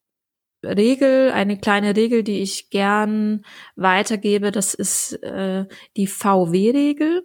Regel, 0.63 1.31
eine 1.31 1.57
kleine 1.57 1.95
Regel, 1.95 2.23
die 2.23 2.41
ich 2.41 2.69
gern 2.69 3.45
weitergebe. 3.75 4.51
Das 4.51 4.73
ist 4.73 5.13
äh, 5.23 5.65
die 5.97 6.07
VW-Regel. 6.07 7.23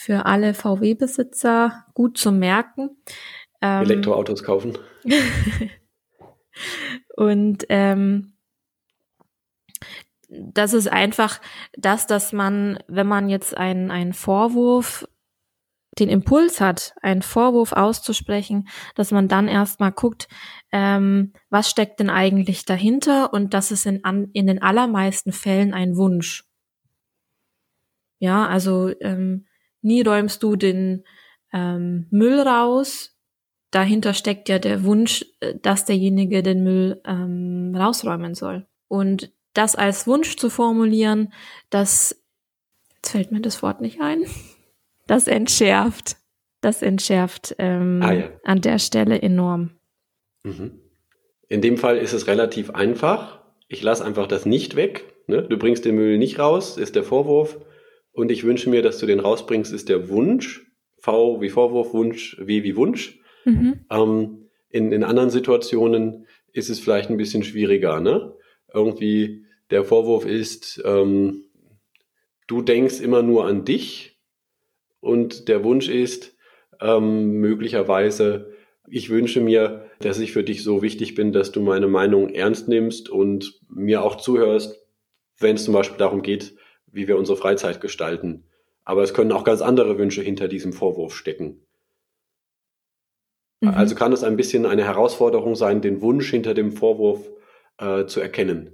Für 0.00 0.26
alle 0.26 0.54
VW-Besitzer 0.54 1.86
gut 1.92 2.18
zu 2.18 2.30
merken. 2.30 2.90
Ähm, 3.60 3.82
Elektroautos 3.82 4.44
kaufen. 4.44 4.78
Und 7.16 7.66
ähm, 7.68 8.34
das 10.28 10.72
ist 10.72 10.86
einfach 10.86 11.40
das, 11.72 12.06
dass 12.06 12.32
man, 12.32 12.78
wenn 12.86 13.08
man 13.08 13.28
jetzt 13.28 13.56
einen, 13.56 13.90
einen 13.90 14.12
Vorwurf, 14.12 15.04
den 15.98 16.08
Impuls 16.08 16.60
hat, 16.60 16.94
einen 17.02 17.22
Vorwurf 17.22 17.72
auszusprechen, 17.72 18.68
dass 18.94 19.10
man 19.10 19.26
dann 19.26 19.48
erstmal 19.48 19.90
guckt, 19.90 20.28
ähm, 20.70 21.32
was 21.50 21.68
steckt 21.68 21.98
denn 21.98 22.08
eigentlich 22.08 22.64
dahinter 22.64 23.32
und 23.32 23.52
das 23.52 23.72
ist 23.72 23.84
in, 23.84 24.04
an, 24.04 24.30
in 24.32 24.46
den 24.46 24.62
allermeisten 24.62 25.32
Fällen 25.32 25.74
ein 25.74 25.96
Wunsch. 25.96 26.44
Ja, 28.20 28.46
also 28.46 28.92
ähm, 29.00 29.47
nie 29.82 30.02
räumst 30.02 30.42
du 30.42 30.56
den 30.56 31.04
ähm, 31.52 32.06
Müll 32.10 32.40
raus, 32.40 33.16
dahinter 33.70 34.14
steckt 34.14 34.48
ja 34.48 34.58
der 34.58 34.84
Wunsch, 34.84 35.24
äh, 35.40 35.54
dass 35.60 35.84
derjenige 35.84 36.42
den 36.42 36.62
Müll 36.62 37.00
ähm, 37.04 37.74
rausräumen 37.76 38.34
soll. 38.34 38.66
Und 38.88 39.32
das 39.54 39.76
als 39.76 40.06
Wunsch 40.06 40.36
zu 40.36 40.50
formulieren, 40.50 41.32
das, 41.70 42.22
jetzt 42.96 43.10
fällt 43.10 43.32
mir 43.32 43.40
das 43.40 43.62
Wort 43.62 43.80
nicht 43.80 44.00
ein, 44.00 44.24
das 45.06 45.26
entschärft, 45.26 46.16
das 46.60 46.82
entschärft 46.82 47.54
ähm, 47.58 48.00
ah, 48.02 48.12
ja. 48.12 48.30
an 48.44 48.60
der 48.60 48.78
Stelle 48.78 49.20
enorm. 49.20 49.70
Mhm. 50.44 50.80
In 51.48 51.62
dem 51.62 51.78
Fall 51.78 51.96
ist 51.96 52.12
es 52.12 52.26
relativ 52.26 52.70
einfach. 52.70 53.40
Ich 53.68 53.82
lasse 53.82 54.04
einfach 54.04 54.26
das 54.26 54.44
nicht 54.44 54.76
weg. 54.76 55.14
Ne? 55.26 55.42
Du 55.42 55.56
bringst 55.56 55.84
den 55.84 55.94
Müll 55.94 56.18
nicht 56.18 56.38
raus, 56.38 56.76
ist 56.76 56.94
der 56.94 57.04
Vorwurf. 57.04 57.58
Und 58.18 58.32
ich 58.32 58.42
wünsche 58.42 58.68
mir, 58.68 58.82
dass 58.82 58.98
du 58.98 59.06
den 59.06 59.20
rausbringst, 59.20 59.72
ist 59.72 59.88
der 59.88 60.08
Wunsch. 60.08 60.66
V 60.96 61.40
wie 61.40 61.50
Vorwurf, 61.50 61.94
Wunsch, 61.94 62.36
W 62.40 62.64
wie 62.64 62.74
Wunsch. 62.74 63.20
Mhm. 63.44 63.84
Ähm, 63.90 64.48
in, 64.70 64.90
in 64.90 65.04
anderen 65.04 65.30
Situationen 65.30 66.26
ist 66.52 66.68
es 66.68 66.80
vielleicht 66.80 67.10
ein 67.10 67.16
bisschen 67.16 67.44
schwieriger. 67.44 68.00
Ne? 68.00 68.34
Irgendwie 68.74 69.44
der 69.70 69.84
Vorwurf 69.84 70.26
ist, 70.26 70.82
ähm, 70.84 71.44
du 72.48 72.60
denkst 72.60 72.98
immer 72.98 73.22
nur 73.22 73.46
an 73.46 73.64
dich 73.64 74.18
und 74.98 75.46
der 75.46 75.62
Wunsch 75.62 75.88
ist 75.88 76.36
ähm, 76.80 77.34
möglicherweise, 77.34 78.52
ich 78.88 79.10
wünsche 79.10 79.40
mir, 79.40 79.86
dass 80.00 80.18
ich 80.18 80.32
für 80.32 80.42
dich 80.42 80.64
so 80.64 80.82
wichtig 80.82 81.14
bin, 81.14 81.30
dass 81.30 81.52
du 81.52 81.60
meine 81.60 81.86
Meinung 81.86 82.30
ernst 82.30 82.66
nimmst 82.66 83.10
und 83.10 83.60
mir 83.68 84.02
auch 84.02 84.16
zuhörst, 84.16 84.84
wenn 85.38 85.54
es 85.54 85.62
zum 85.62 85.74
Beispiel 85.74 85.98
darum 85.98 86.22
geht, 86.22 86.57
wie 86.98 87.06
wir 87.06 87.16
unsere 87.16 87.38
Freizeit 87.38 87.80
gestalten. 87.80 88.44
Aber 88.84 89.04
es 89.04 89.14
können 89.14 89.30
auch 89.30 89.44
ganz 89.44 89.62
andere 89.62 89.98
Wünsche 89.98 90.20
hinter 90.20 90.48
diesem 90.48 90.72
Vorwurf 90.72 91.14
stecken. 91.14 91.64
Mhm. 93.60 93.68
Also 93.68 93.94
kann 93.94 94.12
es 94.12 94.24
ein 94.24 94.36
bisschen 94.36 94.66
eine 94.66 94.84
Herausforderung 94.84 95.54
sein, 95.54 95.80
den 95.80 96.02
Wunsch 96.02 96.28
hinter 96.28 96.54
dem 96.54 96.72
Vorwurf 96.72 97.30
äh, 97.78 98.06
zu 98.06 98.20
erkennen. 98.20 98.72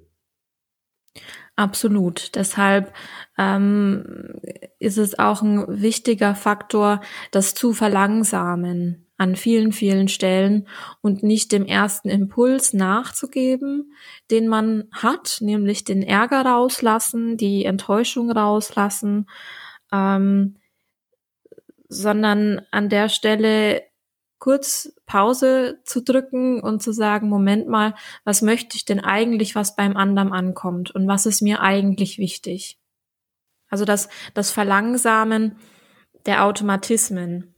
Absolut. 1.55 2.35
Deshalb 2.35 2.93
ähm, 3.39 4.41
ist 4.79 4.97
es 4.97 5.19
auch 5.19 5.43
ein 5.43 5.83
wichtiger 5.83 6.35
Faktor, 6.35 7.03
das 7.31 7.55
zu 7.55 7.75
verlangsamen 7.75 9.04
an 9.17 9.37
vielen, 9.37 9.73
vielen 9.73 10.09
Stellen 10.09 10.67
und 11.01 11.23
nicht 11.23 11.53
dem 11.53 11.67
ersten 11.67 12.09
Impuls 12.09 12.73
nachzugeben, 12.73 13.93
den 14.31 14.49
man 14.49 14.89
hat, 14.93 15.39
nämlich 15.41 15.85
den 15.85 16.03
Ärger 16.03 16.45
rauslassen, 16.45 17.37
die 17.37 17.65
Enttäuschung 17.65 18.31
rauslassen, 18.31 19.29
ähm, 19.93 20.57
sondern 21.89 22.63
an 22.73 22.89
der 22.89 23.09
Stelle 23.09 23.83
kurz 24.41 24.93
Pause 25.07 25.81
zu 25.85 26.03
drücken 26.03 26.61
und 26.61 26.83
zu 26.83 26.93
sagen, 26.93 27.29
Moment 27.29 27.69
mal, 27.69 27.95
was 28.25 28.43
möchte 28.43 28.77
ich 28.77 28.85
denn 28.85 29.01
eigentlich, 29.01 29.55
was 29.55 29.77
beim 29.77 29.97
anderen 29.97 30.33
ankommt 30.33 30.91
und 30.91 31.07
was 31.07 31.25
ist 31.25 31.41
mir 31.41 31.61
eigentlich 31.61 32.19
wichtig? 32.19 32.79
Also 33.71 33.85
das, 33.85 34.09
das 34.35 34.51
Verlangsamen 34.51 35.57
der 36.27 36.45
Automatismen. 36.45 37.54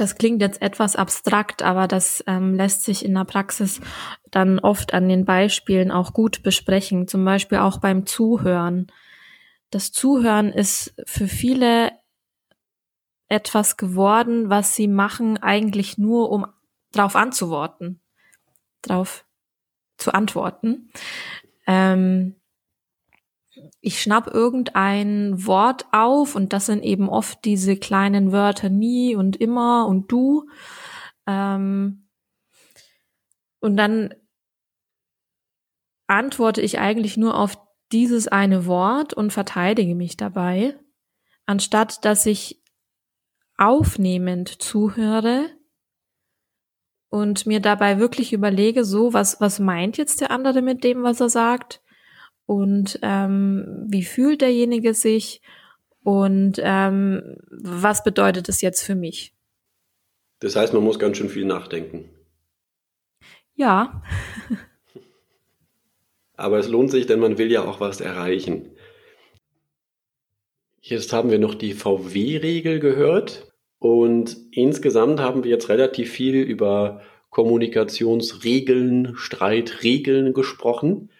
Das 0.00 0.14
klingt 0.14 0.40
jetzt 0.40 0.62
etwas 0.62 0.96
abstrakt, 0.96 1.62
aber 1.62 1.86
das 1.86 2.24
ähm, 2.26 2.54
lässt 2.54 2.84
sich 2.84 3.04
in 3.04 3.12
der 3.12 3.26
Praxis 3.26 3.82
dann 4.30 4.58
oft 4.58 4.94
an 4.94 5.10
den 5.10 5.26
Beispielen 5.26 5.90
auch 5.90 6.14
gut 6.14 6.42
besprechen, 6.42 7.06
zum 7.06 7.22
Beispiel 7.22 7.58
auch 7.58 7.80
beim 7.80 8.06
Zuhören. 8.06 8.86
Das 9.68 9.92
Zuhören 9.92 10.54
ist 10.54 10.94
für 11.04 11.26
viele 11.26 11.92
etwas 13.28 13.76
geworden, 13.76 14.48
was 14.48 14.74
sie 14.74 14.88
machen, 14.88 15.36
eigentlich 15.36 15.98
nur 15.98 16.30
um 16.30 16.46
drauf 16.92 17.14
anzuworten, 17.14 18.00
drauf 18.80 19.26
zu 19.98 20.14
antworten. 20.14 20.90
Ähm, 21.66 22.39
ich 23.80 24.00
schnapp 24.00 24.26
irgendein 24.26 25.46
Wort 25.46 25.86
auf 25.92 26.34
und 26.34 26.52
das 26.52 26.66
sind 26.66 26.82
eben 26.82 27.08
oft 27.08 27.44
diese 27.44 27.76
kleinen 27.76 28.32
Wörter 28.32 28.68
nie 28.68 29.16
und 29.16 29.36
immer 29.36 29.86
und 29.86 30.10
du. 30.12 30.48
Ähm, 31.26 32.08
und 33.60 33.76
dann 33.76 34.14
antworte 36.06 36.60
ich 36.60 36.78
eigentlich 36.78 37.16
nur 37.16 37.38
auf 37.38 37.58
dieses 37.92 38.28
eine 38.28 38.66
Wort 38.66 39.14
und 39.14 39.32
verteidige 39.32 39.94
mich 39.94 40.16
dabei, 40.16 40.76
anstatt 41.46 42.04
dass 42.04 42.26
ich 42.26 42.62
aufnehmend 43.56 44.62
zuhöre 44.62 45.50
und 47.10 47.46
mir 47.46 47.60
dabei 47.60 47.98
wirklich 47.98 48.32
überlege, 48.32 48.84
so, 48.84 49.12
was, 49.12 49.40
was 49.40 49.58
meint 49.58 49.98
jetzt 49.98 50.20
der 50.20 50.30
andere 50.30 50.62
mit 50.62 50.84
dem, 50.84 51.02
was 51.02 51.20
er 51.20 51.28
sagt? 51.28 51.82
Und 52.50 52.98
ähm, 53.02 53.86
wie 53.86 54.02
fühlt 54.02 54.40
derjenige 54.40 54.92
sich? 54.92 55.40
Und 56.02 56.54
ähm, 56.58 57.36
was 57.48 58.02
bedeutet 58.02 58.48
es 58.48 58.60
jetzt 58.60 58.82
für 58.82 58.96
mich? 58.96 59.36
Das 60.40 60.56
heißt, 60.56 60.74
man 60.74 60.82
muss 60.82 60.98
ganz 60.98 61.16
schön 61.16 61.28
viel 61.28 61.44
nachdenken. 61.44 62.10
Ja. 63.54 64.02
Aber 66.36 66.58
es 66.58 66.66
lohnt 66.66 66.90
sich, 66.90 67.06
denn 67.06 67.20
man 67.20 67.38
will 67.38 67.52
ja 67.52 67.64
auch 67.64 67.78
was 67.78 68.00
erreichen. 68.00 68.72
Jetzt 70.80 71.12
haben 71.12 71.30
wir 71.30 71.38
noch 71.38 71.54
die 71.54 71.74
VW-Regel 71.74 72.80
gehört. 72.80 73.52
Und 73.78 74.36
insgesamt 74.50 75.20
haben 75.20 75.44
wir 75.44 75.52
jetzt 75.52 75.68
relativ 75.68 76.10
viel 76.10 76.34
über 76.34 77.00
Kommunikationsregeln, 77.28 79.14
Streitregeln 79.14 80.34
gesprochen. 80.34 81.10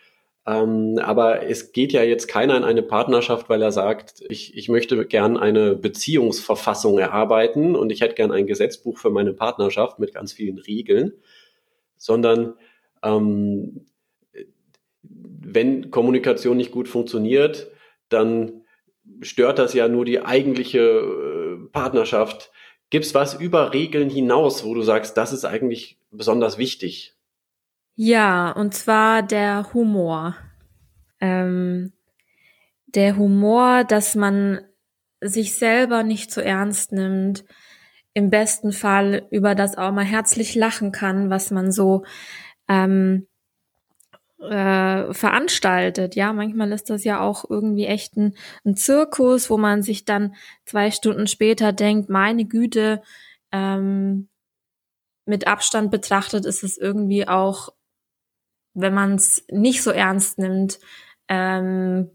Ähm, 0.46 0.98
aber 1.02 1.42
es 1.42 1.72
geht 1.72 1.92
ja 1.92 2.02
jetzt 2.02 2.26
keiner 2.26 2.56
in 2.56 2.64
eine 2.64 2.82
Partnerschaft, 2.82 3.48
weil 3.48 3.60
er 3.62 3.72
sagt, 3.72 4.22
ich, 4.28 4.56
ich 4.56 4.68
möchte 4.68 5.04
gern 5.06 5.36
eine 5.36 5.74
Beziehungsverfassung 5.74 6.98
erarbeiten 6.98 7.76
und 7.76 7.92
ich 7.92 8.00
hätte 8.00 8.14
gern 8.14 8.32
ein 8.32 8.46
Gesetzbuch 8.46 8.98
für 8.98 9.10
meine 9.10 9.32
Partnerschaft 9.32 9.98
mit 9.98 10.14
ganz 10.14 10.32
vielen 10.32 10.58
Regeln, 10.58 11.12
sondern 11.96 12.54
ähm, 13.02 13.86
wenn 15.02 15.90
Kommunikation 15.90 16.56
nicht 16.56 16.70
gut 16.70 16.88
funktioniert, 16.88 17.70
dann 18.08 18.62
stört 19.20 19.58
das 19.58 19.74
ja 19.74 19.88
nur 19.88 20.04
die 20.04 20.20
eigentliche 20.20 20.80
äh, 20.80 21.68
Partnerschaft. 21.72 22.50
Gibt 22.88 23.04
es 23.04 23.14
was 23.14 23.34
über 23.34 23.72
Regeln 23.72 24.08
hinaus, 24.10 24.64
wo 24.64 24.74
du 24.74 24.82
sagst, 24.82 25.16
das 25.16 25.32
ist 25.32 25.44
eigentlich 25.44 25.98
besonders 26.10 26.58
wichtig? 26.58 27.14
Ja, 28.02 28.50
und 28.52 28.72
zwar 28.72 29.22
der 29.22 29.74
Humor. 29.74 30.34
Ähm, 31.20 31.92
der 32.86 33.18
Humor, 33.18 33.84
dass 33.84 34.14
man 34.14 34.62
sich 35.20 35.58
selber 35.58 36.02
nicht 36.02 36.30
zu 36.30 36.40
so 36.40 36.46
ernst 36.46 36.92
nimmt, 36.92 37.44
im 38.14 38.30
besten 38.30 38.72
Fall 38.72 39.28
über 39.30 39.54
das 39.54 39.76
auch 39.76 39.92
mal 39.92 40.06
herzlich 40.06 40.54
lachen 40.54 40.92
kann, 40.92 41.28
was 41.28 41.50
man 41.50 41.72
so 41.72 42.04
ähm, 42.68 43.26
äh, 44.38 45.12
veranstaltet. 45.12 46.16
Ja, 46.16 46.32
manchmal 46.32 46.72
ist 46.72 46.88
das 46.88 47.04
ja 47.04 47.20
auch 47.20 47.50
irgendwie 47.50 47.84
echt 47.84 48.16
ein, 48.16 48.34
ein, 48.64 48.76
Zirkus, 48.76 49.50
wo 49.50 49.58
man 49.58 49.82
sich 49.82 50.06
dann 50.06 50.34
zwei 50.64 50.90
Stunden 50.90 51.26
später 51.26 51.74
denkt, 51.74 52.08
meine 52.08 52.46
Güte, 52.46 53.02
ähm, 53.52 54.30
mit 55.26 55.46
Abstand 55.46 55.90
betrachtet 55.90 56.46
ist 56.46 56.64
es 56.64 56.78
irgendwie 56.78 57.28
auch, 57.28 57.74
wenn 58.74 58.94
man 58.94 59.14
es 59.14 59.44
nicht 59.50 59.82
so 59.82 59.90
ernst 59.90 60.38
nimmt, 60.38 60.78
ähm, 61.28 62.10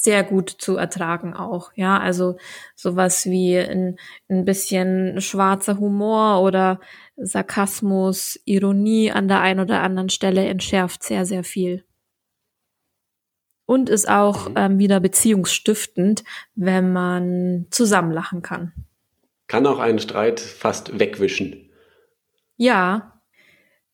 sehr 0.00 0.22
gut 0.22 0.48
zu 0.48 0.76
ertragen 0.76 1.34
auch. 1.34 1.72
Ja, 1.74 1.98
also 1.98 2.36
sowas 2.76 3.26
wie 3.26 3.58
ein, 3.58 3.98
ein 4.28 4.44
bisschen 4.44 5.20
schwarzer 5.20 5.78
Humor 5.78 6.40
oder 6.42 6.78
Sarkasmus, 7.16 8.38
Ironie 8.44 9.10
an 9.10 9.26
der 9.26 9.40
einen 9.40 9.58
oder 9.58 9.82
anderen 9.82 10.08
Stelle 10.08 10.46
entschärft 10.46 11.02
sehr, 11.02 11.26
sehr 11.26 11.42
viel. 11.42 11.84
Und 13.66 13.90
ist 13.90 14.08
auch 14.08 14.48
mhm. 14.48 14.54
ähm, 14.56 14.78
wieder 14.78 15.00
beziehungsstiftend, 15.00 16.22
wenn 16.54 16.92
man 16.92 17.66
zusammen 17.70 18.12
lachen 18.12 18.40
kann. 18.40 18.72
Kann 19.48 19.66
auch 19.66 19.80
einen 19.80 19.98
Streit 19.98 20.38
fast 20.38 21.00
wegwischen. 21.00 21.70
Ja. 22.56 23.17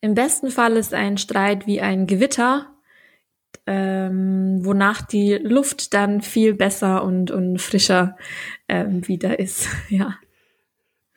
Im 0.05 0.13
besten 0.13 0.51
Fall 0.51 0.77
ist 0.77 0.93
ein 0.93 1.17
Streit 1.17 1.67
wie 1.67 1.81
ein 1.81 2.07
Gewitter, 2.07 2.71
ähm, 3.65 4.59
wonach 4.63 5.01
die 5.01 5.33
Luft 5.33 5.95
dann 5.95 6.21
viel 6.21 6.53
besser 6.53 7.03
und, 7.03 7.31
und 7.31 7.59
frischer 7.59 8.19
ähm, 8.69 9.09
wieder 9.09 9.39
ist. 9.39 9.67
ja. 9.89 10.19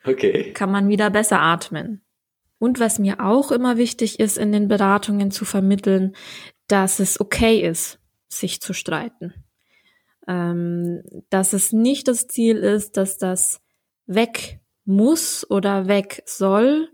Okay. 0.04 0.54
Kann 0.54 0.72
man 0.72 0.88
wieder 0.88 1.10
besser 1.10 1.38
atmen. 1.38 2.00
Und 2.58 2.80
was 2.80 2.98
mir 2.98 3.22
auch 3.22 3.52
immer 3.52 3.76
wichtig 3.76 4.20
ist, 4.20 4.38
in 4.38 4.52
den 4.52 4.68
Beratungen 4.68 5.30
zu 5.30 5.44
vermitteln, 5.44 6.16
dass 6.66 6.98
es 6.98 7.20
okay 7.20 7.60
ist, 7.60 8.00
sich 8.28 8.62
zu 8.62 8.72
streiten. 8.72 9.34
Ähm, 10.26 11.02
dass 11.28 11.52
es 11.52 11.74
nicht 11.74 12.08
das 12.08 12.26
Ziel 12.26 12.56
ist, 12.56 12.96
dass 12.96 13.18
das 13.18 13.60
weg 14.06 14.60
muss 14.86 15.44
oder 15.50 15.88
weg 15.88 16.22
soll, 16.24 16.88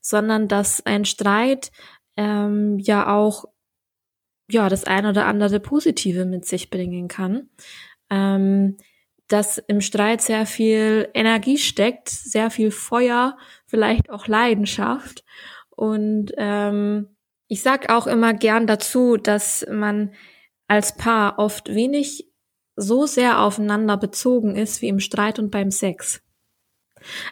sondern 0.00 0.48
dass 0.48 0.84
ein 0.84 1.04
Streit 1.04 1.70
ähm, 2.16 2.78
ja 2.78 3.14
auch 3.14 3.46
ja 4.50 4.68
das 4.68 4.84
ein 4.84 5.06
oder 5.06 5.26
andere 5.26 5.60
Positive 5.60 6.24
mit 6.24 6.44
sich 6.46 6.70
bringen 6.70 7.08
kann. 7.08 7.50
Ähm, 8.10 8.76
dass 9.28 9.58
im 9.58 9.82
Streit 9.82 10.22
sehr 10.22 10.46
viel 10.46 11.10
Energie 11.12 11.58
steckt, 11.58 12.08
sehr 12.08 12.50
viel 12.50 12.70
Feuer, 12.70 13.36
vielleicht 13.66 14.08
auch 14.08 14.26
Leidenschaft. 14.26 15.22
Und 15.68 16.32
ähm, 16.38 17.14
ich 17.46 17.62
sag 17.62 17.90
auch 17.90 18.06
immer 18.06 18.32
gern 18.32 18.66
dazu, 18.66 19.18
dass 19.18 19.66
man 19.70 20.14
als 20.66 20.96
Paar 20.96 21.38
oft 21.38 21.74
wenig 21.74 22.30
so 22.74 23.06
sehr 23.06 23.40
aufeinander 23.40 23.96
bezogen 23.96 24.56
ist 24.56 24.82
wie 24.82 24.88
im 24.88 25.00
Streit 25.00 25.38
und 25.38 25.50
beim 25.50 25.70
Sex. 25.70 26.22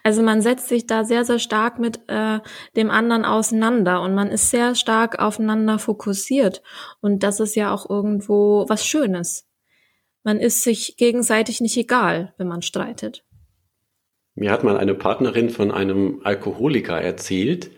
Also 0.03 0.23
man 0.23 0.43
setzt 0.43 0.69
sich 0.69 0.87
da 0.87 1.05
sehr, 1.05 1.25
sehr 1.25 1.39
stark 1.39 1.79
mit 1.79 2.01
äh, 2.09 2.41
dem 2.77 2.91
anderen 2.91 3.25
auseinander 3.25 4.03
und 4.03 4.14
man 4.14 4.29
ist 4.29 4.51
sehr 4.51 4.75
stark 4.75 5.19
aufeinander 5.19 5.79
fokussiert. 5.79 6.62
Und 7.01 7.23
das 7.23 7.41
ist 7.41 7.55
ja 7.57 7.73
auch 7.73 7.89
irgendwo 7.89 8.67
was 8.69 8.87
Schönes. 8.87 9.49
Man 10.23 10.41
ist 10.41 10.62
sich 10.62 10.97
gegenseitig 10.97 11.61
nicht 11.61 11.77
egal, 11.77 12.35
wenn 12.37 12.49
man 12.49 12.62
streitet. 12.62 13.25
Mir 14.35 14.51
hat 14.51 14.64
mal 14.64 14.77
eine 14.77 14.95
Partnerin 14.95 15.51
von 15.51 15.71
einem 15.71 16.21
Alkoholiker 16.25 17.01
erzählt, 17.01 17.71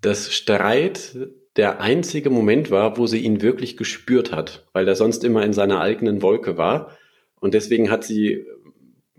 dass 0.00 0.32
Streit 0.32 1.16
der 1.56 1.80
einzige 1.80 2.30
Moment 2.30 2.70
war, 2.70 2.96
wo 2.96 3.06
sie 3.06 3.20
ihn 3.20 3.42
wirklich 3.42 3.76
gespürt 3.76 4.32
hat, 4.32 4.66
weil 4.72 4.88
er 4.88 4.96
sonst 4.96 5.22
immer 5.22 5.44
in 5.44 5.52
seiner 5.52 5.80
eigenen 5.80 6.22
Wolke 6.22 6.56
war. 6.56 6.96
Und 7.40 7.54
deswegen 7.54 7.90
hat 7.90 8.04
sie 8.04 8.46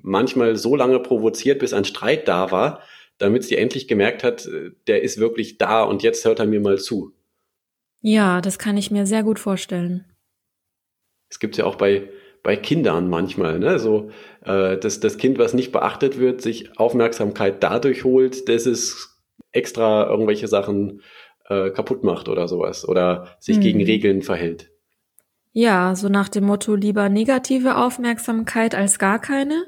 manchmal 0.03 0.55
so 0.55 0.75
lange 0.75 0.99
provoziert, 0.99 1.59
bis 1.59 1.73
ein 1.73 1.85
Streit 1.85 2.27
da 2.27 2.51
war, 2.51 2.81
damit 3.17 3.43
sie 3.43 3.57
endlich 3.57 3.87
gemerkt 3.87 4.23
hat, 4.23 4.47
der 4.87 5.01
ist 5.01 5.17
wirklich 5.17 5.57
da 5.57 5.83
und 5.83 6.03
jetzt 6.03 6.25
hört 6.25 6.39
er 6.39 6.45
mir 6.45 6.59
mal 6.59 6.77
zu. 6.77 7.13
Ja, 8.01 8.41
das 8.41 8.59
kann 8.59 8.77
ich 8.77 8.91
mir 8.91 9.05
sehr 9.05 9.23
gut 9.23 9.39
vorstellen. 9.39 10.05
Es 11.29 11.39
gibt 11.39 11.57
ja 11.57 11.65
auch 11.65 11.75
bei, 11.75 12.09
bei 12.43 12.57
Kindern 12.57 13.09
manchmal, 13.09 13.57
ne? 13.59 13.79
So, 13.79 14.11
äh, 14.43 14.77
dass 14.77 14.99
das 14.99 15.17
Kind, 15.17 15.39
was 15.39 15.53
nicht 15.53 15.71
beachtet 15.71 16.19
wird, 16.19 16.41
sich 16.41 16.77
Aufmerksamkeit 16.77 17.63
dadurch 17.63 18.03
holt, 18.03 18.49
dass 18.49 18.65
es 18.65 19.17
extra 19.53 20.07
irgendwelche 20.09 20.47
Sachen 20.47 21.01
äh, 21.47 21.69
kaputt 21.69 22.03
macht 22.03 22.27
oder 22.27 22.47
sowas 22.47 22.87
oder 22.87 23.37
sich 23.39 23.55
hm. 23.55 23.63
gegen 23.63 23.83
Regeln 23.83 24.21
verhält. 24.21 24.69
Ja, 25.53 25.95
so 25.95 26.09
nach 26.09 26.29
dem 26.29 26.45
Motto 26.45 26.75
lieber 26.75 27.09
negative 27.09 27.77
Aufmerksamkeit 27.77 28.75
als 28.75 28.99
gar 28.99 29.19
keine. 29.19 29.65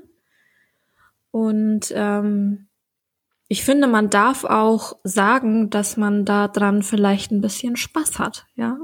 Und 1.35 1.91
ähm, 1.93 2.69
ich 3.49 3.65
finde, 3.65 3.87
man 3.87 4.09
darf 4.09 4.45
auch 4.45 4.93
sagen, 5.03 5.69
dass 5.69 5.97
man 5.97 6.23
da 6.23 6.47
dran 6.47 6.81
vielleicht 6.81 7.29
ein 7.29 7.41
bisschen 7.41 7.75
Spaß 7.75 8.19
hat, 8.19 8.45
ja. 8.55 8.77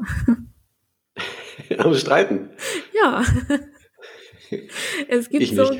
Am 1.78 1.94
Streiten. 1.94 2.50
Ja. 2.94 3.24
Es 5.08 5.30
gibt 5.30 5.44
ich 5.44 5.56
so. 5.56 5.64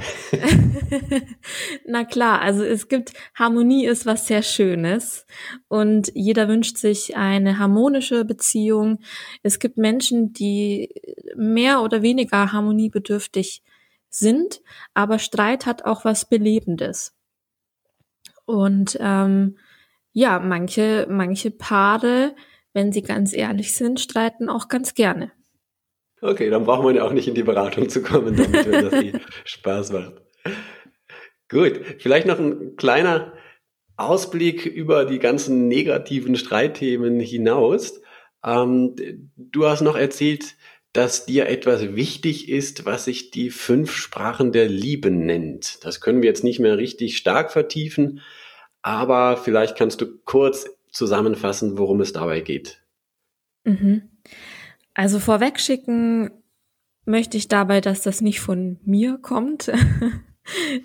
Na 1.86 2.06
klar, 2.06 2.40
also 2.40 2.64
es 2.64 2.88
gibt 2.88 3.12
Harmonie 3.36 3.86
ist 3.86 4.06
was 4.06 4.28
sehr 4.28 4.44
Schönes 4.44 5.26
und 5.68 6.10
jeder 6.16 6.48
wünscht 6.48 6.78
sich 6.78 7.18
eine 7.18 7.60
harmonische 7.60 8.24
Beziehung. 8.24 9.00
Es 9.44 9.60
gibt 9.60 9.76
Menschen, 9.76 10.32
die 10.32 10.88
mehr 11.36 11.82
oder 11.82 12.02
weniger 12.02 12.54
harmoniebedürftig 12.54 13.62
sind, 14.12 14.62
aber 14.94 15.20
Streit 15.20 15.66
hat 15.66 15.86
auch 15.86 16.06
was 16.06 16.30
Belebendes. 16.30 17.16
Und 18.46 18.98
ähm, 19.00 19.58
ja, 20.14 20.40
manche, 20.40 21.08
manche 21.10 21.52
Paare, 21.52 22.36
wenn 22.74 22.92
sie 22.92 23.02
ganz 23.02 23.34
ehrlich 23.34 23.74
sind, 23.74 24.00
streiten 24.00 24.50
auch 24.50 24.68
ganz 24.68 24.94
gerne. 24.94 25.32
Okay, 26.22 26.50
dann 26.50 26.66
braucht 26.66 26.84
man 26.84 26.96
ja 26.96 27.04
auch 27.04 27.14
nicht 27.14 27.28
in 27.28 27.34
die 27.34 27.44
Beratung 27.44 27.90
zu 27.90 28.04
kommen, 28.04 28.36
damit 28.36 28.68
das 28.68 29.22
Spaß 29.46 29.92
macht. 29.94 30.22
Gut, 31.50 31.82
vielleicht 32.00 32.28
noch 32.28 32.40
ein 32.40 32.76
kleiner 32.76 33.34
Ausblick 33.98 34.66
über 34.66 35.06
die 35.06 35.20
ganzen 35.20 35.68
negativen 35.68 36.36
Streitthemen 36.36 37.20
hinaus. 37.20 38.02
Ähm, 38.44 38.96
du 39.36 39.66
hast 39.66 39.82
noch 39.82 39.96
erzählt, 39.96 40.56
dass 40.94 41.26
dir 41.26 41.48
etwas 41.48 41.96
wichtig 41.96 42.50
ist, 42.50 42.86
was 42.86 43.06
sich 43.06 43.32
die 43.32 43.50
fünf 43.50 43.96
Sprachen 43.96 44.52
der 44.52 44.68
Liebe 44.68 45.10
nennt. 45.10 45.84
Das 45.86 46.02
können 46.02 46.22
wir 46.22 46.30
jetzt 46.30 46.44
nicht 46.44 46.60
mehr 46.60 46.78
richtig 46.78 47.18
stark 47.18 47.52
vertiefen, 47.52 48.22
aber 48.82 49.38
vielleicht 49.38 49.78
kannst 49.78 50.02
du 50.02 50.18
kurz 50.26 50.66
zusammenfassen, 50.92 51.78
worum 51.78 52.02
es 52.02 52.12
dabei 52.12 52.42
geht. 52.42 52.82
Mhm. 53.64 54.10
Also 54.94 55.20
vorwegschicken 55.20 56.32
möchte 57.06 57.38
ich 57.38 57.48
dabei, 57.48 57.80
dass 57.80 58.02
das 58.02 58.22
nicht 58.22 58.40
von 58.40 58.80
mir 58.84 59.18
kommt. 59.22 59.72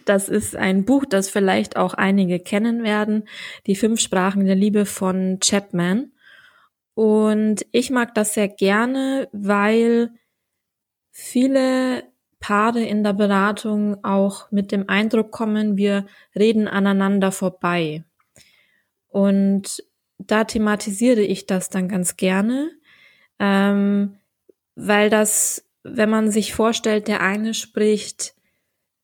Das 0.05 0.29
ist 0.29 0.55
ein 0.55 0.85
Buch, 0.85 1.07
das 1.09 1.31
vielleicht 1.31 1.77
auch 1.77 1.95
einige 1.95 2.39
kennen 2.39 2.83
werden. 2.83 3.27
Die 3.67 3.75
fünf 3.75 4.01
Sprachen 4.01 4.45
der 4.45 4.55
Liebe 4.55 4.85
von 4.85 5.39
Chapman. 5.41 6.13
Und 6.97 7.67
ich 7.73 7.91
mag 7.91 8.15
das 8.15 8.33
sehr 8.33 8.49
gerne, 8.49 9.29
weil 9.31 10.13
viele 11.11 12.05
Paare 12.41 12.83
in 12.83 13.05
der 13.05 13.13
Beratung 13.13 14.03
auch 14.03 14.51
mit 14.51 14.73
dem 14.73 14.89
Eindruck 14.89 15.31
kommen, 15.31 15.77
wir 15.77 16.07
reden 16.35 16.67
aneinander 16.67 17.33
vorbei. 17.33 18.03
Und 19.09 19.85
da 20.17 20.45
thematisiere 20.45 21.21
ich 21.21 21.45
das 21.45 21.69
dann 21.69 21.87
ganz 21.91 22.17
gerne, 22.17 22.71
ähm, 23.39 24.17
weil 24.75 25.11
das, 25.11 25.69
wenn 25.83 26.09
man 26.09 26.31
sich 26.31 26.55
vorstellt, 26.55 27.09
der 27.09 27.21
eine 27.21 27.53
spricht 27.53 28.35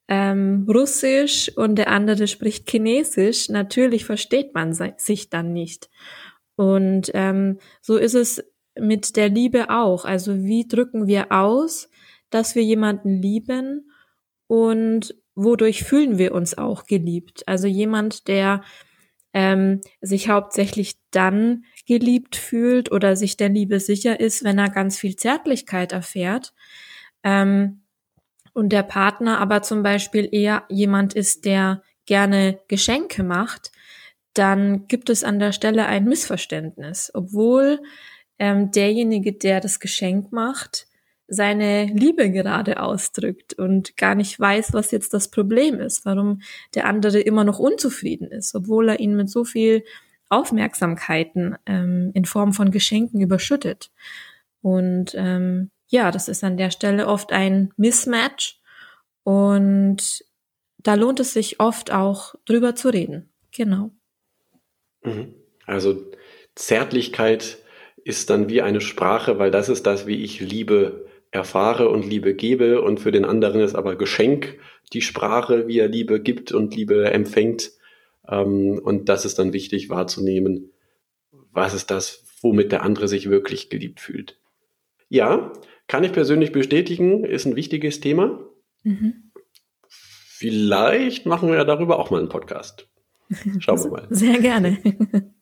ähm, 0.08 0.66
Russisch 0.66 1.54
und 1.54 1.76
der 1.76 1.88
andere 1.88 2.26
spricht 2.26 2.70
Chinesisch, 2.70 3.50
natürlich 3.50 4.06
versteht 4.06 4.54
man 4.54 4.72
sich 4.72 5.28
dann 5.28 5.52
nicht. 5.52 5.90
Und 6.62 7.10
ähm, 7.14 7.58
so 7.80 7.96
ist 7.96 8.14
es 8.14 8.44
mit 8.78 9.16
der 9.16 9.28
Liebe 9.28 9.68
auch. 9.68 10.04
Also 10.04 10.44
wie 10.44 10.68
drücken 10.68 11.08
wir 11.08 11.32
aus, 11.32 11.90
dass 12.30 12.54
wir 12.54 12.62
jemanden 12.62 13.20
lieben 13.20 13.90
und 14.46 15.16
wodurch 15.34 15.82
fühlen 15.82 16.18
wir 16.18 16.32
uns 16.32 16.56
auch 16.56 16.84
geliebt? 16.84 17.42
Also 17.48 17.66
jemand, 17.66 18.28
der 18.28 18.62
ähm, 19.32 19.80
sich 20.00 20.28
hauptsächlich 20.28 20.94
dann 21.10 21.64
geliebt 21.88 22.36
fühlt 22.36 22.92
oder 22.92 23.16
sich 23.16 23.36
der 23.36 23.48
Liebe 23.48 23.80
sicher 23.80 24.20
ist, 24.20 24.44
wenn 24.44 24.60
er 24.60 24.70
ganz 24.70 24.96
viel 25.00 25.16
Zärtlichkeit 25.16 25.90
erfährt. 25.90 26.54
Ähm, 27.24 27.80
und 28.54 28.68
der 28.68 28.84
Partner 28.84 29.40
aber 29.40 29.62
zum 29.62 29.82
Beispiel 29.82 30.28
eher 30.30 30.62
jemand 30.68 31.14
ist, 31.14 31.44
der 31.44 31.82
gerne 32.06 32.60
Geschenke 32.68 33.24
macht, 33.24 33.71
dann 34.34 34.86
gibt 34.88 35.10
es 35.10 35.24
an 35.24 35.38
der 35.38 35.52
Stelle 35.52 35.86
ein 35.86 36.04
Missverständnis, 36.04 37.10
obwohl 37.14 37.80
ähm, 38.38 38.70
derjenige, 38.70 39.32
der 39.32 39.60
das 39.60 39.80
Geschenk 39.80 40.32
macht, 40.32 40.86
seine 41.28 41.86
Liebe 41.86 42.30
gerade 42.30 42.80
ausdrückt 42.80 43.54
und 43.54 43.96
gar 43.96 44.14
nicht 44.14 44.38
weiß, 44.38 44.72
was 44.72 44.90
jetzt 44.90 45.14
das 45.14 45.28
Problem 45.28 45.80
ist, 45.80 46.04
warum 46.04 46.42
der 46.74 46.86
andere 46.86 47.20
immer 47.20 47.44
noch 47.44 47.58
unzufrieden 47.58 48.28
ist, 48.30 48.54
obwohl 48.54 48.90
er 48.90 49.00
ihn 49.00 49.16
mit 49.16 49.30
so 49.30 49.44
viel 49.44 49.84
Aufmerksamkeiten 50.28 51.56
ähm, 51.66 52.10
in 52.14 52.24
Form 52.24 52.52
von 52.52 52.70
Geschenken 52.70 53.20
überschüttet. 53.20 53.90
Und 54.60 55.14
ähm, 55.14 55.70
ja, 55.88 56.10
das 56.10 56.28
ist 56.28 56.44
an 56.44 56.56
der 56.56 56.70
Stelle 56.70 57.06
oft 57.06 57.32
ein 57.32 57.72
Mismatch 57.76 58.60
und 59.24 60.24
da 60.78 60.94
lohnt 60.94 61.20
es 61.20 61.32
sich 61.32 61.60
oft 61.60 61.92
auch 61.92 62.34
drüber 62.44 62.74
zu 62.74 62.88
reden. 62.88 63.30
Genau. 63.52 63.92
Mhm. 65.04 65.34
Also 65.66 66.10
Zärtlichkeit 66.54 67.58
ist 68.04 68.30
dann 68.30 68.48
wie 68.48 68.62
eine 68.62 68.80
Sprache, 68.80 69.38
weil 69.38 69.50
das 69.50 69.68
ist 69.68 69.86
das, 69.86 70.06
wie 70.06 70.22
ich 70.22 70.40
Liebe 70.40 71.06
erfahre 71.30 71.88
und 71.88 72.06
Liebe 72.06 72.34
gebe 72.34 72.82
und 72.82 73.00
für 73.00 73.12
den 73.12 73.24
anderen 73.24 73.60
ist 73.60 73.74
aber 73.74 73.96
Geschenk 73.96 74.58
die 74.92 75.00
Sprache, 75.00 75.66
wie 75.66 75.78
er 75.78 75.88
Liebe 75.88 76.20
gibt 76.20 76.52
und 76.52 76.76
Liebe 76.76 77.10
empfängt. 77.10 77.72
Ähm, 78.28 78.80
und 78.82 79.08
das 79.08 79.24
ist 79.24 79.38
dann 79.38 79.52
wichtig 79.52 79.88
wahrzunehmen. 79.88 80.70
Was 81.52 81.74
ist 81.74 81.90
das, 81.90 82.24
womit 82.42 82.72
der 82.72 82.82
andere 82.82 83.08
sich 83.08 83.30
wirklich 83.30 83.70
geliebt 83.70 84.00
fühlt? 84.00 84.38
Ja, 85.08 85.52
kann 85.86 86.04
ich 86.04 86.12
persönlich 86.12 86.52
bestätigen, 86.52 87.24
ist 87.24 87.46
ein 87.46 87.56
wichtiges 87.56 88.00
Thema. 88.00 88.46
Mhm. 88.82 89.30
Vielleicht 89.86 91.26
machen 91.26 91.48
wir 91.48 91.56
ja 91.56 91.64
darüber 91.64 91.98
auch 91.98 92.10
mal 92.10 92.18
einen 92.18 92.28
Podcast. 92.28 92.88
Schauen 93.58 93.84
wir 93.84 93.90
mal. 93.90 94.06
Sehr 94.10 94.38
gerne. 94.38 94.78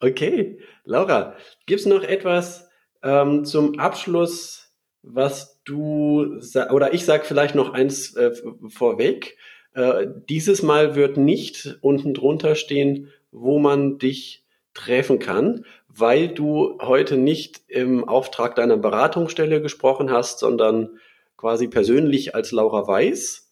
okay, 0.00 0.58
Laura, 0.84 1.36
gibt 1.66 1.80
es 1.80 1.86
noch 1.86 2.02
etwas 2.02 2.68
ähm, 3.02 3.44
zum 3.44 3.78
Abschluss, 3.78 4.72
was 5.02 5.60
du 5.64 6.40
oder 6.70 6.94
ich 6.94 7.04
sage 7.04 7.24
vielleicht 7.24 7.54
noch 7.54 7.72
eins 7.72 8.14
äh, 8.16 8.32
vorweg. 8.68 9.36
Äh, 9.74 10.06
dieses 10.28 10.62
Mal 10.62 10.94
wird 10.94 11.16
nicht 11.16 11.78
unten 11.80 12.14
drunter 12.14 12.54
stehen, 12.54 13.10
wo 13.30 13.58
man 13.58 13.98
dich 13.98 14.44
treffen 14.72 15.18
kann, 15.18 15.64
weil 15.88 16.28
du 16.28 16.78
heute 16.80 17.16
nicht 17.16 17.62
im 17.68 18.08
Auftrag 18.08 18.56
deiner 18.56 18.76
Beratungsstelle 18.76 19.62
gesprochen 19.62 20.10
hast, 20.10 20.38
sondern 20.38 20.98
quasi 21.36 21.68
persönlich 21.68 22.34
als 22.34 22.52
Laura 22.52 22.86
Weiß. 22.86 23.43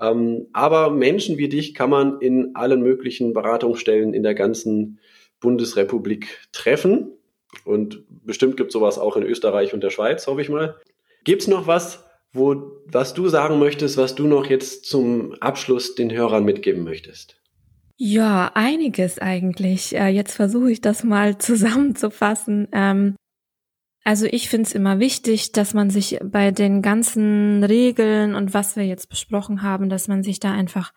Ähm, 0.00 0.46
aber 0.52 0.90
Menschen 0.90 1.38
wie 1.38 1.48
dich 1.48 1.74
kann 1.74 1.90
man 1.90 2.20
in 2.20 2.54
allen 2.54 2.82
möglichen 2.82 3.32
Beratungsstellen 3.32 4.14
in 4.14 4.22
der 4.22 4.34
ganzen 4.34 5.00
Bundesrepublik 5.40 6.48
treffen. 6.52 7.12
Und 7.64 8.04
bestimmt 8.08 8.56
gibt 8.56 8.68
es 8.68 8.72
sowas 8.72 8.98
auch 8.98 9.16
in 9.16 9.22
Österreich 9.22 9.74
und 9.74 9.82
der 9.82 9.90
Schweiz, 9.90 10.26
hoffe 10.26 10.42
ich 10.42 10.48
mal. 10.48 10.76
Gibt 11.24 11.42
es 11.42 11.48
noch 11.48 11.66
was, 11.66 12.04
wo, 12.32 12.72
was 12.86 13.14
du 13.14 13.28
sagen 13.28 13.58
möchtest, 13.58 13.96
was 13.96 14.14
du 14.14 14.26
noch 14.26 14.46
jetzt 14.46 14.84
zum 14.84 15.34
Abschluss 15.40 15.94
den 15.94 16.12
Hörern 16.12 16.44
mitgeben 16.44 16.84
möchtest? 16.84 17.40
Ja, 17.96 18.52
einiges 18.54 19.18
eigentlich. 19.18 19.94
Äh, 19.96 20.08
jetzt 20.08 20.34
versuche 20.34 20.70
ich 20.70 20.80
das 20.80 21.02
mal 21.02 21.38
zusammenzufassen. 21.38 22.68
Also 24.08 24.24
ich 24.24 24.48
finde 24.48 24.66
es 24.66 24.74
immer 24.74 25.00
wichtig, 25.00 25.52
dass 25.52 25.74
man 25.74 25.90
sich 25.90 26.18
bei 26.24 26.50
den 26.50 26.80
ganzen 26.80 27.62
Regeln 27.62 28.34
und 28.34 28.54
was 28.54 28.74
wir 28.74 28.86
jetzt 28.86 29.10
besprochen 29.10 29.60
haben, 29.60 29.90
dass 29.90 30.08
man 30.08 30.22
sich 30.22 30.40
da 30.40 30.50
einfach 30.50 30.94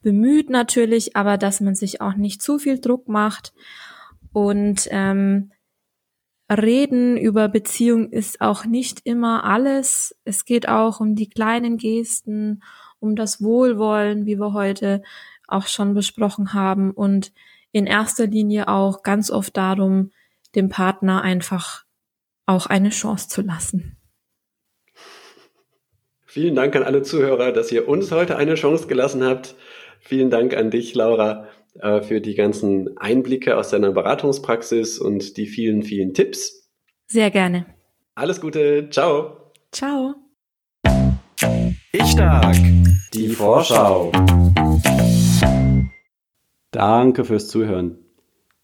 bemüht 0.00 0.48
natürlich, 0.48 1.14
aber 1.14 1.36
dass 1.36 1.60
man 1.60 1.74
sich 1.74 2.00
auch 2.00 2.14
nicht 2.14 2.40
zu 2.40 2.58
viel 2.58 2.80
Druck 2.80 3.06
macht. 3.06 3.52
Und 4.32 4.88
ähm, 4.90 5.52
Reden 6.50 7.18
über 7.18 7.48
Beziehung 7.48 8.08
ist 8.08 8.40
auch 8.40 8.64
nicht 8.64 9.02
immer 9.04 9.44
alles. 9.44 10.16
Es 10.24 10.46
geht 10.46 10.66
auch 10.66 11.00
um 11.00 11.16
die 11.16 11.28
kleinen 11.28 11.76
Gesten, 11.76 12.62
um 12.98 13.14
das 13.14 13.42
Wohlwollen, 13.42 14.24
wie 14.24 14.38
wir 14.38 14.54
heute 14.54 15.02
auch 15.46 15.66
schon 15.66 15.92
besprochen 15.92 16.54
haben 16.54 16.92
und 16.92 17.30
in 17.72 17.86
erster 17.86 18.26
Linie 18.26 18.68
auch 18.68 19.02
ganz 19.02 19.30
oft 19.30 19.54
darum, 19.54 20.12
dem 20.54 20.70
Partner 20.70 21.20
einfach 21.20 21.83
auch 22.46 22.66
eine 22.66 22.90
Chance 22.90 23.28
zu 23.28 23.42
lassen. 23.42 23.96
Vielen 26.26 26.54
Dank 26.54 26.74
an 26.74 26.82
alle 26.82 27.02
Zuhörer, 27.02 27.52
dass 27.52 27.70
ihr 27.70 27.88
uns 27.88 28.10
heute 28.10 28.36
eine 28.36 28.56
Chance 28.56 28.88
gelassen 28.88 29.22
habt. 29.22 29.54
Vielen 30.00 30.30
Dank 30.30 30.56
an 30.56 30.70
dich, 30.70 30.94
Laura, 30.94 31.46
äh, 31.80 32.02
für 32.02 32.20
die 32.20 32.34
ganzen 32.34 32.98
Einblicke 32.98 33.56
aus 33.56 33.70
deiner 33.70 33.92
Beratungspraxis 33.92 34.98
und 34.98 35.36
die 35.36 35.46
vielen, 35.46 35.82
vielen 35.82 36.12
Tipps. 36.12 36.68
Sehr 37.06 37.30
gerne. 37.30 37.66
Alles 38.16 38.40
Gute. 38.40 38.88
Ciao. 38.90 39.52
Ciao. 39.70 40.14
Ich 41.92 42.06
stark. 42.10 42.56
Die 43.14 43.28
Vorschau. 43.28 44.10
Danke 46.72 47.24
fürs 47.24 47.48
Zuhören. 47.48 48.03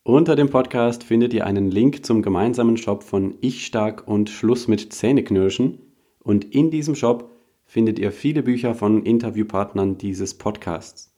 Unter 0.03 0.35
dem 0.35 0.49
Podcast 0.49 1.05
findet 1.05 1.35
ihr 1.35 1.45
einen 1.45 1.71
Link 1.71 2.07
zum 2.07 2.23
gemeinsamen 2.23 2.79
Shop 2.79 3.03
von 3.03 3.35
Ich 3.43 3.67
Stark 3.67 4.09
und 4.09 4.31
Schluss 4.31 4.67
mit 4.67 4.95
Zähneknirschen. 4.95 5.79
Und 6.21 6.55
in 6.55 6.71
diesem 6.71 6.95
Shop 6.95 7.31
findet 7.67 7.99
ihr 7.99 8.11
viele 8.11 8.43
Bücher 8.43 8.75
von 8.75 9.03
Interviewpartnern 9.03 9.99
dieses 9.99 10.33
Podcasts. 10.33 11.15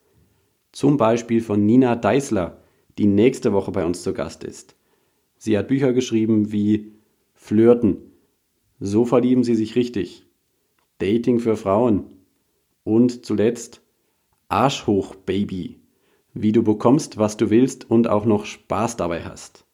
Zum 0.72 0.96
Beispiel 0.96 1.42
von 1.42 1.64
Nina 1.64 1.94
Deißler, 1.94 2.60
die 2.98 3.06
nächste 3.06 3.52
Woche 3.52 3.70
bei 3.70 3.84
uns 3.84 4.02
zu 4.02 4.12
Gast 4.12 4.42
ist. 4.42 4.74
Sie 5.38 5.56
hat 5.56 5.68
Bücher 5.68 5.92
geschrieben 5.92 6.50
wie 6.50 6.92
Flirten, 7.34 7.98
So 8.80 9.04
verlieben 9.04 9.44
Sie 9.44 9.54
sich 9.54 9.76
richtig, 9.76 10.26
Dating 10.98 11.38
für 11.38 11.56
Frauen 11.56 12.06
und 12.82 13.24
zuletzt 13.24 13.80
Arsch 14.48 14.88
hoch, 14.88 15.14
Baby 15.14 15.81
wie 16.34 16.52
du 16.52 16.62
bekommst, 16.62 17.18
was 17.18 17.36
du 17.36 17.50
willst 17.50 17.90
und 17.90 18.08
auch 18.08 18.24
noch 18.24 18.44
Spaß 18.44 18.96
dabei 18.96 19.24
hast. 19.24 19.64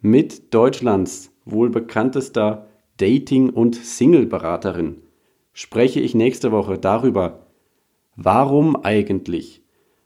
Mit 0.00 0.54
Deutschlands 0.54 1.32
wohl 1.44 1.70
bekanntester 1.70 2.68
Dating- 2.96 3.50
und 3.50 3.74
Single-Beraterin 3.74 4.98
spreche 5.52 6.00
ich 6.00 6.14
nächste 6.14 6.52
Woche 6.52 6.78
darüber, 6.78 7.46
warum 8.16 8.76
eigentlich 8.76 9.62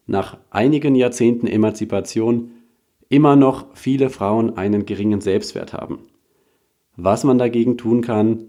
nach 0.07 0.39
einigen 0.51 0.95
Jahrzehnten 0.95 1.47
Emanzipation 1.47 2.53
immer 3.09 3.37
noch 3.37 3.67
viele 3.75 4.11
Frauen 4.11 4.57
einen 4.57 4.87
geringen 4.87 5.21
Selbstwert 5.21 5.73
haben, 5.73 6.01
was 6.97 7.25
man 7.25 7.39
dagegen 7.39 7.77
tun 7.77 8.01
kann 8.01 8.47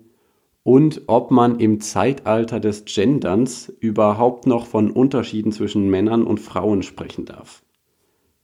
und 0.63 1.03
ob 1.07 1.31
man 1.31 1.59
im 1.59 1.79
Zeitalter 1.79 2.59
des 2.59 2.85
Genderns 2.85 3.69
überhaupt 3.79 4.45
noch 4.45 4.67
von 4.67 4.91
Unterschieden 4.91 5.51
zwischen 5.51 5.89
Männern 5.89 6.23
und 6.23 6.39
Frauen 6.39 6.83
sprechen 6.83 7.25
darf. 7.25 7.63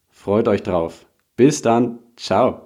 Freut 0.09 0.47
euch 0.47 0.63
drauf. 0.63 1.05
Bis 1.36 1.61
dann. 1.61 1.99
Ciao. 2.16 2.61